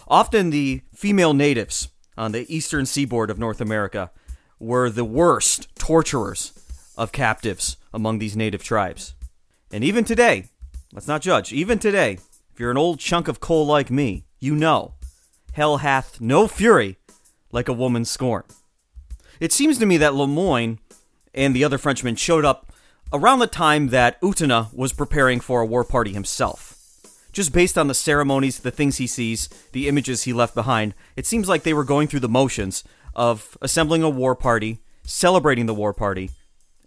Often 0.08 0.50
the 0.50 0.82
female 0.94 1.34
natives 1.34 1.88
on 2.16 2.32
the 2.32 2.46
eastern 2.54 2.86
seaboard 2.86 3.28
of 3.28 3.38
North 3.38 3.60
America 3.60 4.10
were 4.60 4.88
the 4.88 5.04
worst 5.04 5.74
torturers 5.76 6.52
of 6.96 7.12
captives 7.12 7.76
among 7.92 8.18
these 8.18 8.36
native 8.36 8.62
tribes. 8.62 9.14
And 9.72 9.82
even 9.82 10.04
today, 10.04 10.46
let's 10.92 11.08
not 11.08 11.22
judge, 11.22 11.52
even 11.52 11.78
today, 11.78 12.18
if 12.52 12.60
you're 12.60 12.70
an 12.70 12.78
old 12.78 13.00
chunk 13.00 13.26
of 13.26 13.40
coal 13.40 13.66
like 13.66 13.90
me, 13.90 14.24
you 14.38 14.54
know, 14.54 14.94
hell 15.52 15.78
hath 15.78 16.20
no 16.20 16.46
fury 16.46 16.96
like 17.50 17.68
a 17.68 17.72
woman's 17.72 18.10
scorn. 18.10 18.44
It 19.40 19.52
seems 19.52 19.76
to 19.78 19.86
me 19.86 19.96
that 19.98 20.14
Lemoyne 20.14 20.78
and 21.34 21.54
the 21.54 21.64
other 21.64 21.78
Frenchmen 21.78 22.16
showed 22.16 22.44
up 22.44 22.72
around 23.12 23.40
the 23.40 23.46
time 23.46 23.88
that 23.88 24.20
Utana 24.20 24.72
was 24.72 24.92
preparing 24.92 25.40
for 25.40 25.60
a 25.60 25.66
war 25.66 25.84
party 25.84 26.12
himself. 26.12 26.65
Just 27.36 27.52
based 27.52 27.76
on 27.76 27.86
the 27.86 27.92
ceremonies, 27.92 28.60
the 28.60 28.70
things 28.70 28.96
he 28.96 29.06
sees, 29.06 29.50
the 29.72 29.88
images 29.88 30.22
he 30.22 30.32
left 30.32 30.54
behind, 30.54 30.94
it 31.16 31.26
seems 31.26 31.50
like 31.50 31.64
they 31.64 31.74
were 31.74 31.84
going 31.84 32.08
through 32.08 32.20
the 32.20 32.30
motions 32.30 32.82
of 33.14 33.58
assembling 33.60 34.02
a 34.02 34.08
war 34.08 34.34
party, 34.34 34.78
celebrating 35.04 35.66
the 35.66 35.74
war 35.74 35.92
party, 35.92 36.30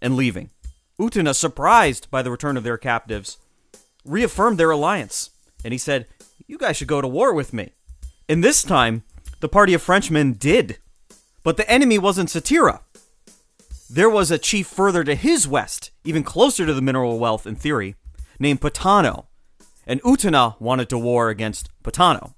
and 0.02 0.16
leaving. 0.16 0.50
Utana, 0.98 1.36
surprised 1.36 2.10
by 2.10 2.20
the 2.20 2.32
return 2.32 2.56
of 2.56 2.64
their 2.64 2.76
captives, 2.76 3.38
reaffirmed 4.04 4.58
their 4.58 4.72
alliance, 4.72 5.30
and 5.64 5.70
he 5.70 5.78
said, 5.78 6.08
You 6.48 6.58
guys 6.58 6.76
should 6.76 6.88
go 6.88 7.00
to 7.00 7.06
war 7.06 7.32
with 7.32 7.52
me. 7.52 7.70
And 8.28 8.42
this 8.42 8.64
time, 8.64 9.04
the 9.38 9.48
party 9.48 9.72
of 9.72 9.82
Frenchmen 9.82 10.32
did. 10.32 10.78
But 11.44 11.58
the 11.58 11.70
enemy 11.70 11.96
wasn't 11.96 12.28
Satira. 12.28 12.80
There 13.88 14.10
was 14.10 14.32
a 14.32 14.36
chief 14.36 14.66
further 14.66 15.04
to 15.04 15.14
his 15.14 15.46
west, 15.46 15.92
even 16.02 16.24
closer 16.24 16.66
to 16.66 16.74
the 16.74 16.82
mineral 16.82 17.20
wealth 17.20 17.46
in 17.46 17.54
theory, 17.54 17.94
named 18.40 18.60
Patano. 18.60 19.26
And 19.90 20.00
Utana 20.02 20.54
wanted 20.60 20.88
to 20.90 20.98
war 20.98 21.30
against 21.30 21.68
Patano. 21.82 22.34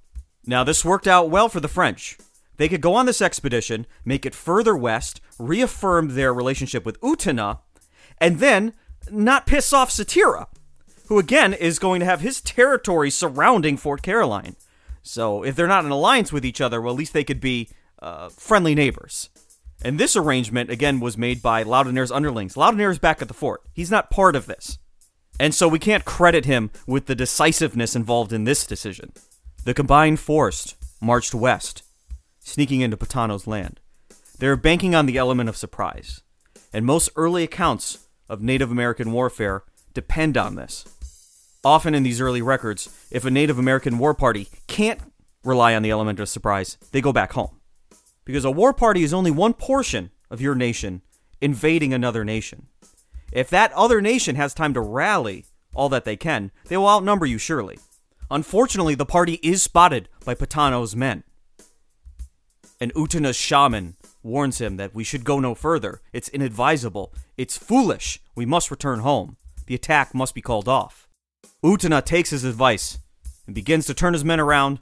Now, 0.46 0.64
this 0.64 0.86
worked 0.86 1.06
out 1.06 1.28
well 1.28 1.50
for 1.50 1.60
the 1.60 1.68
French. 1.68 2.16
They 2.56 2.66
could 2.66 2.80
go 2.80 2.94
on 2.94 3.04
this 3.04 3.20
expedition, 3.20 3.86
make 4.06 4.24
it 4.24 4.34
further 4.34 4.74
west, 4.74 5.20
reaffirm 5.38 6.14
their 6.14 6.32
relationship 6.32 6.86
with 6.86 6.98
Utana, 7.02 7.58
and 8.16 8.38
then 8.38 8.72
not 9.10 9.44
piss 9.44 9.70
off 9.74 9.90
Satira, 9.90 10.46
who 11.08 11.18
again 11.18 11.52
is 11.52 11.78
going 11.78 12.00
to 12.00 12.06
have 12.06 12.22
his 12.22 12.40
territory 12.40 13.10
surrounding 13.10 13.76
Fort 13.76 14.00
Caroline. 14.00 14.56
So 15.02 15.42
if 15.42 15.54
they're 15.54 15.66
not 15.66 15.84
in 15.84 15.90
alliance 15.90 16.32
with 16.32 16.46
each 16.46 16.62
other, 16.62 16.80
well, 16.80 16.94
at 16.94 16.98
least 16.98 17.12
they 17.12 17.22
could 17.22 17.40
be 17.40 17.68
uh, 18.00 18.30
friendly 18.30 18.74
neighbors. 18.74 19.28
And 19.84 20.00
this 20.00 20.16
arrangement, 20.16 20.70
again, 20.70 21.00
was 21.00 21.18
made 21.18 21.42
by 21.42 21.64
Laudonniere's 21.64 22.12
underlings. 22.12 22.54
Laudonniere 22.54 22.92
is 22.92 22.98
back 22.98 23.20
at 23.20 23.28
the 23.28 23.34
fort. 23.34 23.60
He's 23.74 23.90
not 23.90 24.08
part 24.08 24.36
of 24.36 24.46
this. 24.46 24.78
And 25.40 25.54
so 25.54 25.66
we 25.66 25.78
can't 25.78 26.04
credit 26.04 26.44
him 26.44 26.70
with 26.86 27.06
the 27.06 27.14
decisiveness 27.14 27.96
involved 27.96 28.32
in 28.32 28.44
this 28.44 28.66
decision. 28.66 29.12
The 29.64 29.74
combined 29.74 30.20
force 30.20 30.76
marched 31.00 31.34
west, 31.34 31.82
sneaking 32.40 32.80
into 32.80 32.96
Patano's 32.96 33.46
land. 33.46 33.80
They 34.38 34.46
are 34.46 34.56
banking 34.56 34.94
on 34.94 35.06
the 35.06 35.18
element 35.18 35.48
of 35.48 35.56
surprise, 35.56 36.22
and 36.72 36.84
most 36.84 37.10
early 37.16 37.44
accounts 37.44 38.06
of 38.28 38.42
Native 38.42 38.70
American 38.70 39.12
warfare 39.12 39.64
depend 39.94 40.36
on 40.36 40.54
this. 40.56 40.84
Often 41.64 41.94
in 41.94 42.02
these 42.02 42.20
early 42.20 42.42
records, 42.42 42.88
if 43.10 43.24
a 43.24 43.30
Native 43.30 43.58
American 43.58 43.98
war 43.98 44.14
party 44.14 44.48
can't 44.66 45.00
rely 45.44 45.74
on 45.74 45.82
the 45.82 45.90
element 45.90 46.18
of 46.18 46.28
surprise, 46.28 46.76
they 46.90 47.00
go 47.00 47.12
back 47.12 47.34
home. 47.34 47.60
Because 48.24 48.44
a 48.44 48.50
war 48.50 48.72
party 48.72 49.02
is 49.02 49.14
only 49.14 49.30
one 49.30 49.54
portion 49.54 50.10
of 50.30 50.40
your 50.40 50.54
nation 50.54 51.02
invading 51.40 51.92
another 51.92 52.24
nation. 52.24 52.66
If 53.32 53.48
that 53.50 53.72
other 53.72 54.00
nation 54.00 54.36
has 54.36 54.54
time 54.54 54.74
to 54.74 54.80
rally 54.80 55.46
all 55.74 55.88
that 55.88 56.04
they 56.04 56.16
can, 56.16 56.52
they 56.68 56.76
will 56.76 56.88
outnumber 56.88 57.26
you 57.26 57.38
surely. 57.38 57.78
Unfortunately, 58.30 58.94
the 58.94 59.06
party 59.06 59.40
is 59.42 59.62
spotted 59.62 60.08
by 60.24 60.34
Patano's 60.34 60.94
men. 60.94 61.24
And 62.80 62.92
Utana's 62.94 63.36
shaman 63.36 63.96
warns 64.22 64.60
him 64.60 64.76
that 64.76 64.94
we 64.94 65.04
should 65.04 65.24
go 65.24 65.40
no 65.40 65.54
further. 65.54 66.00
It's 66.12 66.28
inadvisable. 66.28 67.14
It's 67.36 67.56
foolish. 67.56 68.20
We 68.34 68.46
must 68.46 68.70
return 68.70 69.00
home. 69.00 69.36
The 69.66 69.74
attack 69.74 70.14
must 70.14 70.34
be 70.34 70.42
called 70.42 70.68
off. 70.68 71.08
Utana 71.64 72.04
takes 72.04 72.30
his 72.30 72.44
advice 72.44 72.98
and 73.46 73.54
begins 73.54 73.86
to 73.86 73.94
turn 73.94 74.12
his 74.12 74.24
men 74.24 74.40
around 74.40 74.80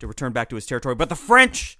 to 0.00 0.06
return 0.06 0.32
back 0.32 0.48
to 0.48 0.56
his 0.56 0.66
territory. 0.66 0.94
But 0.94 1.08
the 1.08 1.16
French, 1.16 1.78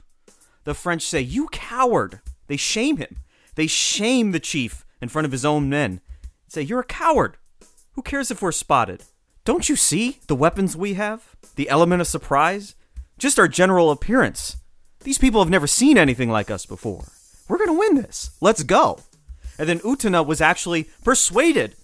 the 0.64 0.74
French 0.74 1.02
say, 1.02 1.20
You 1.20 1.48
coward! 1.48 2.20
They 2.46 2.56
shame 2.56 2.98
him. 2.98 3.16
They 3.54 3.66
shame 3.66 4.32
the 4.32 4.40
chief 4.40 4.83
in 5.04 5.10
front 5.10 5.26
of 5.26 5.32
his 5.32 5.44
own 5.44 5.68
men. 5.68 6.00
Say, 6.48 6.62
You're 6.62 6.80
a 6.80 6.84
coward. 6.84 7.36
Who 7.92 8.00
cares 8.00 8.30
if 8.30 8.40
we're 8.40 8.52
spotted? 8.52 9.04
Don't 9.44 9.68
you 9.68 9.76
see 9.76 10.18
the 10.28 10.34
weapons 10.34 10.78
we 10.78 10.94
have? 10.94 11.36
The 11.56 11.68
element 11.68 12.00
of 12.00 12.06
surprise? 12.06 12.74
Just 13.18 13.38
our 13.38 13.46
general 13.46 13.90
appearance. 13.90 14.56
These 15.00 15.18
people 15.18 15.42
have 15.42 15.50
never 15.50 15.66
seen 15.66 15.98
anything 15.98 16.30
like 16.30 16.50
us 16.50 16.64
before. 16.64 17.04
We're 17.48 17.58
gonna 17.58 17.78
win 17.78 17.96
this. 17.96 18.30
Let's 18.40 18.62
go. 18.62 18.98
And 19.58 19.68
then 19.68 19.80
Utana 19.80 20.24
was 20.24 20.40
actually 20.40 20.88
persuaded 21.04 21.76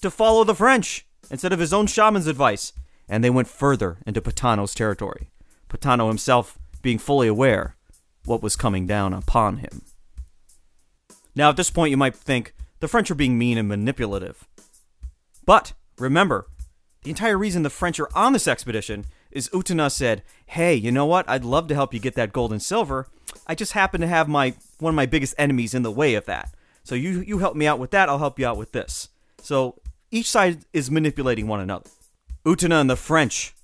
to 0.00 0.10
follow 0.10 0.42
the 0.42 0.54
French 0.54 1.06
instead 1.30 1.52
of 1.52 1.60
his 1.60 1.74
own 1.74 1.86
shaman's 1.86 2.26
advice, 2.26 2.72
and 3.10 3.22
they 3.22 3.28
went 3.28 3.48
further 3.48 3.98
into 4.06 4.22
Patano's 4.22 4.74
territory. 4.74 5.28
Patano 5.68 6.08
himself 6.08 6.58
being 6.80 6.98
fully 6.98 7.28
aware 7.28 7.76
what 8.24 8.42
was 8.42 8.56
coming 8.56 8.86
down 8.86 9.12
upon 9.12 9.58
him. 9.58 9.82
Now, 11.38 11.50
at 11.50 11.56
this 11.56 11.70
point, 11.70 11.92
you 11.92 11.96
might 11.96 12.16
think 12.16 12.52
the 12.80 12.88
French 12.88 13.12
are 13.12 13.14
being 13.14 13.38
mean 13.38 13.58
and 13.58 13.68
manipulative. 13.68 14.44
But 15.46 15.72
remember, 15.96 16.48
the 17.04 17.10
entire 17.10 17.38
reason 17.38 17.62
the 17.62 17.70
French 17.70 18.00
are 18.00 18.08
on 18.12 18.32
this 18.32 18.48
expedition 18.48 19.04
is 19.30 19.48
Utana 19.50 19.88
said, 19.88 20.24
"Hey, 20.46 20.74
you 20.74 20.90
know 20.90 21.06
what? 21.06 21.28
I'd 21.28 21.44
love 21.44 21.68
to 21.68 21.76
help 21.76 21.94
you 21.94 22.00
get 22.00 22.16
that 22.16 22.32
gold 22.32 22.50
and 22.50 22.60
silver. 22.60 23.06
I 23.46 23.54
just 23.54 23.70
happen 23.70 24.00
to 24.00 24.08
have 24.08 24.26
my 24.26 24.54
one 24.80 24.90
of 24.90 24.96
my 24.96 25.06
biggest 25.06 25.36
enemies 25.38 25.74
in 25.74 25.82
the 25.84 25.92
way 25.92 26.14
of 26.14 26.24
that. 26.24 26.52
So 26.82 26.96
you 26.96 27.20
you 27.20 27.38
help 27.38 27.54
me 27.54 27.68
out 27.68 27.78
with 27.78 27.92
that, 27.92 28.08
I'll 28.08 28.18
help 28.18 28.40
you 28.40 28.46
out 28.46 28.56
with 28.56 28.72
this." 28.72 29.08
So 29.40 29.80
each 30.10 30.28
side 30.28 30.64
is 30.72 30.90
manipulating 30.90 31.46
one 31.46 31.60
another. 31.60 31.88
Utana 32.44 32.80
and 32.80 32.90
the 32.90 32.96
French 32.96 33.54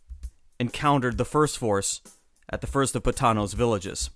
encountered 0.61 1.18
the 1.18 1.25
first 1.25 1.59
force 1.59 2.03
at 2.49 2.61
the 2.61 2.68
first 2.68 2.95
of 2.95 3.03
Patano's 3.03 3.55
villages. 3.55 4.11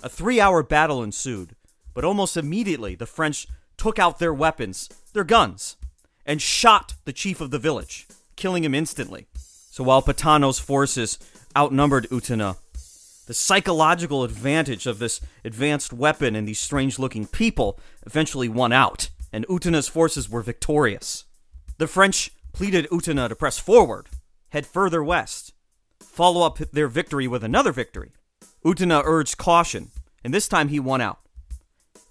A 0.00 0.08
three 0.08 0.40
hour 0.40 0.62
battle 0.62 1.02
ensued, 1.02 1.56
but 1.94 2.04
almost 2.04 2.36
immediately 2.36 2.94
the 2.94 3.06
French 3.06 3.46
took 3.76 3.98
out 3.98 4.18
their 4.18 4.34
weapons, 4.34 4.88
their 5.12 5.24
guns, 5.24 5.76
and 6.26 6.42
shot 6.42 6.94
the 7.04 7.12
chief 7.12 7.40
of 7.40 7.50
the 7.50 7.58
village, 7.58 8.06
killing 8.36 8.64
him 8.64 8.74
instantly. 8.74 9.26
So 9.36 9.82
while 9.84 10.02
Patano's 10.02 10.58
forces 10.58 11.18
outnumbered 11.56 12.08
Utana, 12.10 12.56
the 13.26 13.34
psychological 13.34 14.22
advantage 14.22 14.86
of 14.86 14.98
this 14.98 15.20
advanced 15.44 15.92
weapon 15.92 16.36
and 16.36 16.46
these 16.46 16.60
strange 16.60 16.98
looking 16.98 17.26
people 17.26 17.80
eventually 18.06 18.48
won 18.48 18.72
out, 18.72 19.08
and 19.32 19.46
Utana's 19.48 19.88
forces 19.88 20.28
were 20.28 20.42
victorious. 20.42 21.24
The 21.78 21.88
French 21.88 22.30
pleaded 22.52 22.88
Utana 22.90 23.28
to 23.28 23.34
press 23.34 23.58
forward, 23.58 24.08
head 24.50 24.66
further 24.66 25.02
west, 25.02 25.52
follow 26.00 26.46
up 26.46 26.58
their 26.58 26.86
victory 26.86 27.26
with 27.26 27.42
another 27.42 27.72
victory. 27.72 28.12
Utana 28.64 29.02
urged 29.04 29.38
caution, 29.38 29.90
and 30.22 30.32
this 30.32 30.46
time 30.46 30.68
he 30.68 30.78
won 30.78 31.00
out, 31.00 31.20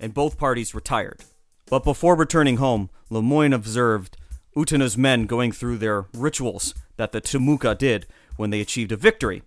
and 0.03 0.13
both 0.13 0.37
parties 0.37 0.75
retired. 0.75 1.23
But 1.67 1.85
before 1.85 2.15
returning 2.15 2.57
home, 2.57 2.89
Lemoyne 3.09 3.53
observed 3.53 4.17
Utana's 4.53 4.97
men 4.97 5.25
going 5.27 5.53
through 5.53 5.77
their 5.77 6.07
rituals 6.13 6.73
that 6.97 7.13
the 7.13 7.21
Timucua 7.21 7.77
did 7.77 8.05
when 8.35 8.49
they 8.49 8.59
achieved 8.59 8.91
a 8.91 8.97
victory. 8.97 9.43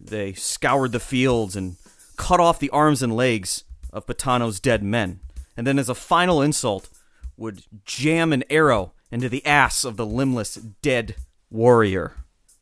They 0.00 0.32
scoured 0.32 0.90
the 0.90 0.98
fields 0.98 1.54
and 1.54 1.76
cut 2.16 2.40
off 2.40 2.58
the 2.58 2.70
arms 2.70 3.00
and 3.00 3.14
legs 3.14 3.62
of 3.92 4.08
Patano's 4.08 4.58
dead 4.58 4.82
men, 4.82 5.20
and 5.56 5.66
then, 5.66 5.78
as 5.78 5.88
a 5.88 5.94
final 5.94 6.42
insult, 6.42 6.88
would 7.36 7.62
jam 7.84 8.32
an 8.32 8.42
arrow 8.50 8.92
into 9.12 9.28
the 9.28 9.46
ass 9.46 9.84
of 9.84 9.96
the 9.96 10.06
limbless 10.06 10.56
dead 10.82 11.14
warrior. 11.48 12.16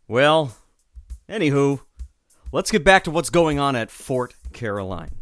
Well, 0.07 0.57
anywho, 1.27 1.81
let's 2.53 2.71
get 2.71 2.85
back 2.85 3.05
to 3.05 3.11
what's 3.11 3.31
going 3.31 3.59
on 3.59 3.77
at 3.77 3.91
Fort 3.91 4.35
Caroline. 4.53 5.18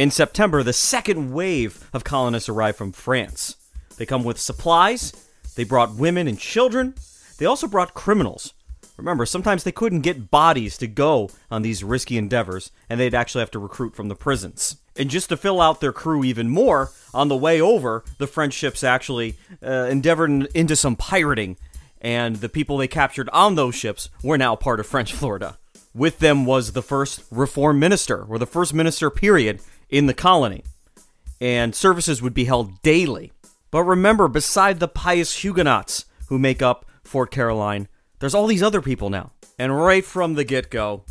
In 0.00 0.10
September, 0.10 0.62
the 0.62 0.72
second 0.72 1.30
wave 1.30 1.86
of 1.92 2.04
colonists 2.04 2.48
arrived 2.48 2.78
from 2.78 2.90
France. 2.90 3.56
They 3.98 4.06
come 4.06 4.24
with 4.24 4.40
supplies, 4.40 5.12
they 5.56 5.64
brought 5.64 5.94
women 5.94 6.26
and 6.26 6.38
children, 6.38 6.94
they 7.36 7.44
also 7.44 7.66
brought 7.66 7.92
criminals. 7.92 8.54
Remember, 8.96 9.26
sometimes 9.26 9.62
they 9.62 9.72
couldn't 9.72 10.00
get 10.00 10.30
bodies 10.30 10.78
to 10.78 10.86
go 10.86 11.28
on 11.50 11.60
these 11.60 11.84
risky 11.84 12.16
endeavors, 12.16 12.70
and 12.88 12.98
they'd 12.98 13.14
actually 13.14 13.40
have 13.40 13.50
to 13.50 13.58
recruit 13.58 13.94
from 13.94 14.08
the 14.08 14.14
prisons. 14.14 14.76
And 14.96 15.10
just 15.10 15.28
to 15.28 15.36
fill 15.36 15.60
out 15.60 15.82
their 15.82 15.92
crew 15.92 16.24
even 16.24 16.48
more, 16.48 16.92
on 17.12 17.28
the 17.28 17.36
way 17.36 17.60
over, 17.60 18.02
the 18.16 18.26
French 18.26 18.54
ships 18.54 18.82
actually 18.82 19.36
uh, 19.62 19.86
endeavored 19.90 20.46
into 20.54 20.76
some 20.76 20.96
pirating, 20.96 21.58
and 22.00 22.36
the 22.36 22.48
people 22.48 22.78
they 22.78 22.88
captured 22.88 23.28
on 23.34 23.54
those 23.54 23.74
ships 23.74 24.08
were 24.22 24.38
now 24.38 24.56
part 24.56 24.80
of 24.80 24.86
French 24.86 25.12
Florida. 25.12 25.58
With 25.92 26.20
them 26.20 26.46
was 26.46 26.72
the 26.72 26.82
first 26.82 27.22
reform 27.30 27.78
minister, 27.78 28.22
or 28.22 28.38
the 28.38 28.46
first 28.46 28.72
minister, 28.72 29.10
period, 29.10 29.60
in 29.90 30.06
the 30.06 30.14
colony. 30.14 30.64
And 31.40 31.74
services 31.74 32.22
would 32.22 32.34
be 32.34 32.44
held 32.44 32.80
daily. 32.82 33.32
But 33.70 33.84
remember, 33.84 34.28
beside 34.28 34.80
the 34.80 34.88
pious 34.88 35.42
Huguenots 35.42 36.04
who 36.28 36.38
make 36.38 36.62
up 36.62 36.86
Fort 37.04 37.30
Caroline, 37.30 37.88
there's 38.18 38.34
all 38.34 38.46
these 38.46 38.62
other 38.62 38.80
people 38.80 39.10
now. 39.10 39.32
And 39.58 39.76
right 39.76 40.04
from 40.04 40.34
the 40.34 40.44
get 40.44 40.70
go, 40.70 41.04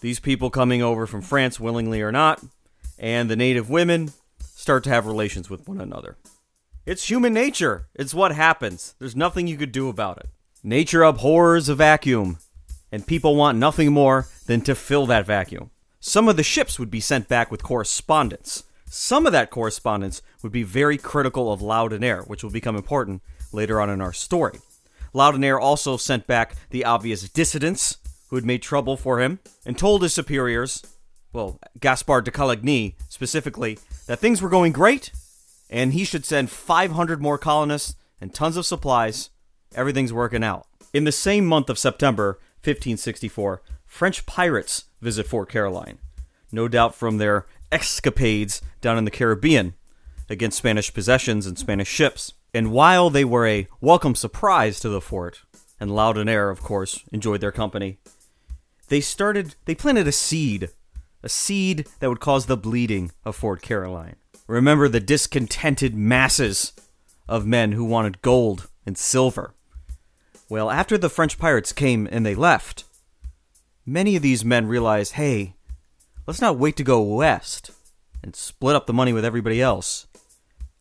these 0.00 0.20
people 0.20 0.50
coming 0.50 0.82
over 0.82 1.06
from 1.06 1.22
France, 1.22 1.58
willingly 1.58 2.02
or 2.02 2.12
not, 2.12 2.42
and 2.98 3.30
the 3.30 3.36
native 3.36 3.70
women 3.70 4.12
start 4.40 4.84
to 4.84 4.90
have 4.90 5.06
relations 5.06 5.48
with 5.48 5.66
one 5.66 5.80
another. 5.80 6.16
It's 6.86 7.08
human 7.08 7.32
nature. 7.32 7.88
It's 7.94 8.14
what 8.14 8.32
happens. 8.32 8.94
There's 8.98 9.16
nothing 9.16 9.46
you 9.46 9.56
could 9.56 9.72
do 9.72 9.88
about 9.88 10.18
it. 10.18 10.28
Nature 10.62 11.02
abhors 11.02 11.68
a 11.68 11.74
vacuum, 11.74 12.38
and 12.92 13.06
people 13.06 13.36
want 13.36 13.58
nothing 13.58 13.92
more 13.92 14.26
than 14.46 14.60
to 14.62 14.74
fill 14.74 15.06
that 15.06 15.26
vacuum. 15.26 15.70
Some 16.06 16.28
of 16.28 16.36
the 16.36 16.42
ships 16.42 16.78
would 16.78 16.90
be 16.90 17.00
sent 17.00 17.28
back 17.28 17.50
with 17.50 17.62
correspondence. 17.62 18.64
Some 18.84 19.24
of 19.24 19.32
that 19.32 19.48
correspondence 19.48 20.20
would 20.42 20.52
be 20.52 20.62
very 20.62 20.98
critical 20.98 21.50
of 21.50 21.60
Laudonnière, 21.60 22.28
which 22.28 22.44
will 22.44 22.50
become 22.50 22.76
important 22.76 23.22
later 23.52 23.80
on 23.80 23.88
in 23.88 24.02
our 24.02 24.12
story. 24.12 24.58
Laudonnière 25.14 25.58
also 25.58 25.96
sent 25.96 26.26
back 26.26 26.56
the 26.68 26.84
obvious 26.84 27.26
dissidents 27.30 27.96
who 28.28 28.36
had 28.36 28.44
made 28.44 28.60
trouble 28.60 28.98
for 28.98 29.18
him 29.18 29.38
and 29.64 29.78
told 29.78 30.02
his 30.02 30.12
superiors, 30.12 30.82
well, 31.32 31.58
Gaspard 31.80 32.26
de 32.26 32.30
Coligny 32.30 32.96
specifically, 33.08 33.78
that 34.06 34.18
things 34.18 34.42
were 34.42 34.50
going 34.50 34.72
great 34.72 35.10
and 35.70 35.94
he 35.94 36.04
should 36.04 36.26
send 36.26 36.50
500 36.50 37.22
more 37.22 37.38
colonists 37.38 37.96
and 38.20 38.34
tons 38.34 38.58
of 38.58 38.66
supplies. 38.66 39.30
Everything's 39.74 40.12
working 40.12 40.44
out. 40.44 40.66
In 40.92 41.04
the 41.04 41.12
same 41.12 41.46
month 41.46 41.70
of 41.70 41.78
September 41.78 42.38
1564, 42.62 43.62
French 43.94 44.26
pirates 44.26 44.86
visit 45.00 45.24
Fort 45.24 45.48
Caroline, 45.48 45.98
no 46.50 46.66
doubt 46.66 46.96
from 46.96 47.18
their 47.18 47.46
escapades 47.70 48.60
down 48.80 48.98
in 48.98 49.04
the 49.04 49.10
Caribbean 49.10 49.74
against 50.28 50.58
Spanish 50.58 50.92
possessions 50.92 51.46
and 51.46 51.56
Spanish 51.56 51.86
ships. 51.86 52.32
And 52.52 52.72
while 52.72 53.08
they 53.08 53.24
were 53.24 53.46
a 53.46 53.68
welcome 53.80 54.16
surprise 54.16 54.80
to 54.80 54.88
the 54.88 55.00
fort, 55.00 55.42
and 55.78 55.92
Laudonnière, 55.92 56.50
of 56.50 56.60
course, 56.60 57.04
enjoyed 57.12 57.40
their 57.40 57.52
company, 57.52 57.98
they 58.88 59.00
started, 59.00 59.54
they 59.64 59.76
planted 59.76 60.08
a 60.08 60.12
seed, 60.12 60.70
a 61.22 61.28
seed 61.28 61.86
that 62.00 62.08
would 62.08 62.18
cause 62.18 62.46
the 62.46 62.56
bleeding 62.56 63.12
of 63.24 63.36
Fort 63.36 63.62
Caroline. 63.62 64.16
Remember 64.48 64.88
the 64.88 64.98
discontented 64.98 65.94
masses 65.94 66.72
of 67.28 67.46
men 67.46 67.70
who 67.70 67.84
wanted 67.84 68.22
gold 68.22 68.68
and 68.84 68.98
silver. 68.98 69.54
Well, 70.48 70.68
after 70.68 70.98
the 70.98 71.08
French 71.08 71.38
pirates 71.38 71.72
came 71.72 72.08
and 72.10 72.26
they 72.26 72.34
left, 72.34 72.82
many 73.86 74.16
of 74.16 74.22
these 74.22 74.44
men 74.44 74.66
realized 74.66 75.12
hey, 75.12 75.54
let's 76.26 76.40
not 76.40 76.58
wait 76.58 76.76
to 76.76 76.84
go 76.84 77.02
west 77.02 77.70
and 78.22 78.34
split 78.34 78.76
up 78.76 78.86
the 78.86 78.92
money 78.92 79.12
with 79.12 79.24
everybody 79.24 79.60
else. 79.60 80.06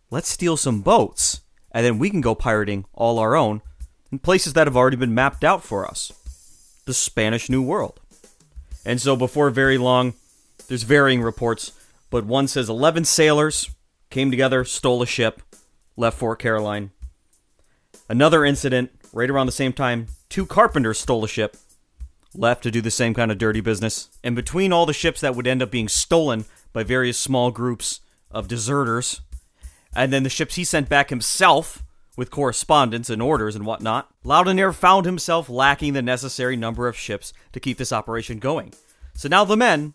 Let's 0.10 0.30
steal 0.30 0.58
some 0.58 0.82
boats 0.82 1.42
and 1.72 1.86
then 1.86 1.98
we 2.00 2.10
can 2.10 2.22
go 2.22 2.36
pirating 2.36 2.86
all 2.94 3.20
our 3.20 3.36
own 3.36 3.62
in 4.12 4.20
places 4.20 4.54
that 4.54 4.68
have 4.68 4.78
already 4.78 4.96
been 4.98 5.16
mapped 5.16 5.44
out 5.44 5.64
for 5.64 5.88
us. 5.88 6.12
The 6.86 6.94
Spanish 6.94 7.50
New 7.50 7.62
World. 7.62 8.00
And 8.86 9.02
so 9.02 9.16
before 9.16 9.50
very 9.50 9.78
long, 9.78 10.14
there's 10.68 10.84
varying 10.84 11.22
reports, 11.22 11.72
but 12.10 12.26
one 12.26 12.48
says 12.48 12.70
11 12.70 13.06
sailors 13.06 13.70
came 14.10 14.30
together, 14.30 14.64
stole 14.64 15.02
a 15.02 15.08
ship, 15.08 15.42
left 15.98 16.18
Fort 16.18 16.40
Caroline. 16.40 16.92
Another 18.10 18.46
incident, 18.46 18.92
right 19.14 19.30
around 19.30 19.46
the 19.48 19.52
same 19.52 19.74
time, 19.74 20.08
two 20.30 20.46
carpenters 20.46 21.00
stole 21.00 21.24
a 21.24 21.28
ship, 21.28 21.58
left 22.36 22.64
to 22.64 22.72
do 22.72 22.82
the 22.82 22.92
same 22.92 23.14
kind 23.14 23.32
of 23.32 23.38
dirty 23.38 23.62
business. 23.62 24.10
And 24.24 24.36
between 24.36 24.74
all 24.74 24.86
the 24.86 24.94
ships 24.94 25.22
that 25.22 25.36
would 25.36 25.48
end 25.48 25.62
up 25.62 25.72
being 25.72 25.88
stolen 25.88 26.46
by 26.72 26.84
various 26.84 27.18
small 27.18 27.52
groups 27.52 28.00
of 28.32 28.48
deserters, 28.48 29.22
and 29.96 30.12
then 30.12 30.24
the 30.24 30.30
ships 30.30 30.56
he 30.56 30.64
sent 30.64 30.90
back 30.90 31.10
himself 31.10 31.84
with 32.16 32.32
correspondence 32.32 33.10
and 33.10 33.22
orders 33.22 33.56
and 33.56 33.66
whatnot, 33.66 34.10
Laudonnière 34.24 34.74
found 34.74 35.06
himself 35.06 35.50
lacking 35.50 35.94
the 35.94 36.02
necessary 36.02 36.56
number 36.56 36.88
of 36.88 36.98
ships 36.98 37.34
to 37.52 37.60
keep 37.60 37.78
this 37.78 37.94
operation 37.94 38.40
going. 38.40 38.74
So 39.14 39.28
now 39.30 39.46
the 39.46 39.58
men 39.58 39.94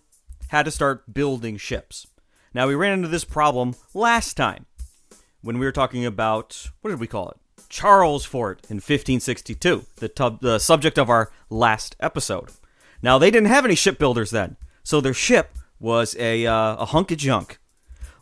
had 0.49 0.65
to 0.65 0.71
start 0.71 1.13
building 1.13 1.57
ships. 1.57 2.07
Now 2.55 2.67
we 2.67 2.75
ran 2.75 2.93
into 2.93 3.09
this 3.09 3.25
problem 3.25 3.75
last 3.95 4.37
time 4.37 4.67
when 5.43 5.59
we 5.59 5.67
were 5.67 5.73
talking 5.73 6.05
about 6.05 6.71
what 6.81 6.91
did 6.91 7.01
we 7.01 7.07
call 7.07 7.31
it? 7.31 7.37
Charles 7.69 8.25
Fort 8.25 8.61
in 8.69 8.77
1562, 8.77 9.85
the, 9.97 10.09
tub, 10.09 10.41
the 10.41 10.59
subject 10.59 10.99
of 10.99 11.11
our 11.11 11.31
last 11.51 11.97
episode. 12.01 12.51
Now 13.03 13.19
they 13.19 13.31
didn't 13.31 13.49
have 13.49 13.65
any 13.65 13.75
shipbuilders 13.75 14.31
then, 14.31 14.57
so 14.83 15.01
their 15.01 15.15
ship 15.15 15.57
was 15.81 16.17
a 16.19 16.47
uh, 16.47 16.77
a 16.77 16.87
hunk 16.87 17.11
of 17.11 17.19
junk. 17.19 17.59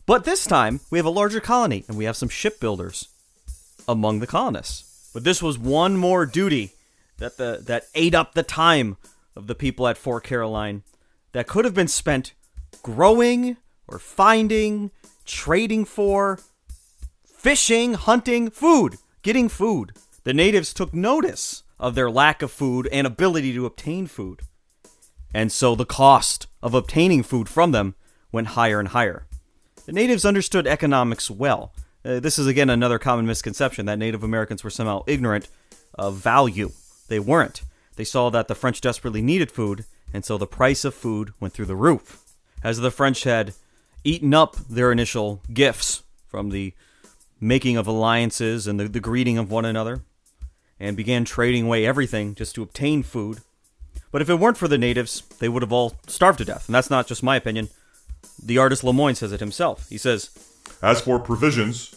But 0.04 0.24
this 0.24 0.44
time, 0.44 0.80
we 0.90 0.98
have 0.98 1.06
a 1.06 1.10
larger 1.10 1.40
colony 1.40 1.84
and 1.88 1.96
we 1.96 2.04
have 2.04 2.16
some 2.16 2.28
shipbuilders 2.28 3.08
among 3.88 4.20
the 4.20 4.26
colonists. 4.26 5.10
But 5.12 5.24
this 5.24 5.42
was 5.42 5.58
one 5.58 5.96
more 5.96 6.26
duty 6.26 6.72
that 7.18 7.38
the 7.38 7.60
that 7.64 7.84
ate 7.94 8.14
up 8.14 8.34
the 8.34 8.42
time 8.42 8.96
of 9.34 9.46
the 9.46 9.54
people 9.54 9.88
at 9.88 9.98
Fort 9.98 10.24
Caroline 10.24 10.82
that 11.32 11.46
could 11.46 11.64
have 11.64 11.74
been 11.74 11.88
spent 11.88 12.34
growing 12.82 13.56
or 13.88 13.98
finding, 13.98 14.90
trading 15.24 15.84
for, 15.84 16.38
fishing, 17.24 17.94
hunting, 17.94 18.50
food, 18.50 18.96
getting 19.26 19.48
food. 19.48 19.92
The 20.22 20.32
natives 20.32 20.72
took 20.72 20.94
notice 20.94 21.64
of 21.80 21.96
their 21.96 22.08
lack 22.08 22.42
of 22.42 22.52
food 22.52 22.88
and 22.92 23.08
ability 23.08 23.52
to 23.54 23.66
obtain 23.66 24.06
food. 24.06 24.42
And 25.34 25.50
so 25.50 25.74
the 25.74 25.84
cost 25.84 26.46
of 26.62 26.74
obtaining 26.74 27.24
food 27.24 27.48
from 27.48 27.72
them 27.72 27.96
went 28.30 28.54
higher 28.54 28.78
and 28.78 28.90
higher. 28.90 29.26
The 29.84 29.90
natives 29.90 30.24
understood 30.24 30.68
economics 30.68 31.28
well. 31.28 31.72
Uh, 32.04 32.20
this 32.20 32.38
is 32.38 32.46
again 32.46 32.70
another 32.70 33.00
common 33.00 33.26
misconception 33.26 33.86
that 33.86 33.98
Native 33.98 34.22
Americans 34.22 34.62
were 34.62 34.70
somehow 34.70 35.02
ignorant 35.08 35.48
of 35.94 36.14
value. 36.14 36.70
They 37.08 37.18
weren't. 37.18 37.62
They 37.96 38.04
saw 38.04 38.30
that 38.30 38.46
the 38.46 38.54
French 38.54 38.80
desperately 38.80 39.22
needed 39.22 39.50
food, 39.50 39.86
and 40.14 40.24
so 40.24 40.38
the 40.38 40.46
price 40.46 40.84
of 40.84 40.94
food 40.94 41.32
went 41.40 41.52
through 41.52 41.66
the 41.66 41.74
roof. 41.74 42.22
As 42.62 42.78
the 42.78 42.92
French 42.92 43.24
had 43.24 43.54
eaten 44.04 44.32
up 44.34 44.54
their 44.70 44.92
initial 44.92 45.42
gifts 45.52 46.04
from 46.28 46.50
the 46.50 46.74
making 47.40 47.76
of 47.76 47.86
alliances 47.86 48.66
and 48.66 48.80
the, 48.80 48.88
the 48.88 49.00
greeting 49.00 49.38
of 49.38 49.50
one 49.50 49.64
another, 49.64 50.02
and 50.78 50.96
began 50.96 51.24
trading 51.24 51.66
away 51.66 51.86
everything 51.86 52.34
just 52.34 52.54
to 52.54 52.62
obtain 52.62 53.02
food. 53.02 53.40
But 54.10 54.22
if 54.22 54.30
it 54.30 54.36
weren't 54.36 54.56
for 54.56 54.68
the 54.68 54.78
natives, 54.78 55.22
they 55.38 55.48
would 55.48 55.62
have 55.62 55.72
all 55.72 55.96
starved 56.06 56.38
to 56.38 56.44
death. 56.44 56.68
And 56.68 56.74
that's 56.74 56.90
not 56.90 57.06
just 57.06 57.22
my 57.22 57.36
opinion. 57.36 57.68
The 58.42 58.58
artist 58.58 58.84
Lemoyne 58.84 59.14
says 59.14 59.32
it 59.32 59.40
himself. 59.40 59.88
He 59.88 59.98
says, 59.98 60.30
As 60.82 61.00
for 61.00 61.18
provisions, 61.18 61.94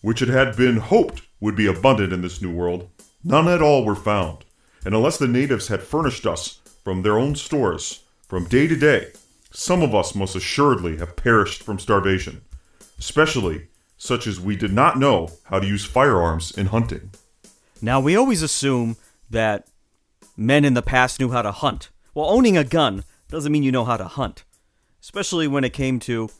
which 0.00 0.22
it 0.22 0.28
had 0.28 0.56
been 0.56 0.76
hoped 0.76 1.22
would 1.40 1.56
be 1.56 1.66
abundant 1.66 2.12
in 2.12 2.22
this 2.22 2.42
new 2.42 2.54
world, 2.54 2.88
none 3.24 3.48
at 3.48 3.62
all 3.62 3.84
were 3.84 3.94
found. 3.94 4.44
And 4.84 4.94
unless 4.94 5.18
the 5.18 5.28
natives 5.28 5.68
had 5.68 5.82
furnished 5.82 6.26
us 6.26 6.60
from 6.84 7.02
their 7.02 7.18
own 7.18 7.34
stores 7.36 8.02
from 8.28 8.48
day 8.48 8.66
to 8.66 8.76
day, 8.76 9.12
some 9.50 9.82
of 9.82 9.94
us 9.94 10.14
must 10.14 10.34
assuredly 10.34 10.96
have 10.96 11.16
perished 11.16 11.62
from 11.62 11.78
starvation, 11.78 12.42
especially 12.98 13.68
such 14.02 14.26
as 14.26 14.40
we 14.40 14.56
did 14.56 14.72
not 14.72 14.98
know 14.98 15.28
how 15.44 15.60
to 15.60 15.66
use 15.66 15.84
firearms 15.84 16.50
in 16.50 16.66
hunting. 16.66 17.08
Now, 17.80 18.00
we 18.00 18.16
always 18.16 18.42
assume 18.42 18.96
that 19.30 19.68
men 20.36 20.64
in 20.64 20.74
the 20.74 20.82
past 20.82 21.20
knew 21.20 21.30
how 21.30 21.42
to 21.42 21.52
hunt. 21.52 21.88
Well, 22.12 22.28
owning 22.28 22.56
a 22.56 22.64
gun 22.64 23.04
doesn't 23.30 23.52
mean 23.52 23.62
you 23.62 23.70
know 23.70 23.84
how 23.84 23.96
to 23.96 24.06
hunt, 24.06 24.42
especially 25.00 25.46
when 25.46 25.62
it 25.62 25.72
came 25.72 26.00
to 26.00 26.30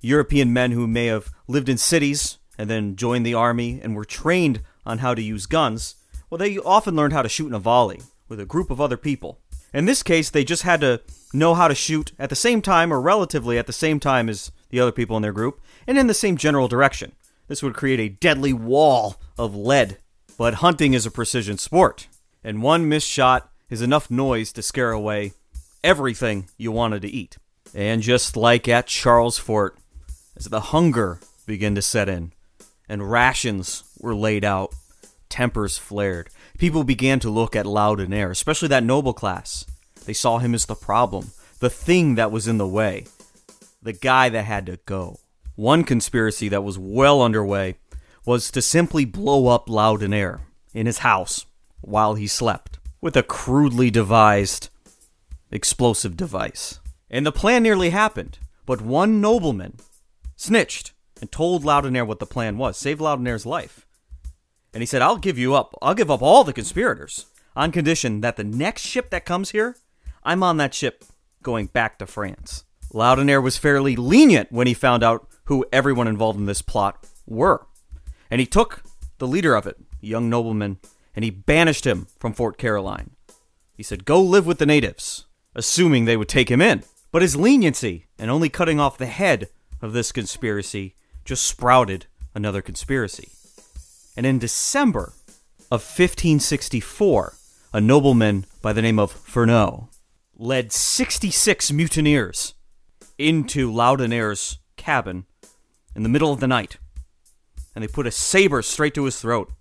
European 0.00 0.54
men 0.54 0.72
who 0.72 0.86
may 0.86 1.04
have 1.04 1.30
lived 1.46 1.68
in 1.68 1.76
cities 1.76 2.38
and 2.56 2.70
then 2.70 2.96
joined 2.96 3.26
the 3.26 3.34
army 3.34 3.80
and 3.82 3.94
were 3.94 4.06
trained 4.06 4.62
on 4.86 4.98
how 4.98 5.12
to 5.12 5.20
use 5.20 5.44
guns. 5.44 5.96
Well, 6.30 6.38
they 6.38 6.56
often 6.56 6.96
learned 6.96 7.12
how 7.12 7.20
to 7.20 7.28
shoot 7.28 7.48
in 7.48 7.54
a 7.54 7.58
volley 7.58 8.00
with 8.30 8.40
a 8.40 8.46
group 8.46 8.70
of 8.70 8.80
other 8.80 8.96
people. 8.96 9.40
In 9.74 9.84
this 9.84 10.02
case, 10.02 10.30
they 10.30 10.42
just 10.42 10.62
had 10.62 10.80
to 10.80 11.02
know 11.34 11.52
how 11.52 11.68
to 11.68 11.74
shoot 11.74 12.12
at 12.18 12.30
the 12.30 12.36
same 12.36 12.62
time 12.62 12.90
or 12.90 12.98
relatively 12.98 13.58
at 13.58 13.66
the 13.66 13.74
same 13.74 14.00
time 14.00 14.30
as 14.30 14.50
the 14.70 14.80
other 14.80 14.92
people 14.92 15.16
in 15.16 15.22
their 15.22 15.32
group 15.32 15.60
and 15.86 15.98
in 15.98 16.06
the 16.06 16.14
same 16.14 16.36
general 16.36 16.68
direction. 16.68 17.12
This 17.48 17.62
would 17.62 17.74
create 17.74 18.00
a 18.00 18.08
deadly 18.08 18.52
wall 18.52 19.16
of 19.38 19.54
lead. 19.54 19.98
But 20.36 20.54
hunting 20.54 20.94
is 20.94 21.06
a 21.06 21.10
precision 21.10 21.58
sport, 21.58 22.08
and 22.42 22.62
one 22.62 22.88
missed 22.88 23.08
shot 23.08 23.50
is 23.70 23.82
enough 23.82 24.10
noise 24.10 24.52
to 24.52 24.62
scare 24.62 24.90
away 24.90 25.32
everything 25.82 26.48
you 26.56 26.72
wanted 26.72 27.02
to 27.02 27.08
eat. 27.08 27.38
And 27.74 28.02
just 28.02 28.36
like 28.36 28.66
at 28.66 28.86
Charles 28.86 29.38
Fort, 29.38 29.76
as 30.36 30.46
the 30.46 30.60
hunger 30.60 31.20
began 31.46 31.74
to 31.74 31.82
set 31.82 32.08
in 32.08 32.32
and 32.88 33.10
rations 33.10 33.84
were 34.00 34.14
laid 34.14 34.44
out, 34.44 34.74
tempers 35.28 35.78
flared. 35.78 36.30
People 36.58 36.84
began 36.84 37.20
to 37.20 37.30
look 37.30 37.56
at 37.56 37.66
Laudonnière, 37.66 38.30
especially 38.30 38.68
that 38.68 38.84
noble 38.84 39.12
class. 39.12 39.64
They 40.04 40.12
saw 40.12 40.38
him 40.38 40.54
as 40.54 40.66
the 40.66 40.74
problem, 40.74 41.32
the 41.60 41.70
thing 41.70 42.14
that 42.16 42.30
was 42.30 42.46
in 42.46 42.58
the 42.58 42.68
way, 42.68 43.06
the 43.82 43.92
guy 43.92 44.28
that 44.28 44.44
had 44.44 44.66
to 44.66 44.78
go. 44.86 45.18
One 45.56 45.84
conspiracy 45.84 46.48
that 46.48 46.64
was 46.64 46.78
well 46.78 47.22
underway 47.22 47.76
was 48.26 48.50
to 48.50 48.62
simply 48.62 49.04
blow 49.04 49.48
up 49.48 49.68
Laudonnière 49.68 50.40
in 50.72 50.86
his 50.86 50.98
house 50.98 51.46
while 51.80 52.14
he 52.14 52.26
slept 52.26 52.78
with 53.00 53.16
a 53.16 53.22
crudely 53.22 53.90
devised 53.90 54.68
explosive 55.50 56.16
device. 56.16 56.80
And 57.10 57.24
the 57.24 57.32
plan 57.32 57.62
nearly 57.62 57.90
happened, 57.90 58.38
but 58.66 58.80
one 58.80 59.20
nobleman 59.20 59.76
snitched 60.34 60.92
and 61.20 61.30
told 61.30 61.62
Laudonnière 61.62 62.06
what 62.06 62.18
the 62.18 62.26
plan 62.26 62.58
was, 62.58 62.76
save 62.76 62.98
Laudonnière's 62.98 63.46
life. 63.46 63.86
And 64.72 64.82
he 64.82 64.86
said, 64.86 65.02
I'll 65.02 65.18
give 65.18 65.38
you 65.38 65.54
up. 65.54 65.78
I'll 65.80 65.94
give 65.94 66.10
up 66.10 66.22
all 66.22 66.42
the 66.42 66.52
conspirators 66.52 67.26
on 67.54 67.70
condition 67.70 68.22
that 68.22 68.36
the 68.36 68.42
next 68.42 68.82
ship 68.82 69.10
that 69.10 69.24
comes 69.24 69.50
here, 69.50 69.76
I'm 70.24 70.42
on 70.42 70.56
that 70.56 70.74
ship 70.74 71.04
going 71.42 71.66
back 71.66 71.98
to 71.98 72.06
France. 72.06 72.64
Laudonnière 72.92 73.42
was 73.42 73.56
fairly 73.56 73.94
lenient 73.94 74.50
when 74.50 74.66
he 74.66 74.74
found 74.74 75.04
out 75.04 75.28
who 75.44 75.66
everyone 75.72 76.08
involved 76.08 76.38
in 76.38 76.46
this 76.46 76.62
plot 76.62 77.04
were. 77.26 77.66
And 78.30 78.40
he 78.40 78.46
took 78.46 78.82
the 79.18 79.26
leader 79.26 79.54
of 79.54 79.66
it, 79.66 79.76
a 80.02 80.06
young 80.06 80.28
nobleman, 80.28 80.78
and 81.14 81.24
he 81.24 81.30
banished 81.30 81.86
him 81.86 82.06
from 82.18 82.32
Fort 82.32 82.58
Caroline. 82.58 83.10
He 83.76 83.82
said, 83.82 84.04
Go 84.04 84.20
live 84.20 84.46
with 84.46 84.58
the 84.58 84.66
natives, 84.66 85.26
assuming 85.54 86.04
they 86.04 86.16
would 86.16 86.28
take 86.28 86.50
him 86.50 86.60
in. 86.60 86.82
But 87.12 87.22
his 87.22 87.36
leniency 87.36 88.06
and 88.18 88.30
only 88.30 88.48
cutting 88.48 88.80
off 88.80 88.98
the 88.98 89.06
head 89.06 89.48
of 89.80 89.92
this 89.92 90.12
conspiracy 90.12 90.94
just 91.24 91.46
sprouted 91.46 92.06
another 92.34 92.62
conspiracy. 92.62 93.28
And 94.16 94.26
in 94.26 94.38
December 94.38 95.12
of 95.70 95.80
1564, 95.80 97.34
a 97.72 97.80
nobleman 97.80 98.46
by 98.62 98.72
the 98.72 98.82
name 98.82 98.98
of 98.98 99.12
Fourneau 99.12 99.88
led 100.36 100.72
66 100.72 101.72
mutineers 101.72 102.54
into 103.18 103.70
Laudonnière's 103.70 104.58
cabin 104.76 105.26
in 105.94 106.02
the 106.02 106.08
middle 106.08 106.32
of 106.32 106.40
the 106.40 106.46
night, 106.46 106.78
and 107.74 107.82
they 107.82 107.88
put 107.88 108.06
a 108.06 108.10
saber 108.10 108.62
straight 108.62 108.94
to 108.94 109.04
his 109.04 109.20
throat. 109.20 109.52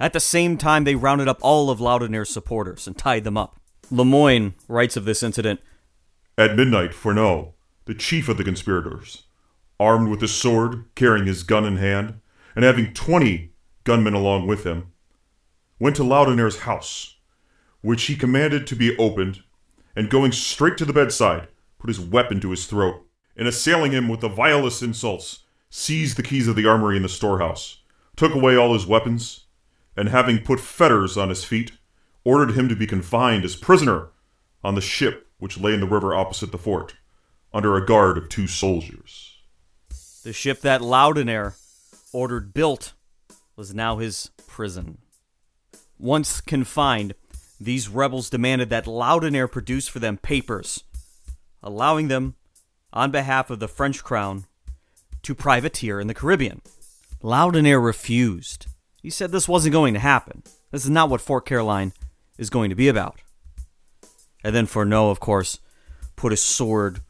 At 0.00 0.12
the 0.12 0.20
same 0.20 0.56
time, 0.56 0.84
they 0.84 0.94
rounded 0.94 1.28
up 1.28 1.38
all 1.40 1.70
of 1.70 1.80
Laudonnière's 1.80 2.30
supporters 2.30 2.86
and 2.86 2.96
tied 2.96 3.24
them 3.24 3.36
up. 3.36 3.58
Lemoyne 3.90 4.54
writes 4.68 4.96
of 4.96 5.04
this 5.04 5.22
incident 5.22 5.60
At 6.36 6.56
midnight, 6.56 6.94
Fourneau, 6.94 7.54
the 7.86 7.94
chief 7.94 8.28
of 8.28 8.36
the 8.36 8.44
conspirators, 8.44 9.24
armed 9.80 10.08
with 10.08 10.20
his 10.20 10.34
sword, 10.34 10.84
carrying 10.94 11.26
his 11.26 11.42
gun 11.42 11.64
in 11.64 11.78
hand, 11.78 12.20
and 12.54 12.64
having 12.64 12.92
twenty 12.92 13.52
gunmen 13.84 14.14
along 14.14 14.46
with 14.46 14.64
him, 14.64 14.92
went 15.78 15.96
to 15.96 16.02
Laudonnière's 16.02 16.60
house, 16.60 17.16
which 17.80 18.04
he 18.04 18.16
commanded 18.16 18.66
to 18.66 18.76
be 18.76 18.96
opened, 18.98 19.42
and 19.96 20.10
going 20.10 20.32
straight 20.32 20.76
to 20.76 20.84
the 20.84 20.92
bedside, 20.92 21.48
put 21.78 21.88
his 21.88 22.00
weapon 22.00 22.40
to 22.40 22.50
his 22.50 22.66
throat, 22.66 23.06
and 23.36 23.48
assailing 23.48 23.92
him 23.92 24.08
with 24.08 24.20
the 24.20 24.28
vilest 24.28 24.82
insults, 24.82 25.44
seized 25.70 26.16
the 26.16 26.22
keys 26.22 26.48
of 26.48 26.56
the 26.56 26.66
armory 26.66 26.96
in 26.96 27.02
the 27.02 27.08
storehouse, 27.08 27.78
took 28.16 28.34
away 28.34 28.56
all 28.56 28.72
his 28.72 28.86
weapons, 28.86 29.46
and 29.96 30.08
having 30.08 30.42
put 30.42 30.60
fetters 30.60 31.16
on 31.16 31.28
his 31.28 31.44
feet, 31.44 31.72
ordered 32.24 32.56
him 32.56 32.68
to 32.68 32.76
be 32.76 32.86
confined 32.86 33.44
as 33.44 33.56
prisoner 33.56 34.08
on 34.62 34.74
the 34.74 34.80
ship 34.80 35.28
which 35.38 35.58
lay 35.58 35.72
in 35.72 35.80
the 35.80 35.86
river 35.86 36.14
opposite 36.14 36.52
the 36.52 36.58
fort, 36.58 36.94
under 37.52 37.76
a 37.76 37.86
guard 37.86 38.18
of 38.18 38.28
two 38.28 38.46
soldiers. 38.46 39.36
The 40.24 40.32
ship 40.32 40.60
that 40.60 40.80
Laudonnière 40.80 41.54
ordered 42.12 42.52
built 42.52 42.92
was 43.56 43.74
now 43.74 43.98
his 43.98 44.30
prison. 44.46 44.98
Once 45.98 46.40
confined, 46.40 47.14
these 47.60 47.88
rebels 47.88 48.30
demanded 48.30 48.70
that 48.70 48.84
Laudonnière 48.84 49.50
produce 49.50 49.88
for 49.88 49.98
them 49.98 50.18
papers, 50.18 50.84
allowing 51.62 52.08
them, 52.08 52.34
on 52.92 53.10
behalf 53.10 53.50
of 53.50 53.58
the 53.58 53.68
French 53.68 54.02
crown, 54.02 54.44
to 55.22 55.34
privateer 55.34 56.00
in 56.00 56.06
the 56.06 56.14
Caribbean. 56.14 56.62
Laudonnière 57.22 57.84
refused. 57.84 58.66
He 59.02 59.10
said 59.10 59.32
this 59.32 59.48
wasn't 59.48 59.72
going 59.72 59.94
to 59.94 60.00
happen. 60.00 60.42
This 60.70 60.84
is 60.84 60.90
not 60.90 61.10
what 61.10 61.20
Fort 61.20 61.46
Caroline 61.46 61.92
is 62.36 62.50
going 62.50 62.70
to 62.70 62.76
be 62.76 62.88
about. 62.88 63.20
And 64.44 64.54
then 64.54 64.66
Fourneau, 64.66 65.10
of 65.10 65.20
course, 65.20 65.58
put 66.16 66.32
his 66.32 66.42
sword 66.42 67.00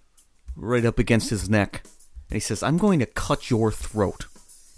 right 0.56 0.84
up 0.84 0.98
against 0.98 1.30
his 1.30 1.48
neck. 1.48 1.82
And 2.30 2.36
he 2.36 2.40
says, 2.40 2.62
I'm 2.62 2.78
going 2.78 2.98
to 2.98 3.06
cut 3.06 3.50
your 3.50 3.70
throat 3.70 4.26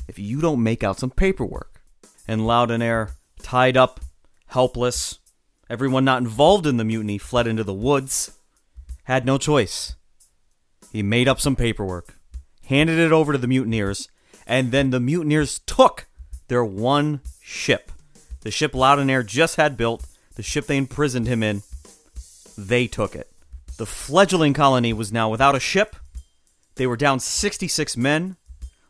if 0.09 0.19
you 0.19 0.41
don't 0.41 0.63
make 0.63 0.83
out 0.83 0.99
some 0.99 1.11
paperwork. 1.11 1.81
And 2.27 2.43
Laudonnière, 2.43 3.13
tied 3.43 3.77
up, 3.77 4.01
helpless, 4.47 5.19
everyone 5.69 6.05
not 6.05 6.23
involved 6.23 6.67
in 6.67 6.77
the 6.77 6.85
mutiny 6.85 7.19
fled 7.19 7.47
into 7.47 7.65
the 7.65 7.73
woods, 7.73 8.39
had 9.05 9.25
no 9.25 9.39
choice. 9.39 9.97
He 10.93 11.03
made 11.03 11.29
up 11.29 11.41
some 11.41 11.57
paperwork, 11.57 12.20
handed 12.71 13.01
it 13.01 13.11
over 13.11 13.33
to 13.33 13.39
the 13.39 13.49
mutineers, 13.49 14.09
and 14.47 14.71
then 14.71 14.91
the 14.91 15.01
mutineers 15.01 15.59
took 15.67 16.07
their 16.47 16.65
one 16.65 17.21
ship. 17.43 17.91
The 18.43 18.53
ship 18.53 18.73
Laudonnière 18.73 19.27
just 19.27 19.57
had 19.57 19.77
built, 19.77 20.07
the 20.37 20.43
ship 20.43 20.67
they 20.67 20.77
imprisoned 20.77 21.27
him 21.27 21.43
in, 21.43 21.63
they 22.57 22.87
took 22.87 23.17
it. 23.17 23.31
The 23.77 23.87
fledgling 23.87 24.55
colony 24.55 24.93
was 24.93 25.13
now 25.13 25.29
without 25.29 25.57
a 25.57 25.61
ship. 25.61 25.97
They 26.77 26.87
were 26.87 26.97
down 26.97 27.19
66 27.19 27.97
men. 27.97 28.37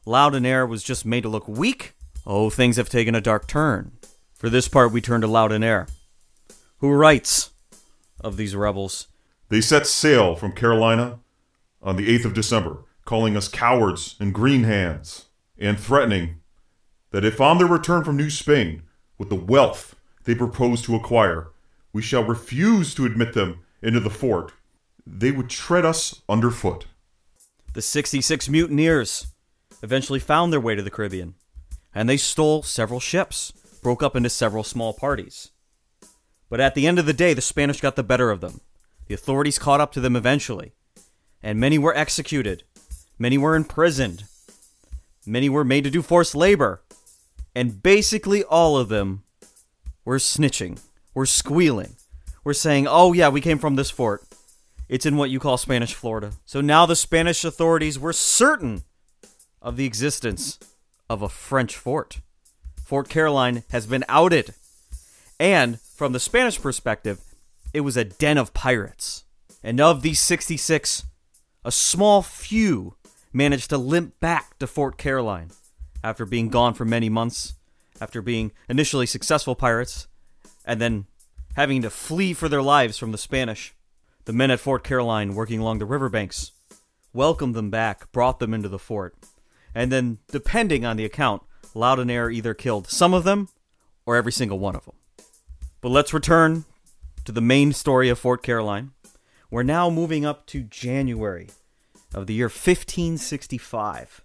Laudonnière 0.06 0.68
was 0.68 0.82
just 0.82 1.06
made 1.06 1.22
to 1.22 1.30
look 1.30 1.48
weak. 1.48 1.94
Oh, 2.26 2.50
things 2.50 2.76
have 2.76 2.90
taken 2.90 3.14
a 3.14 3.20
dark 3.20 3.46
turn 3.46 3.92
For 4.34 4.50
this 4.50 4.68
part, 4.68 4.92
we 4.92 5.00
turn 5.00 5.22
to 5.22 5.26
Laudonniere, 5.26 5.88
who 6.78 6.90
writes 6.92 7.50
of 8.20 8.36
these 8.36 8.54
rebels. 8.54 9.08
They 9.48 9.62
set 9.62 9.86
sail 9.86 10.36
from 10.36 10.52
Carolina 10.52 11.20
on 11.82 11.96
the 11.96 12.06
8th 12.18 12.26
of 12.26 12.34
December, 12.34 12.84
calling 13.04 13.36
us 13.36 13.48
cowards 13.48 14.16
and 14.20 14.34
green 14.34 14.64
hands, 14.64 15.26
and 15.58 15.78
threatening 15.78 16.40
that 17.10 17.24
if 17.24 17.40
on 17.40 17.58
their 17.58 17.66
return 17.66 18.04
from 18.04 18.16
New 18.16 18.30
Spain, 18.30 18.82
with 19.18 19.28
the 19.28 19.34
wealth 19.34 19.94
they 20.24 20.34
propose 20.34 20.82
to 20.82 20.94
acquire, 20.94 21.48
we 21.92 22.02
shall 22.02 22.24
refuse 22.24 22.94
to 22.94 23.06
admit 23.06 23.32
them 23.32 23.60
into 23.82 24.00
the 24.00 24.10
fort, 24.10 24.52
they 25.06 25.30
would 25.30 25.50
tread 25.50 25.84
us 25.84 26.22
underfoot. 26.28 26.86
The 27.72 27.82
66 27.82 28.48
mutineers 28.48 29.28
eventually 29.82 30.20
found 30.20 30.52
their 30.52 30.60
way 30.60 30.74
to 30.74 30.82
the 30.82 30.90
Caribbean, 30.90 31.34
and 31.94 32.08
they 32.08 32.16
stole 32.16 32.62
several 32.62 33.00
ships, 33.00 33.52
broke 33.82 34.02
up 34.02 34.14
into 34.14 34.30
several 34.30 34.62
small 34.62 34.92
parties. 34.92 35.50
But 36.48 36.60
at 36.60 36.74
the 36.74 36.86
end 36.86 36.98
of 36.98 37.06
the 37.06 37.12
day, 37.12 37.32
the 37.32 37.40
Spanish 37.40 37.80
got 37.80 37.96
the 37.96 38.02
better 38.02 38.30
of 38.30 38.40
them. 38.40 38.60
The 39.06 39.14
authorities 39.14 39.58
caught 39.58 39.80
up 39.80 39.92
to 39.92 40.00
them 40.00 40.16
eventually, 40.16 40.72
and 41.42 41.58
many 41.58 41.78
were 41.78 41.96
executed, 41.96 42.64
many 43.20 43.38
were 43.38 43.54
imprisoned, 43.54 44.24
many 45.24 45.48
were 45.48 45.64
made 45.64 45.84
to 45.84 45.90
do 45.90 46.02
forced 46.02 46.34
labor, 46.34 46.82
and 47.54 47.82
basically 47.82 48.42
all 48.42 48.76
of 48.76 48.88
them 48.88 49.22
were 50.04 50.16
snitching, 50.16 50.80
were 51.14 51.26
squealing, 51.26 51.94
were 52.42 52.54
saying, 52.54 52.88
oh 52.88 53.12
yeah, 53.12 53.28
we 53.28 53.40
came 53.40 53.58
from 53.58 53.76
this 53.76 53.90
fort. 53.90 54.24
It's 54.88 55.06
in 55.06 55.16
what 55.16 55.30
you 55.30 55.38
call 55.38 55.56
Spanish 55.56 55.94
Florida. 55.94 56.32
So 56.44 56.60
now 56.60 56.86
the 56.86 56.96
Spanish 56.96 57.44
authorities 57.44 57.98
were 57.98 58.12
certain 58.12 58.82
of 59.62 59.76
the 59.76 59.84
existence 59.84 60.58
of 61.08 61.22
a 61.22 61.28
French 61.28 61.76
fort. 61.76 62.20
Fort 62.82 63.08
Caroline 63.08 63.62
has 63.70 63.86
been 63.86 64.04
outed. 64.08 64.54
And 65.38 65.80
from 65.80 66.12
the 66.12 66.18
Spanish 66.18 66.60
perspective, 66.60 67.20
it 67.72 67.82
was 67.82 67.96
a 67.96 68.04
den 68.04 68.38
of 68.38 68.54
pirates. 68.54 69.24
And 69.62 69.80
of 69.80 70.02
these 70.02 70.18
66, 70.18 71.04
a 71.64 71.70
small 71.70 72.22
few 72.22 72.96
managed 73.32 73.70
to 73.70 73.78
limp 73.78 74.18
back 74.20 74.58
to 74.58 74.66
Fort 74.66 74.98
Caroline 74.98 75.50
after 76.02 76.24
being 76.24 76.48
gone 76.48 76.74
for 76.74 76.84
many 76.84 77.08
months, 77.08 77.54
after 78.00 78.22
being 78.22 78.52
initially 78.68 79.06
successful 79.06 79.54
pirates, 79.54 80.06
and 80.64 80.80
then 80.80 81.06
having 81.56 81.82
to 81.82 81.90
flee 81.90 82.32
for 82.32 82.48
their 82.48 82.62
lives 82.62 82.96
from 82.96 83.12
the 83.12 83.18
Spanish. 83.18 83.74
The 84.24 84.32
men 84.32 84.50
at 84.50 84.60
Fort 84.60 84.84
Caroline, 84.84 85.34
working 85.34 85.60
along 85.60 85.78
the 85.78 85.86
riverbanks, 85.86 86.52
welcomed 87.12 87.54
them 87.54 87.70
back, 87.70 88.10
brought 88.12 88.38
them 88.38 88.54
into 88.54 88.68
the 88.68 88.78
fort, 88.78 89.16
and 89.74 89.90
then, 89.90 90.18
depending 90.28 90.84
on 90.84 90.96
the 90.96 91.04
account, 91.04 91.42
Laudonniere 91.74 92.32
either 92.32 92.54
killed 92.54 92.88
some 92.88 93.14
of 93.14 93.24
them 93.24 93.48
or 94.04 94.16
every 94.16 94.32
single 94.32 94.58
one 94.58 94.74
of 94.74 94.84
them. 94.84 94.94
But 95.80 95.90
let's 95.90 96.12
return 96.12 96.64
to 97.24 97.32
the 97.32 97.40
main 97.40 97.72
story 97.72 98.08
of 98.08 98.18
Fort 98.18 98.42
Caroline. 98.42 98.92
We're 99.50 99.62
now 99.62 99.90
moving 99.90 100.24
up 100.24 100.46
to 100.46 100.62
January 100.62 101.50
of 102.14 102.26
the 102.26 102.34
year 102.34 102.46
1565. 102.46 104.22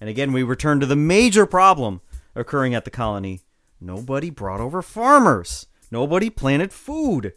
And 0.00 0.10
again, 0.10 0.32
we 0.32 0.42
return 0.42 0.80
to 0.80 0.86
the 0.86 0.96
major 0.96 1.46
problem 1.46 2.00
occurring 2.34 2.74
at 2.74 2.84
the 2.84 2.90
colony. 2.90 3.40
Nobody 3.80 4.30
brought 4.30 4.60
over 4.60 4.82
farmers. 4.82 5.66
Nobody 5.90 6.30
planted 6.30 6.72
food. 6.72 7.34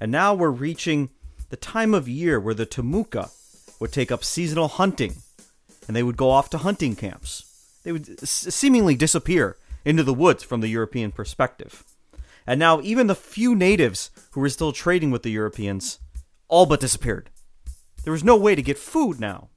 And 0.00 0.12
now 0.12 0.34
we're 0.34 0.50
reaching 0.50 1.10
the 1.48 1.56
time 1.56 1.94
of 1.94 2.08
year 2.08 2.38
where 2.38 2.54
the 2.54 2.66
Timucua 2.66 3.30
would 3.80 3.92
take 3.92 4.12
up 4.12 4.22
seasonal 4.22 4.68
hunting 4.68 5.16
and 5.86 5.96
they 5.96 6.02
would 6.02 6.16
go 6.16 6.30
off 6.30 6.50
to 6.50 6.58
hunting 6.58 6.94
camps. 6.94 7.44
They 7.82 7.92
would 7.92 8.28
seemingly 8.28 8.94
disappear 8.94 9.56
into 9.84 10.02
the 10.02 10.14
woods 10.14 10.42
from 10.42 10.60
the 10.60 10.68
European 10.68 11.10
perspective. 11.10 11.84
And 12.46 12.58
now, 12.58 12.80
even 12.82 13.06
the 13.06 13.14
few 13.14 13.54
natives 13.54 14.10
who 14.32 14.40
were 14.40 14.48
still 14.48 14.72
trading 14.72 15.10
with 15.10 15.22
the 15.22 15.30
Europeans 15.30 15.98
all 16.48 16.66
but 16.66 16.80
disappeared. 16.80 17.30
There 18.04 18.12
was 18.12 18.24
no 18.24 18.36
way 18.36 18.54
to 18.54 18.62
get 18.62 18.78
food 18.78 19.20
now. 19.20 19.48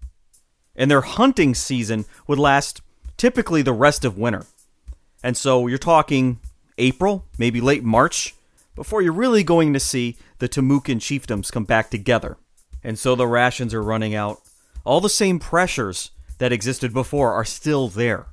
And 0.75 0.89
their 0.89 1.01
hunting 1.01 1.53
season 1.53 2.05
would 2.27 2.39
last 2.39 2.81
typically 3.17 3.61
the 3.61 3.73
rest 3.73 4.03
of 4.03 4.17
winter. 4.17 4.45
And 5.23 5.37
so 5.37 5.67
you're 5.67 5.77
talking 5.77 6.39
April, 6.77 7.25
maybe 7.37 7.61
late 7.61 7.83
March, 7.83 8.35
before 8.75 9.01
you're 9.01 9.13
really 9.13 9.43
going 9.43 9.73
to 9.73 9.79
see 9.79 10.17
the 10.39 10.49
Timucuan 10.49 10.97
chiefdoms 10.97 11.51
come 11.51 11.63
back 11.63 11.89
together. 11.89 12.37
And 12.83 12.97
so 12.97 13.15
the 13.15 13.27
rations 13.27 13.73
are 13.73 13.83
running 13.83 14.15
out. 14.15 14.41
All 14.83 14.99
the 14.99 15.09
same 15.09 15.39
pressures 15.39 16.11
that 16.39 16.51
existed 16.51 16.93
before 16.93 17.33
are 17.33 17.45
still 17.45 17.87
there. 17.87 18.25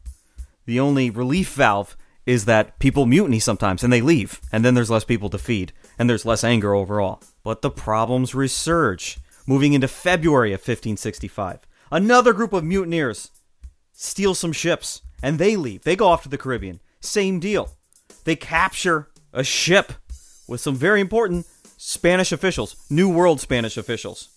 The 0.67 0.81
only 0.81 1.11
relief 1.11 1.53
valve 1.55 1.97
is 2.27 2.45
that 2.47 2.79
people 2.79 3.07
mutiny 3.07 3.39
sometimes 3.39 3.85
and 3.85 3.93
they 3.93 4.01
leave, 4.01 4.41
and 4.51 4.65
then 4.65 4.75
there's 4.75 4.91
less 4.91 5.05
people 5.05 5.31
to 5.31 5.39
feed, 5.39 5.73
and 5.99 6.09
there's 6.09 6.25
less 6.25 6.43
anger 6.43 6.75
overall. 6.75 7.23
But 7.43 7.63
the 7.63 7.71
problems 7.71 8.33
resurge. 8.33 9.19
Moving 9.51 9.73
into 9.73 9.89
February 9.89 10.53
of 10.53 10.61
1565, 10.61 11.67
another 11.91 12.33
group 12.33 12.53
of 12.53 12.63
mutineers 12.63 13.33
steal 13.93 14.33
some 14.33 14.53
ships 14.53 15.03
and 15.25 15.41
they 15.41 15.57
leave. 15.57 15.83
They 15.83 15.97
go 15.97 16.07
off 16.07 16.23
to 16.23 16.29
the 16.29 16.39
Caribbean. 16.39 16.79
Same 17.01 17.41
deal. 17.41 17.73
They 18.23 18.37
capture 18.37 19.09
a 19.33 19.43
ship 19.43 19.95
with 20.47 20.61
some 20.61 20.77
very 20.77 21.01
important 21.01 21.49
Spanish 21.77 22.31
officials, 22.31 22.77
New 22.89 23.09
World 23.09 23.41
Spanish 23.41 23.77
officials. 23.77 24.29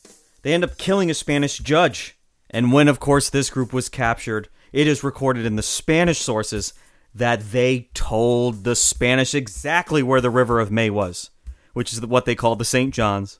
They 0.41 0.51
end 0.51 0.63
up 0.63 0.79
killing 0.79 1.11
a 1.11 1.13
Spanish 1.13 1.59
judge. 1.59 2.17
And 2.49 2.73
when, 2.73 2.87
of 2.87 2.99
course, 2.99 3.29
this 3.29 3.51
group 3.51 3.71
was 3.71 3.89
captured, 3.89 4.49
it 4.71 4.87
is 4.87 5.03
recorded 5.03 5.45
in 5.45 5.57
the 5.57 5.61
Spanish 5.61 6.21
sources 6.21 6.73
that 7.13 7.51
they 7.51 7.87
told 7.93 8.63
the 8.63 8.75
Spanish 8.75 9.35
exactly 9.35 10.01
where 10.01 10.21
the 10.21 10.31
River 10.31 10.59
of 10.59 10.71
May 10.71 10.89
was, 10.89 11.29
which 11.73 11.93
is 11.93 12.01
what 12.01 12.25
they 12.25 12.33
call 12.33 12.55
the 12.55 12.65
St. 12.65 12.91
John's, 12.91 13.37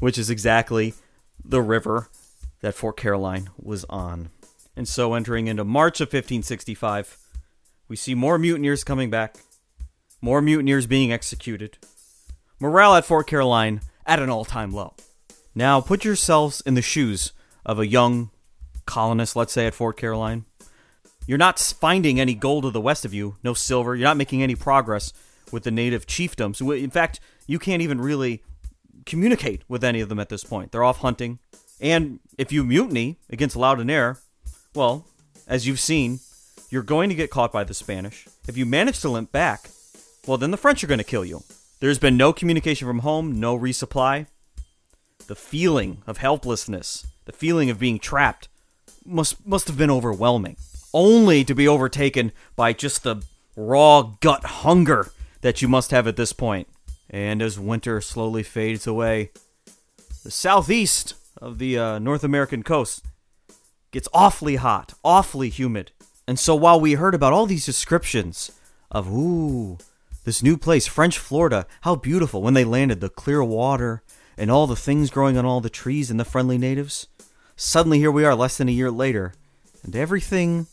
which 0.00 0.18
is 0.18 0.28
exactly 0.28 0.94
the 1.44 1.62
river 1.62 2.08
that 2.60 2.74
Fort 2.74 2.96
Caroline 2.96 3.50
was 3.60 3.84
on. 3.84 4.30
And 4.76 4.88
so, 4.88 5.14
entering 5.14 5.48
into 5.48 5.64
March 5.64 6.00
of 6.00 6.06
1565, 6.06 7.18
we 7.88 7.96
see 7.96 8.14
more 8.14 8.38
mutineers 8.38 8.84
coming 8.84 9.10
back, 9.10 9.36
more 10.20 10.40
mutineers 10.40 10.86
being 10.86 11.12
executed, 11.12 11.76
morale 12.58 12.94
at 12.94 13.04
Fort 13.04 13.26
Caroline 13.26 13.82
at 14.06 14.18
an 14.18 14.30
all 14.30 14.44
time 14.44 14.72
low. 14.72 14.94
Now, 15.54 15.80
put 15.80 16.04
yourselves 16.04 16.62
in 16.64 16.74
the 16.74 16.82
shoes 16.82 17.32
of 17.66 17.78
a 17.78 17.86
young 17.86 18.30
colonist, 18.86 19.36
let's 19.36 19.52
say, 19.52 19.66
at 19.66 19.74
Fort 19.74 19.96
Caroline. 19.96 20.46
You're 21.26 21.38
not 21.38 21.58
finding 21.58 22.18
any 22.18 22.34
gold 22.34 22.64
to 22.64 22.70
the 22.70 22.80
west 22.80 23.04
of 23.04 23.14
you, 23.14 23.36
no 23.44 23.54
silver. 23.54 23.94
You're 23.94 24.08
not 24.08 24.16
making 24.16 24.42
any 24.42 24.54
progress 24.54 25.12
with 25.52 25.64
the 25.64 25.70
native 25.70 26.06
chiefdoms. 26.06 26.60
In 26.82 26.90
fact, 26.90 27.20
you 27.46 27.58
can't 27.58 27.82
even 27.82 28.00
really 28.00 28.42
communicate 29.06 29.62
with 29.68 29.84
any 29.84 30.00
of 30.00 30.08
them 30.08 30.18
at 30.18 30.28
this 30.28 30.44
point. 30.44 30.72
They're 30.72 30.84
off 30.84 30.98
hunting. 30.98 31.38
And 31.80 32.20
if 32.38 32.52
you 32.52 32.64
mutiny 32.64 33.18
against 33.28 33.56
Laudonniere, 33.56 34.18
well, 34.74 35.06
as 35.46 35.66
you've 35.66 35.80
seen, 35.80 36.20
you're 36.70 36.82
going 36.82 37.08
to 37.08 37.14
get 37.14 37.30
caught 37.30 37.52
by 37.52 37.64
the 37.64 37.74
Spanish. 37.74 38.26
If 38.48 38.56
you 38.56 38.64
manage 38.64 39.00
to 39.00 39.08
limp 39.08 39.32
back, 39.32 39.68
well, 40.26 40.38
then 40.38 40.50
the 40.50 40.56
French 40.56 40.82
are 40.82 40.86
going 40.86 40.98
to 40.98 41.04
kill 41.04 41.24
you. 41.24 41.42
There's 41.80 41.98
been 41.98 42.16
no 42.16 42.32
communication 42.32 42.86
from 42.86 43.00
home, 43.00 43.40
no 43.40 43.58
resupply. 43.58 44.26
The 45.26 45.34
feeling 45.34 46.02
of 46.06 46.18
helplessness, 46.18 47.06
the 47.24 47.32
feeling 47.32 47.70
of 47.70 47.78
being 47.78 47.98
trapped, 47.98 48.48
must 49.04 49.44
must 49.46 49.66
have 49.66 49.76
been 49.76 49.90
overwhelming. 49.90 50.56
Only 50.94 51.44
to 51.44 51.54
be 51.54 51.66
overtaken 51.66 52.32
by 52.54 52.72
just 52.72 53.02
the 53.02 53.22
raw 53.56 54.02
gut 54.20 54.44
hunger 54.44 55.10
that 55.40 55.60
you 55.60 55.68
must 55.68 55.90
have 55.90 56.06
at 56.06 56.16
this 56.16 56.32
point. 56.32 56.68
And 57.12 57.42
as 57.42 57.60
winter 57.60 58.00
slowly 58.00 58.42
fades 58.42 58.86
away, 58.86 59.30
the 60.24 60.30
southeast 60.30 61.14
of 61.36 61.58
the 61.58 61.78
uh, 61.78 61.98
North 61.98 62.24
American 62.24 62.62
coast 62.62 63.04
gets 63.90 64.08
awfully 64.14 64.56
hot, 64.56 64.94
awfully 65.04 65.50
humid. 65.50 65.92
And 66.26 66.38
so 66.38 66.54
while 66.54 66.80
we 66.80 66.94
heard 66.94 67.14
about 67.14 67.34
all 67.34 67.46
these 67.46 67.66
descriptions 67.66 68.50
of, 68.90 69.12
ooh, 69.12 69.76
this 70.24 70.42
new 70.42 70.56
place, 70.56 70.86
French 70.86 71.18
Florida, 71.18 71.66
how 71.82 71.96
beautiful 71.96 72.42
when 72.42 72.54
they 72.54 72.64
landed, 72.64 73.00
the 73.00 73.08
clear 73.08 73.42
water 73.42 74.02
and 74.38 74.50
all 74.50 74.66
the 74.66 74.76
things 74.76 75.10
growing 75.10 75.36
on 75.36 75.44
all 75.44 75.60
the 75.60 75.68
trees 75.68 76.10
and 76.10 76.18
the 76.18 76.24
friendly 76.24 76.56
natives, 76.56 77.08
suddenly 77.56 77.98
here 77.98 78.10
we 78.10 78.24
are 78.24 78.34
less 78.34 78.56
than 78.56 78.68
a 78.68 78.72
year 78.72 78.90
later, 78.90 79.34
and 79.82 79.94
everything 79.94 80.66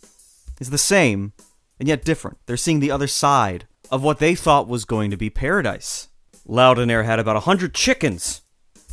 is 0.60 0.70
the 0.70 0.78
same 0.78 1.34
and 1.80 1.88
yet 1.88 2.06
different. 2.06 2.38
They're 2.46 2.58
seeing 2.58 2.80
the 2.80 2.92
other 2.92 3.08
side 3.08 3.68
of 3.92 4.04
what 4.04 4.20
they 4.20 4.36
thought 4.36 4.68
was 4.68 4.86
going 4.86 5.10
to 5.12 5.18
be 5.18 5.30
paradise. 5.30 6.09
Laudonniere 6.50 7.06
had 7.06 7.20
about 7.20 7.36
a 7.36 7.42
hundred 7.42 7.76
chickens 7.76 8.42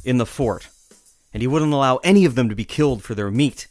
in 0.04 0.18
the 0.18 0.26
fort, 0.26 0.68
and 1.32 1.42
he 1.42 1.46
wouldn't 1.46 1.72
allow 1.72 1.96
any 1.98 2.26
of 2.26 2.34
them 2.34 2.48
to 2.50 2.54
be 2.54 2.64
killed 2.64 3.02
for 3.02 3.14
their 3.14 3.30
meat. 3.30 3.66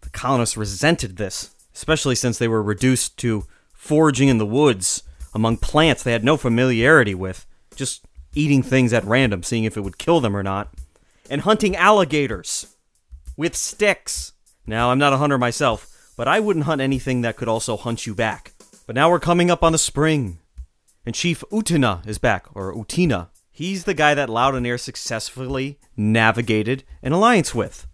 The 0.00 0.10
colonists 0.10 0.56
resented 0.56 1.16
this, 1.16 1.54
especially 1.74 2.16
since 2.16 2.38
they 2.38 2.48
were 2.48 2.62
reduced 2.62 3.16
to 3.18 3.46
foraging 3.72 4.28
in 4.28 4.38
the 4.38 4.46
woods 4.46 5.04
among 5.32 5.58
plants 5.58 6.02
they 6.02 6.12
had 6.12 6.24
no 6.24 6.36
familiarity 6.36 7.14
with, 7.14 7.46
just 7.76 8.04
eating 8.34 8.62
things 8.62 8.92
at 8.92 9.04
random, 9.04 9.42
seeing 9.44 9.64
if 9.64 9.76
it 9.76 9.82
would 9.82 9.98
kill 9.98 10.20
them 10.20 10.36
or 10.36 10.42
not, 10.42 10.74
and 11.30 11.42
hunting 11.42 11.76
alligators 11.76 12.74
with 13.36 13.54
sticks. 13.54 14.32
Now, 14.66 14.90
I'm 14.90 14.98
not 14.98 15.12
a 15.12 15.18
hunter 15.18 15.38
myself, 15.38 16.12
but 16.16 16.26
I 16.26 16.40
wouldn't 16.40 16.64
hunt 16.64 16.80
anything 16.80 17.20
that 17.20 17.36
could 17.36 17.48
also 17.48 17.76
hunt 17.76 18.06
you 18.06 18.14
back. 18.14 18.52
But 18.86 18.96
now 18.96 19.08
we're 19.08 19.20
coming 19.20 19.50
up 19.50 19.62
on 19.62 19.72
the 19.72 19.78
spring, 19.78 20.38
And 21.06 21.14
Chief 21.14 21.44
Utina 21.52 22.06
is 22.06 22.18
back, 22.18 22.46
or 22.54 22.74
Utina. 22.74 23.28
He's 23.50 23.84
the 23.84 23.94
guy 23.94 24.14
that 24.14 24.28
Laudonnière 24.28 24.80
successfully 24.80 25.78
navigated 25.96 26.82
an 27.02 27.12
alliance 27.12 27.54
with. 27.54 27.86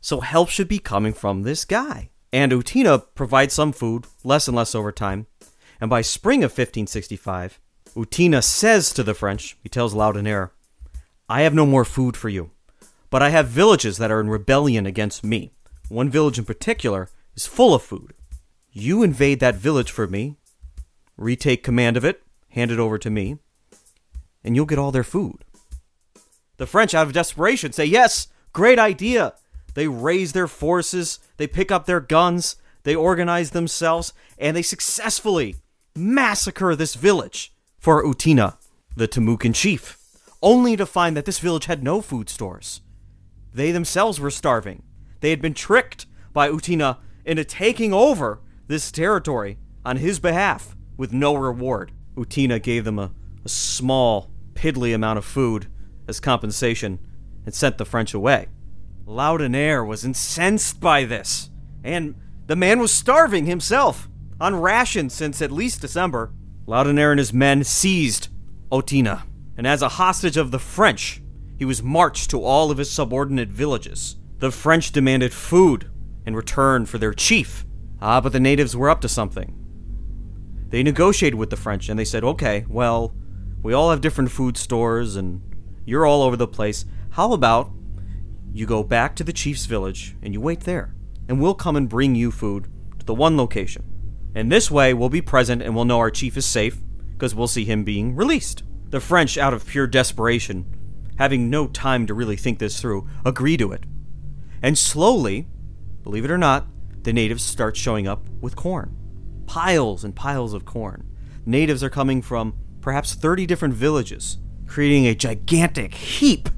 So 0.00 0.20
help 0.20 0.48
should 0.48 0.68
be 0.68 0.78
coming 0.78 1.12
from 1.12 1.42
this 1.42 1.64
guy. 1.64 2.10
And 2.32 2.52
Utina 2.52 3.04
provides 3.14 3.52
some 3.52 3.72
food, 3.72 4.06
less 4.24 4.48
and 4.48 4.56
less 4.56 4.74
over 4.74 4.92
time. 4.92 5.26
And 5.80 5.90
by 5.90 6.00
spring 6.02 6.44
of 6.44 6.50
1565, 6.50 7.60
Utina 7.94 8.42
says 8.42 8.92
to 8.94 9.02
the 9.02 9.14
French, 9.14 9.56
he 9.62 9.68
tells 9.68 9.94
Laudonnière, 9.94 10.50
I 11.28 11.42
have 11.42 11.54
no 11.54 11.66
more 11.66 11.84
food 11.84 12.16
for 12.16 12.28
you, 12.28 12.50
but 13.10 13.22
I 13.22 13.30
have 13.30 13.48
villages 13.48 13.98
that 13.98 14.10
are 14.10 14.20
in 14.20 14.30
rebellion 14.30 14.86
against 14.86 15.24
me. 15.24 15.52
One 15.88 16.08
village 16.08 16.38
in 16.38 16.44
particular 16.44 17.10
is 17.34 17.46
full 17.46 17.74
of 17.74 17.82
food. 17.82 18.14
You 18.70 19.02
invade 19.02 19.40
that 19.40 19.56
village 19.56 19.90
for 19.90 20.06
me, 20.06 20.36
retake 21.16 21.62
command 21.62 21.96
of 21.96 22.04
it, 22.04 22.22
hand 22.52 22.70
it 22.70 22.78
over 22.78 22.98
to 22.98 23.10
me, 23.10 23.38
and 24.44 24.54
you'll 24.54 24.66
get 24.66 24.78
all 24.78 24.92
their 24.92 25.04
food. 25.04 25.44
The 26.58 26.66
French, 26.66 26.94
out 26.94 27.06
of 27.06 27.12
desperation, 27.12 27.72
say, 27.72 27.84
Yes, 27.84 28.28
great 28.52 28.78
idea. 28.78 29.34
They 29.74 29.88
raise 29.88 30.32
their 30.32 30.46
forces, 30.46 31.18
they 31.38 31.46
pick 31.46 31.70
up 31.70 31.86
their 31.86 32.00
guns, 32.00 32.56
they 32.82 32.94
organize 32.94 33.50
themselves, 33.50 34.12
and 34.38 34.54
they 34.56 34.62
successfully 34.62 35.56
massacre 35.96 36.76
this 36.76 36.94
village 36.94 37.54
for 37.78 38.04
Utina, 38.04 38.58
the 38.94 39.08
Timucan 39.08 39.54
chief, 39.54 39.98
only 40.42 40.76
to 40.76 40.84
find 40.84 41.16
that 41.16 41.24
this 41.24 41.38
village 41.38 41.64
had 41.64 41.82
no 41.82 42.02
food 42.02 42.28
stores. 42.28 42.82
They 43.54 43.72
themselves 43.72 44.20
were 44.20 44.30
starving. 44.30 44.82
They 45.20 45.30
had 45.30 45.40
been 45.40 45.54
tricked 45.54 46.06
by 46.34 46.50
Utina 46.50 46.98
into 47.24 47.44
taking 47.44 47.94
over 47.94 48.40
this 48.66 48.92
territory 48.92 49.58
on 49.84 49.96
his 49.96 50.18
behalf 50.18 50.76
with 50.98 51.12
no 51.12 51.34
reward. 51.34 51.92
Utina 52.16 52.58
gave 52.62 52.84
them 52.84 52.98
a, 52.98 53.12
a 53.44 53.48
small, 53.48 54.30
piddly 54.54 54.94
amount 54.94 55.18
of 55.18 55.24
food 55.24 55.66
as 56.08 56.20
compensation 56.20 56.98
and 57.44 57.54
sent 57.54 57.78
the 57.78 57.84
French 57.84 58.14
away. 58.14 58.48
Laudonnière 59.06 59.86
was 59.86 60.04
incensed 60.04 60.80
by 60.80 61.04
this, 61.04 61.50
and 61.82 62.14
the 62.46 62.56
man 62.56 62.78
was 62.78 62.92
starving 62.92 63.46
himself 63.46 64.08
on 64.40 64.56
rations 64.56 65.12
since 65.12 65.42
at 65.42 65.50
least 65.50 65.80
December. 65.80 66.32
Laudonnière 66.66 67.10
and 67.10 67.18
his 67.18 67.32
men 67.32 67.64
seized 67.64 68.28
Utina, 68.70 69.22
and 69.56 69.66
as 69.66 69.82
a 69.82 69.88
hostage 69.90 70.36
of 70.36 70.50
the 70.50 70.58
French, 70.58 71.20
he 71.58 71.64
was 71.64 71.82
marched 71.82 72.30
to 72.30 72.42
all 72.42 72.70
of 72.70 72.78
his 72.78 72.90
subordinate 72.90 73.48
villages. 73.48 74.16
The 74.38 74.50
French 74.50 74.92
demanded 74.92 75.32
food 75.32 75.90
in 76.26 76.34
return 76.34 76.86
for 76.86 76.98
their 76.98 77.12
chief. 77.12 77.64
Ah, 78.00 78.20
but 78.20 78.32
the 78.32 78.40
natives 78.40 78.76
were 78.76 78.90
up 78.90 79.00
to 79.02 79.08
something. 79.08 79.61
They 80.72 80.82
negotiated 80.82 81.38
with 81.38 81.50
the 81.50 81.56
French 81.56 81.90
and 81.90 81.98
they 81.98 82.04
said, 82.06 82.24
okay, 82.24 82.64
well, 82.66 83.14
we 83.62 83.74
all 83.74 83.90
have 83.90 84.00
different 84.00 84.30
food 84.30 84.56
stores 84.56 85.16
and 85.16 85.42
you're 85.84 86.06
all 86.06 86.22
over 86.22 86.34
the 86.34 86.48
place. 86.48 86.86
How 87.10 87.34
about 87.34 87.70
you 88.54 88.64
go 88.64 88.82
back 88.82 89.14
to 89.16 89.24
the 89.24 89.34
chief's 89.34 89.66
village 89.66 90.16
and 90.22 90.32
you 90.32 90.40
wait 90.40 90.60
there, 90.60 90.94
and 91.28 91.42
we'll 91.42 91.54
come 91.54 91.76
and 91.76 91.90
bring 91.90 92.14
you 92.14 92.30
food 92.30 92.68
to 92.98 93.04
the 93.04 93.14
one 93.14 93.36
location. 93.36 93.84
And 94.34 94.50
this 94.50 94.70
way, 94.70 94.94
we'll 94.94 95.10
be 95.10 95.20
present 95.20 95.60
and 95.60 95.76
we'll 95.76 95.84
know 95.84 95.98
our 95.98 96.10
chief 96.10 96.38
is 96.38 96.46
safe 96.46 96.78
because 97.12 97.34
we'll 97.34 97.48
see 97.48 97.66
him 97.66 97.84
being 97.84 98.16
released. 98.16 98.62
The 98.88 99.00
French, 99.00 99.36
out 99.36 99.52
of 99.52 99.66
pure 99.66 99.86
desperation, 99.86 100.64
having 101.18 101.50
no 101.50 101.66
time 101.66 102.06
to 102.06 102.14
really 102.14 102.36
think 102.36 102.58
this 102.58 102.80
through, 102.80 103.06
agree 103.26 103.58
to 103.58 103.72
it. 103.72 103.84
And 104.62 104.78
slowly, 104.78 105.48
believe 106.02 106.24
it 106.24 106.30
or 106.30 106.38
not, 106.38 106.66
the 107.02 107.12
natives 107.12 107.42
start 107.42 107.76
showing 107.76 108.08
up 108.08 108.26
with 108.40 108.56
corn. 108.56 108.96
Piles 109.46 110.04
and 110.04 110.14
piles 110.14 110.54
of 110.54 110.64
corn. 110.64 111.08
Natives 111.44 111.82
are 111.82 111.90
coming 111.90 112.22
from 112.22 112.54
perhaps 112.80 113.14
30 113.14 113.46
different 113.46 113.74
villages, 113.74 114.38
creating 114.66 115.06
a 115.06 115.14
gigantic 115.14 115.94
heap 115.94 116.48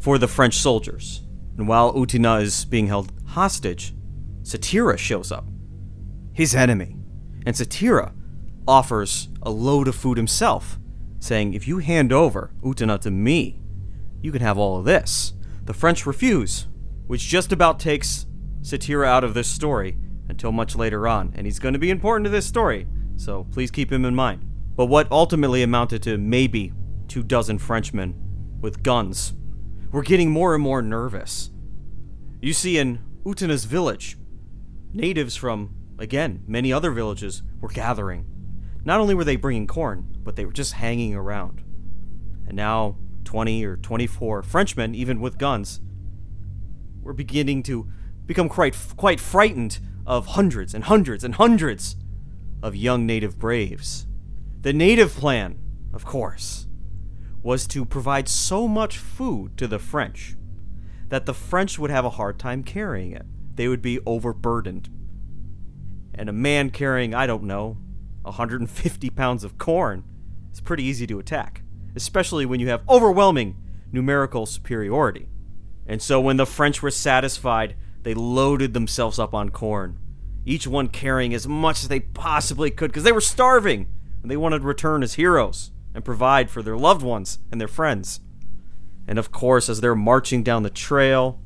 for 0.00 0.18
the 0.18 0.28
French 0.28 0.54
soldiers. 0.54 1.22
And 1.56 1.68
while 1.68 1.92
Utina 1.94 2.40
is 2.42 2.64
being 2.64 2.86
held 2.86 3.12
hostage, 3.26 3.94
Satira 4.42 4.96
shows 4.96 5.30
up, 5.30 5.46
his 6.32 6.54
enemy. 6.54 6.96
And 7.44 7.54
Satira 7.54 8.12
offers 8.66 9.28
a 9.42 9.50
load 9.50 9.88
of 9.88 9.94
food 9.94 10.16
himself, 10.16 10.78
saying, 11.18 11.54
If 11.54 11.68
you 11.68 11.78
hand 11.78 12.12
over 12.12 12.52
Utina 12.62 13.00
to 13.00 13.10
me, 13.10 13.60
you 14.22 14.32
can 14.32 14.42
have 14.42 14.58
all 14.58 14.78
of 14.78 14.84
this. 14.84 15.34
The 15.64 15.74
French 15.74 16.06
refuse, 16.06 16.66
which 17.06 17.28
just 17.28 17.52
about 17.52 17.78
takes 17.78 18.26
Satira 18.62 19.06
out 19.06 19.24
of 19.24 19.34
this 19.34 19.48
story 19.48 19.96
until 20.30 20.52
much 20.52 20.74
later 20.74 21.06
on, 21.06 21.32
and 21.36 21.46
he's 21.46 21.58
going 21.58 21.74
to 21.74 21.78
be 21.78 21.90
important 21.90 22.24
to 22.24 22.30
this 22.30 22.46
story, 22.46 22.86
so 23.16 23.44
please 23.52 23.70
keep 23.70 23.92
him 23.92 24.04
in 24.04 24.14
mind. 24.14 24.46
But 24.76 24.86
what 24.86 25.10
ultimately 25.10 25.62
amounted 25.62 26.02
to 26.04 26.16
maybe 26.16 26.72
two 27.08 27.22
dozen 27.22 27.58
Frenchmen 27.58 28.14
with 28.60 28.82
guns 28.82 29.34
were 29.90 30.02
getting 30.02 30.30
more 30.30 30.54
and 30.54 30.62
more 30.62 30.80
nervous. 30.80 31.50
You 32.40 32.52
see, 32.52 32.78
in 32.78 33.00
Utina's 33.26 33.64
village, 33.64 34.16
natives 34.92 35.36
from, 35.36 35.74
again, 35.98 36.42
many 36.46 36.72
other 36.72 36.92
villages 36.92 37.42
were 37.60 37.68
gathering. 37.68 38.24
Not 38.84 39.00
only 39.00 39.14
were 39.14 39.24
they 39.24 39.36
bringing 39.36 39.66
corn, 39.66 40.16
but 40.22 40.36
they 40.36 40.44
were 40.44 40.52
just 40.52 40.74
hanging 40.74 41.14
around. 41.14 41.62
And 42.46 42.56
now, 42.56 42.96
20 43.24 43.64
or 43.64 43.76
24 43.76 44.42
Frenchmen, 44.42 44.94
even 44.94 45.20
with 45.20 45.38
guns, 45.38 45.80
were 47.02 47.12
beginning 47.12 47.62
to 47.64 47.90
become 48.26 48.48
quite, 48.48 48.76
quite 48.96 49.20
frightened 49.20 49.80
of 50.10 50.26
hundreds 50.26 50.74
and 50.74 50.82
hundreds 50.82 51.22
and 51.22 51.36
hundreds 51.36 51.94
of 52.64 52.74
young 52.74 53.06
native 53.06 53.38
braves. 53.38 54.08
The 54.60 54.72
native 54.72 55.14
plan, 55.14 55.56
of 55.94 56.04
course, 56.04 56.66
was 57.44 57.64
to 57.68 57.84
provide 57.84 58.28
so 58.28 58.66
much 58.66 58.98
food 58.98 59.56
to 59.56 59.68
the 59.68 59.78
French 59.78 60.34
that 61.10 61.26
the 61.26 61.32
French 61.32 61.78
would 61.78 61.92
have 61.92 62.04
a 62.04 62.10
hard 62.10 62.40
time 62.40 62.64
carrying 62.64 63.12
it. 63.12 63.24
They 63.54 63.68
would 63.68 63.80
be 63.80 64.00
overburdened. 64.04 64.90
And 66.12 66.28
a 66.28 66.32
man 66.32 66.70
carrying, 66.70 67.14
I 67.14 67.28
don't 67.28 67.44
know, 67.44 67.76
150 68.22 69.10
pounds 69.10 69.44
of 69.44 69.58
corn 69.58 70.02
is 70.52 70.60
pretty 70.60 70.82
easy 70.82 71.06
to 71.06 71.20
attack, 71.20 71.62
especially 71.94 72.44
when 72.44 72.58
you 72.58 72.68
have 72.68 72.82
overwhelming 72.88 73.62
numerical 73.92 74.44
superiority. 74.44 75.28
And 75.86 76.02
so 76.02 76.20
when 76.20 76.36
the 76.36 76.46
French 76.46 76.82
were 76.82 76.90
satisfied, 76.90 77.76
they 78.02 78.14
loaded 78.14 78.74
themselves 78.74 79.18
up 79.18 79.34
on 79.34 79.50
corn, 79.50 79.98
each 80.44 80.66
one 80.66 80.88
carrying 80.88 81.34
as 81.34 81.46
much 81.46 81.82
as 81.82 81.88
they 81.88 82.00
possibly 82.00 82.70
could 82.70 82.90
because 82.90 83.04
they 83.04 83.12
were 83.12 83.20
starving 83.20 83.86
and 84.22 84.30
they 84.30 84.36
wanted 84.36 84.60
to 84.60 84.66
return 84.66 85.02
as 85.02 85.14
heroes 85.14 85.70
and 85.94 86.04
provide 86.04 86.50
for 86.50 86.62
their 86.62 86.76
loved 86.76 87.02
ones 87.02 87.38
and 87.50 87.60
their 87.60 87.68
friends. 87.68 88.20
And 89.06 89.18
of 89.18 89.32
course, 89.32 89.68
as 89.68 89.80
they're 89.80 89.94
marching 89.94 90.42
down 90.42 90.62
the 90.62 90.70
trail, 90.70 91.40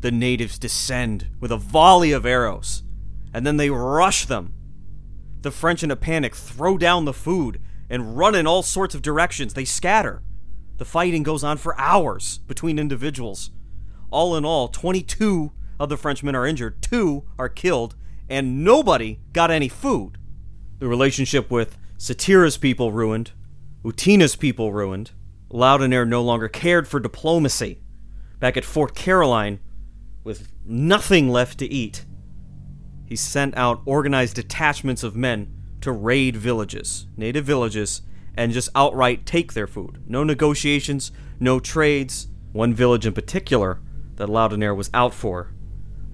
the 0.00 0.10
natives 0.10 0.58
descend 0.58 1.28
with 1.40 1.50
a 1.50 1.56
volley 1.56 2.12
of 2.12 2.26
arrows, 2.26 2.82
and 3.32 3.46
then 3.46 3.56
they 3.56 3.70
rush 3.70 4.26
them. 4.26 4.52
The 5.42 5.50
French, 5.50 5.82
in 5.82 5.90
a 5.90 5.96
panic, 5.96 6.34
throw 6.34 6.76
down 6.76 7.04
the 7.04 7.12
food 7.12 7.60
and 7.88 8.16
run 8.16 8.34
in 8.34 8.46
all 8.46 8.62
sorts 8.62 8.94
of 8.94 9.02
directions. 9.02 9.54
They 9.54 9.64
scatter. 9.64 10.22
The 10.78 10.84
fighting 10.84 11.22
goes 11.22 11.42
on 11.42 11.56
for 11.56 11.78
hours 11.80 12.38
between 12.46 12.78
individuals. 12.78 13.50
All 14.10 14.36
in 14.36 14.44
all, 14.44 14.68
22 14.68 15.52
of 15.78 15.88
the 15.88 15.96
Frenchmen 15.96 16.34
are 16.34 16.46
injured, 16.46 16.82
two 16.82 17.24
are 17.38 17.48
killed, 17.48 17.94
and 18.28 18.64
nobody 18.64 19.20
got 19.32 19.50
any 19.50 19.68
food. 19.68 20.18
The 20.78 20.88
relationship 20.88 21.50
with 21.50 21.78
Satira's 21.96 22.56
people 22.56 22.92
ruined, 22.92 23.32
Utina's 23.84 24.36
people 24.36 24.72
ruined. 24.72 25.12
Laudonnière 25.50 26.08
no 26.08 26.22
longer 26.22 26.48
cared 26.48 26.88
for 26.88 27.00
diplomacy. 27.00 27.80
Back 28.40 28.56
at 28.56 28.64
Fort 28.64 28.94
Caroline, 28.94 29.60
with 30.24 30.48
nothing 30.64 31.30
left 31.30 31.58
to 31.60 31.72
eat, 31.72 32.04
he 33.06 33.16
sent 33.16 33.56
out 33.56 33.80
organized 33.86 34.34
detachments 34.34 35.04
of 35.04 35.14
men 35.14 35.54
to 35.80 35.92
raid 35.92 36.36
villages, 36.36 37.06
native 37.16 37.44
villages, 37.44 38.02
and 38.36 38.52
just 38.52 38.68
outright 38.74 39.24
take 39.24 39.52
their 39.52 39.68
food. 39.68 40.02
No 40.06 40.24
negotiations, 40.24 41.12
no 41.38 41.60
trades. 41.60 42.26
One 42.52 42.74
village 42.74 43.06
in 43.06 43.12
particular 43.12 43.80
that 44.16 44.28
Laudonnière 44.28 44.76
was 44.76 44.90
out 44.92 45.14
for 45.14 45.52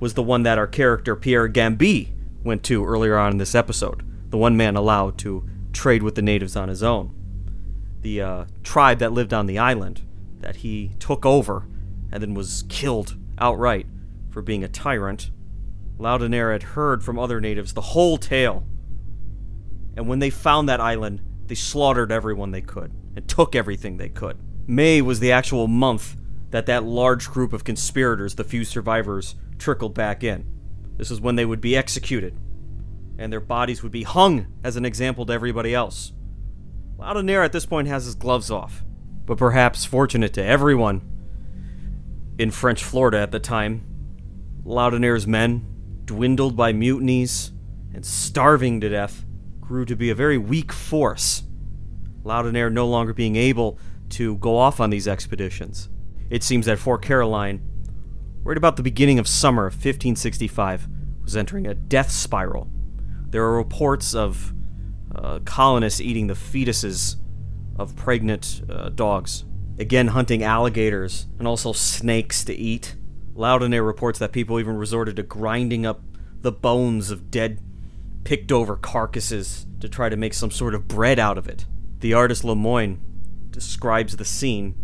was 0.03 0.15
the 0.15 0.23
one 0.23 0.43
that 0.43 0.59
our 0.59 0.67
character 0.67 1.15
Pierre 1.15 1.49
Gambi 1.49 2.09
went 2.43 2.65
to 2.65 2.85
earlier 2.85 3.17
on 3.17 3.31
in 3.31 3.39
this 3.39 3.55
episode. 3.55 4.03
The 4.31 4.37
one 4.37 4.57
man 4.57 4.75
allowed 4.75 5.17
to 5.19 5.49
trade 5.73 6.03
with 6.03 6.17
the 6.17 6.23
natives 6.23 6.57
on 6.57 6.69
his 6.69 6.83
own 6.83 7.15
the 8.01 8.21
uh, 8.21 8.45
tribe 8.65 8.99
that 8.99 9.13
lived 9.13 9.33
on 9.33 9.47
the 9.47 9.61
island 9.61 10.03
that 10.41 10.57
he 10.57 10.91
took 10.99 11.25
over 11.25 11.69
and 12.11 12.21
then 12.21 12.35
was 12.35 12.65
killed 12.69 13.17
outright 13.39 13.87
for 14.29 14.43
being 14.43 14.65
a 14.65 14.69
tyrant. 14.69 15.31
Laudonnière 16.01 16.51
had 16.53 16.65
heard 16.65 17.05
from 17.05 17.17
other 17.17 17.41
natives 17.41 17.75
the 17.75 17.81
whole 17.81 18.19
tale. 18.19 18.67
And 19.97 20.09
when 20.09 20.19
they 20.19 20.31
found 20.31 20.69
that 20.69 20.81
island, 20.81 21.21
they 21.47 21.55
slaughtered 21.55 22.11
everyone 22.11 22.51
they 22.51 22.61
could 22.61 22.93
and 23.15 23.29
took 23.29 23.55
everything 23.55 23.99
they 23.99 24.09
could. 24.09 24.37
May 24.67 25.01
was 25.01 25.21
the 25.21 25.31
actual 25.31 25.69
month 25.69 26.17
that 26.51 26.67
that 26.67 26.83
large 26.83 27.31
group 27.31 27.53
of 27.53 27.63
conspirators, 27.63 28.35
the 28.35 28.43
few 28.43 28.65
survivors, 28.65 29.37
trickled 29.63 29.95
back 29.95 30.25
in. 30.25 30.45
This 30.97 31.11
is 31.11 31.21
when 31.21 31.37
they 31.37 31.45
would 31.45 31.61
be 31.61 31.77
executed, 31.77 32.37
and 33.19 33.33
their 33.33 33.41
bodies 33.41 33.83
would 33.83 33.93
be 33.93 34.03
hung 34.03 34.47
as 34.63 34.77
an 34.77 34.85
example 34.85 35.25
to 35.27 35.33
everybody 35.33 35.75
else. 35.75 36.13
Laudonniere 36.99 37.45
at 37.45 37.53
this 37.53 37.67
point 37.67 37.89
has 37.89 38.05
his 38.05 38.15
gloves 38.15 38.51
off, 38.51 38.85
but 39.25 39.39
perhaps 39.39 39.85
fortunate 39.85 40.35
to 40.35 40.45
everyone 40.45 41.01
in 42.39 42.51
French 42.51 42.83
Florida 42.83 43.19
at 43.19 43.31
the 43.31 43.41
time, 43.41 43.87
Laudonniere's 44.65 45.27
men, 45.27 45.65
dwindled 46.05 46.57
by 46.57 46.73
mutinies 46.73 47.53
and 47.95 48.05
starving 48.05 48.81
to 48.81 48.89
death, 48.89 49.25
grew 49.61 49.85
to 49.85 49.97
be 49.97 50.11
a 50.11 50.15
very 50.15 50.39
weak 50.39 50.73
force. 50.73 51.45
Laudonniere 52.25 52.73
no 52.73 52.87
longer 52.87 53.15
being 53.15 53.37
able 53.37 53.79
to 54.11 54.37
go 54.39 54.57
off 54.57 54.81
on 54.81 54.91
these 54.91 55.09
expeditions. 55.09 55.89
It 56.31 56.43
seems 56.43 56.67
that 56.67 56.79
Fort 56.79 57.03
Caroline, 57.03 57.63
right 58.45 58.57
about 58.57 58.77
the 58.77 58.83
beginning 58.83 59.19
of 59.19 59.29
summer 59.29 59.67
of 59.67 59.75
1565, 59.75 60.89
was 61.23 61.37
entering 61.37 61.67
a 61.67 61.75
death 61.75 62.11
spiral. 62.11 62.69
There 63.29 63.45
are 63.45 63.57
reports 63.57 64.15
of 64.15 64.53
uh, 65.15 65.41
colonists 65.45 66.01
eating 66.01 66.27
the 66.27 66.35
fetuses 66.35 67.17
of 67.79 67.97
pregnant 67.97 68.63
uh, 68.69 68.91
dogs, 68.91 69.45
again 69.79 70.09
hunting 70.09 70.43
alligators 70.43 71.27
and 71.39 71.49
also 71.49 71.73
snakes 71.73 72.45
to 72.45 72.55
eat. 72.55 72.97
Laudonnière 73.35 73.87
reports 73.87 74.19
that 74.19 74.33
people 74.33 74.61
even 74.61 74.77
resorted 74.77 75.17
to 75.17 75.23
grinding 75.23 75.87
up 75.87 76.03
the 76.43 76.53
bones 76.53 77.11
of 77.11 77.31
dead, 77.31 77.61
picked 78.25 78.53
over 78.53 78.77
carcasses 78.77 79.67
to 79.81 79.89
try 79.89 80.09
to 80.09 80.17
make 80.17 80.35
some 80.35 80.51
sort 80.51 80.75
of 80.75 80.89
bread 80.89 81.19
out 81.19 81.39
of 81.39 81.49
it. 81.49 81.65
The 82.01 82.15
artist 82.15 82.45
Le 82.45 82.55
Moyne 82.55 83.01
describes 83.51 84.17
the 84.17 84.25
scene 84.25 84.75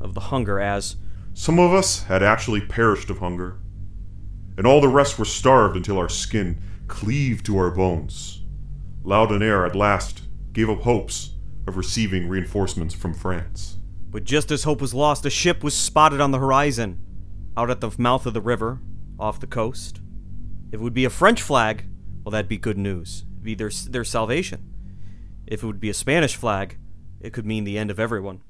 of 0.00 0.14
the 0.14 0.20
hunger 0.20 0.60
as 0.60 0.96
Some 1.38 1.58
of 1.58 1.74
us 1.74 2.04
had 2.04 2.22
actually 2.22 2.62
perished 2.62 3.10
of 3.10 3.18
hunger, 3.18 3.58
and 4.56 4.66
all 4.66 4.80
the 4.80 4.88
rest 4.88 5.18
were 5.18 5.26
starved 5.26 5.76
until 5.76 5.98
our 5.98 6.08
skin 6.08 6.62
cleaved 6.88 7.44
to 7.44 7.58
our 7.58 7.70
bones. 7.70 8.42
Laudonnière 9.04 9.68
at 9.68 9.76
last 9.76 10.22
gave 10.54 10.70
up 10.70 10.80
hopes 10.80 11.34
of 11.68 11.76
receiving 11.76 12.26
reinforcements 12.26 12.94
from 12.94 13.12
France. 13.12 13.76
But 14.08 14.24
just 14.24 14.50
as 14.50 14.64
hope 14.64 14.80
was 14.80 14.94
lost, 14.94 15.26
a 15.26 15.30
ship 15.30 15.62
was 15.62 15.74
spotted 15.74 16.22
on 16.22 16.30
the 16.30 16.38
horizon, 16.38 17.00
out 17.54 17.68
at 17.68 17.82
the 17.82 17.94
mouth 17.98 18.24
of 18.24 18.32
the 18.32 18.40
river, 18.40 18.80
off 19.18 19.38
the 19.38 19.46
coast. 19.46 20.00
If 20.68 20.80
it 20.80 20.80
would 20.80 20.94
be 20.94 21.04
a 21.04 21.10
French 21.10 21.42
flag, 21.42 21.84
well, 22.24 22.30
that'd 22.30 22.48
be 22.48 22.56
good 22.56 22.78
news. 22.78 23.26
It'd 23.34 23.42
be 23.42 23.54
their, 23.54 23.70
their 23.90 24.04
salvation. 24.04 24.72
If 25.46 25.62
it 25.62 25.66
would 25.66 25.80
be 25.80 25.90
a 25.90 25.94
Spanish 25.94 26.34
flag, 26.34 26.78
it 27.20 27.34
could 27.34 27.44
mean 27.44 27.64
the 27.64 27.76
end 27.76 27.90
of 27.90 28.00
everyone. 28.00 28.40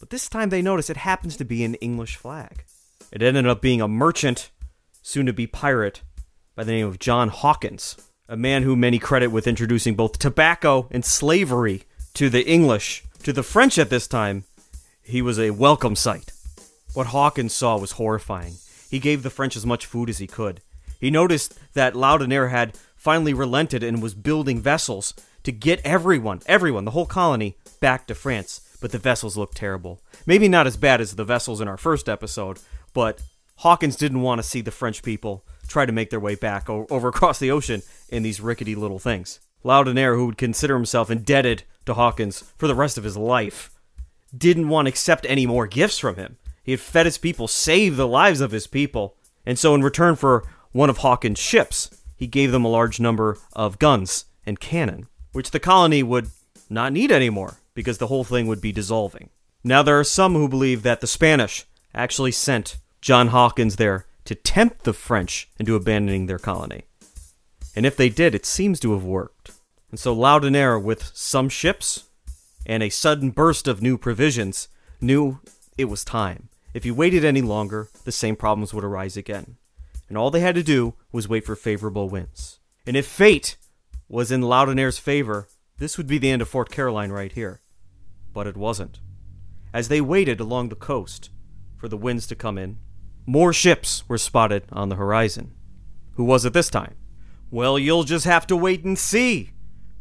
But 0.00 0.08
this 0.08 0.30
time 0.30 0.48
they 0.48 0.62
notice 0.62 0.88
it 0.88 0.96
happens 0.96 1.36
to 1.36 1.44
be 1.44 1.62
an 1.62 1.74
English 1.76 2.16
flag. 2.16 2.64
It 3.12 3.22
ended 3.22 3.46
up 3.46 3.60
being 3.60 3.82
a 3.82 3.86
merchant, 3.86 4.50
soon 5.02 5.26
to 5.26 5.32
be 5.34 5.46
pirate, 5.46 6.00
by 6.56 6.64
the 6.64 6.72
name 6.72 6.86
of 6.86 6.98
John 6.98 7.28
Hawkins, 7.28 7.96
a 8.26 8.36
man 8.36 8.62
who 8.62 8.74
many 8.76 8.98
credit 8.98 9.28
with 9.28 9.46
introducing 9.46 9.94
both 9.94 10.18
tobacco 10.18 10.88
and 10.90 11.04
slavery 11.04 11.84
to 12.14 12.30
the 12.30 12.46
English. 12.48 13.04
To 13.24 13.32
the 13.32 13.42
French 13.42 13.78
at 13.78 13.90
this 13.90 14.06
time, 14.06 14.44
he 15.02 15.20
was 15.20 15.38
a 15.38 15.50
welcome 15.50 15.94
sight. 15.94 16.32
What 16.94 17.08
Hawkins 17.08 17.52
saw 17.52 17.78
was 17.78 17.92
horrifying. 17.92 18.54
He 18.90 19.00
gave 19.00 19.22
the 19.22 19.30
French 19.30 19.54
as 19.54 19.66
much 19.66 19.84
food 19.84 20.08
as 20.08 20.18
he 20.18 20.26
could. 20.26 20.62
He 20.98 21.10
noticed 21.10 21.58
that 21.74 21.94
Laudonnière 21.94 22.50
had 22.50 22.78
finally 22.96 23.34
relented 23.34 23.82
and 23.82 24.02
was 24.02 24.14
building 24.14 24.60
vessels 24.60 25.12
to 25.42 25.52
get 25.52 25.80
everyone, 25.84 26.40
everyone, 26.46 26.84
the 26.86 26.90
whole 26.92 27.06
colony, 27.06 27.56
back 27.80 28.06
to 28.06 28.14
France. 28.14 28.62
But 28.80 28.92
the 28.92 28.98
vessels 28.98 29.36
looked 29.36 29.56
terrible. 29.56 30.00
Maybe 30.26 30.48
not 30.48 30.66
as 30.66 30.76
bad 30.76 31.00
as 31.00 31.14
the 31.14 31.24
vessels 31.24 31.60
in 31.60 31.68
our 31.68 31.76
first 31.76 32.08
episode, 32.08 32.58
but 32.94 33.20
Hawkins 33.56 33.96
didn't 33.96 34.22
want 34.22 34.38
to 34.40 34.46
see 34.46 34.62
the 34.62 34.70
French 34.70 35.02
people 35.02 35.44
try 35.68 35.84
to 35.86 35.92
make 35.92 36.10
their 36.10 36.20
way 36.20 36.34
back 36.34 36.68
o- 36.70 36.86
over 36.90 37.08
across 37.10 37.38
the 37.38 37.50
ocean 37.50 37.82
in 38.08 38.22
these 38.22 38.40
rickety 38.40 38.74
little 38.74 38.98
things. 38.98 39.40
Laudonnière, 39.64 40.16
who 40.16 40.26
would 40.26 40.38
consider 40.38 40.74
himself 40.74 41.10
indebted 41.10 41.64
to 41.84 41.94
Hawkins 41.94 42.52
for 42.56 42.66
the 42.66 42.74
rest 42.74 42.96
of 42.96 43.04
his 43.04 43.16
life, 43.16 43.70
didn't 44.36 44.68
want 44.68 44.86
to 44.86 44.90
accept 44.90 45.26
any 45.28 45.44
more 45.44 45.66
gifts 45.66 45.98
from 45.98 46.16
him. 46.16 46.38
He 46.62 46.72
had 46.72 46.80
fed 46.80 47.06
his 47.06 47.18
people, 47.18 47.48
saved 47.48 47.96
the 47.96 48.06
lives 48.06 48.40
of 48.40 48.52
his 48.52 48.66
people, 48.66 49.16
and 49.44 49.58
so 49.58 49.74
in 49.74 49.82
return 49.82 50.16
for 50.16 50.44
one 50.72 50.88
of 50.88 50.98
Hawkins' 50.98 51.38
ships, 51.38 51.90
he 52.16 52.26
gave 52.26 52.52
them 52.52 52.64
a 52.64 52.68
large 52.68 53.00
number 53.00 53.38
of 53.54 53.78
guns 53.78 54.26
and 54.46 54.60
cannon, 54.60 55.08
which 55.32 55.50
the 55.50 55.60
colony 55.60 56.02
would 56.02 56.30
not 56.68 56.92
need 56.92 57.10
anymore 57.10 57.58
because 57.80 57.96
the 57.96 58.08
whole 58.08 58.24
thing 58.24 58.46
would 58.46 58.60
be 58.60 58.72
dissolving. 58.72 59.30
Now, 59.64 59.82
there 59.82 59.98
are 59.98 60.04
some 60.04 60.34
who 60.34 60.50
believe 60.50 60.82
that 60.82 61.00
the 61.00 61.06
Spanish 61.06 61.64
actually 61.94 62.30
sent 62.30 62.76
John 63.00 63.28
Hawkins 63.28 63.76
there 63.76 64.04
to 64.26 64.34
tempt 64.34 64.84
the 64.84 64.92
French 64.92 65.48
into 65.58 65.74
abandoning 65.74 66.26
their 66.26 66.38
colony. 66.38 66.82
And 67.74 67.86
if 67.86 67.96
they 67.96 68.10
did, 68.10 68.34
it 68.34 68.44
seems 68.44 68.80
to 68.80 68.92
have 68.92 69.02
worked. 69.02 69.52
And 69.90 69.98
so 69.98 70.14
Laudonnière, 70.14 70.82
with 70.82 71.10
some 71.14 71.48
ships 71.48 72.04
and 72.66 72.82
a 72.82 72.90
sudden 72.90 73.30
burst 73.30 73.66
of 73.66 73.80
new 73.80 73.96
provisions, 73.96 74.68
knew 75.00 75.40
it 75.78 75.86
was 75.86 76.04
time. 76.04 76.50
If 76.74 76.84
he 76.84 76.90
waited 76.90 77.24
any 77.24 77.40
longer, 77.40 77.88
the 78.04 78.12
same 78.12 78.36
problems 78.36 78.74
would 78.74 78.84
arise 78.84 79.16
again. 79.16 79.56
And 80.06 80.18
all 80.18 80.30
they 80.30 80.40
had 80.40 80.54
to 80.56 80.62
do 80.62 80.92
was 81.12 81.30
wait 81.30 81.46
for 81.46 81.56
favorable 81.56 82.10
winds. 82.10 82.58
And 82.86 82.94
if 82.94 83.06
fate 83.06 83.56
was 84.06 84.30
in 84.30 84.42
Laudonnière's 84.42 84.98
favor, 84.98 85.48
this 85.78 85.96
would 85.96 86.06
be 86.06 86.18
the 86.18 86.30
end 86.30 86.42
of 86.42 86.48
Fort 86.48 86.70
Caroline 86.70 87.10
right 87.10 87.32
here. 87.32 87.62
But 88.32 88.46
it 88.46 88.56
wasn't. 88.56 89.00
As 89.72 89.88
they 89.88 90.00
waited 90.00 90.40
along 90.40 90.68
the 90.68 90.76
coast 90.76 91.30
for 91.76 91.88
the 91.88 91.96
winds 91.96 92.26
to 92.28 92.34
come 92.34 92.58
in, 92.58 92.78
more 93.26 93.52
ships 93.52 94.08
were 94.08 94.18
spotted 94.18 94.64
on 94.72 94.88
the 94.88 94.96
horizon. 94.96 95.52
Who 96.12 96.24
was 96.24 96.44
it 96.44 96.52
this 96.52 96.68
time? 96.68 96.94
Well, 97.50 97.78
you'll 97.78 98.04
just 98.04 98.24
have 98.24 98.46
to 98.48 98.56
wait 98.56 98.84
and 98.84 98.98
see. 98.98 99.50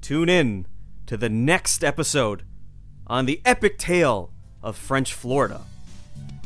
Tune 0.02 0.30
in 0.30 0.66
to 1.08 1.18
the 1.18 1.30
next 1.30 1.84
episode 1.84 2.44
on 3.08 3.26
the 3.26 3.42
epic 3.46 3.78
tale 3.78 4.32
of 4.62 4.76
French 4.76 5.14
Florida. 5.14 5.62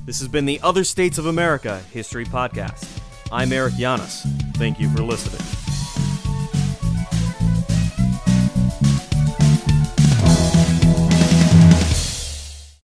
This 0.06 0.20
has 0.20 0.28
been 0.28 0.46
the 0.46 0.60
Other 0.62 0.84
States 0.84 1.18
of 1.18 1.26
America 1.26 1.80
History 1.92 2.26
Podcast. 2.26 2.88
I'm 3.32 3.52
Eric 3.52 3.74
Yanis. 3.76 4.22
Thank 4.56 4.80
you 4.80 4.90
for 4.90 5.02
listening. 5.02 5.63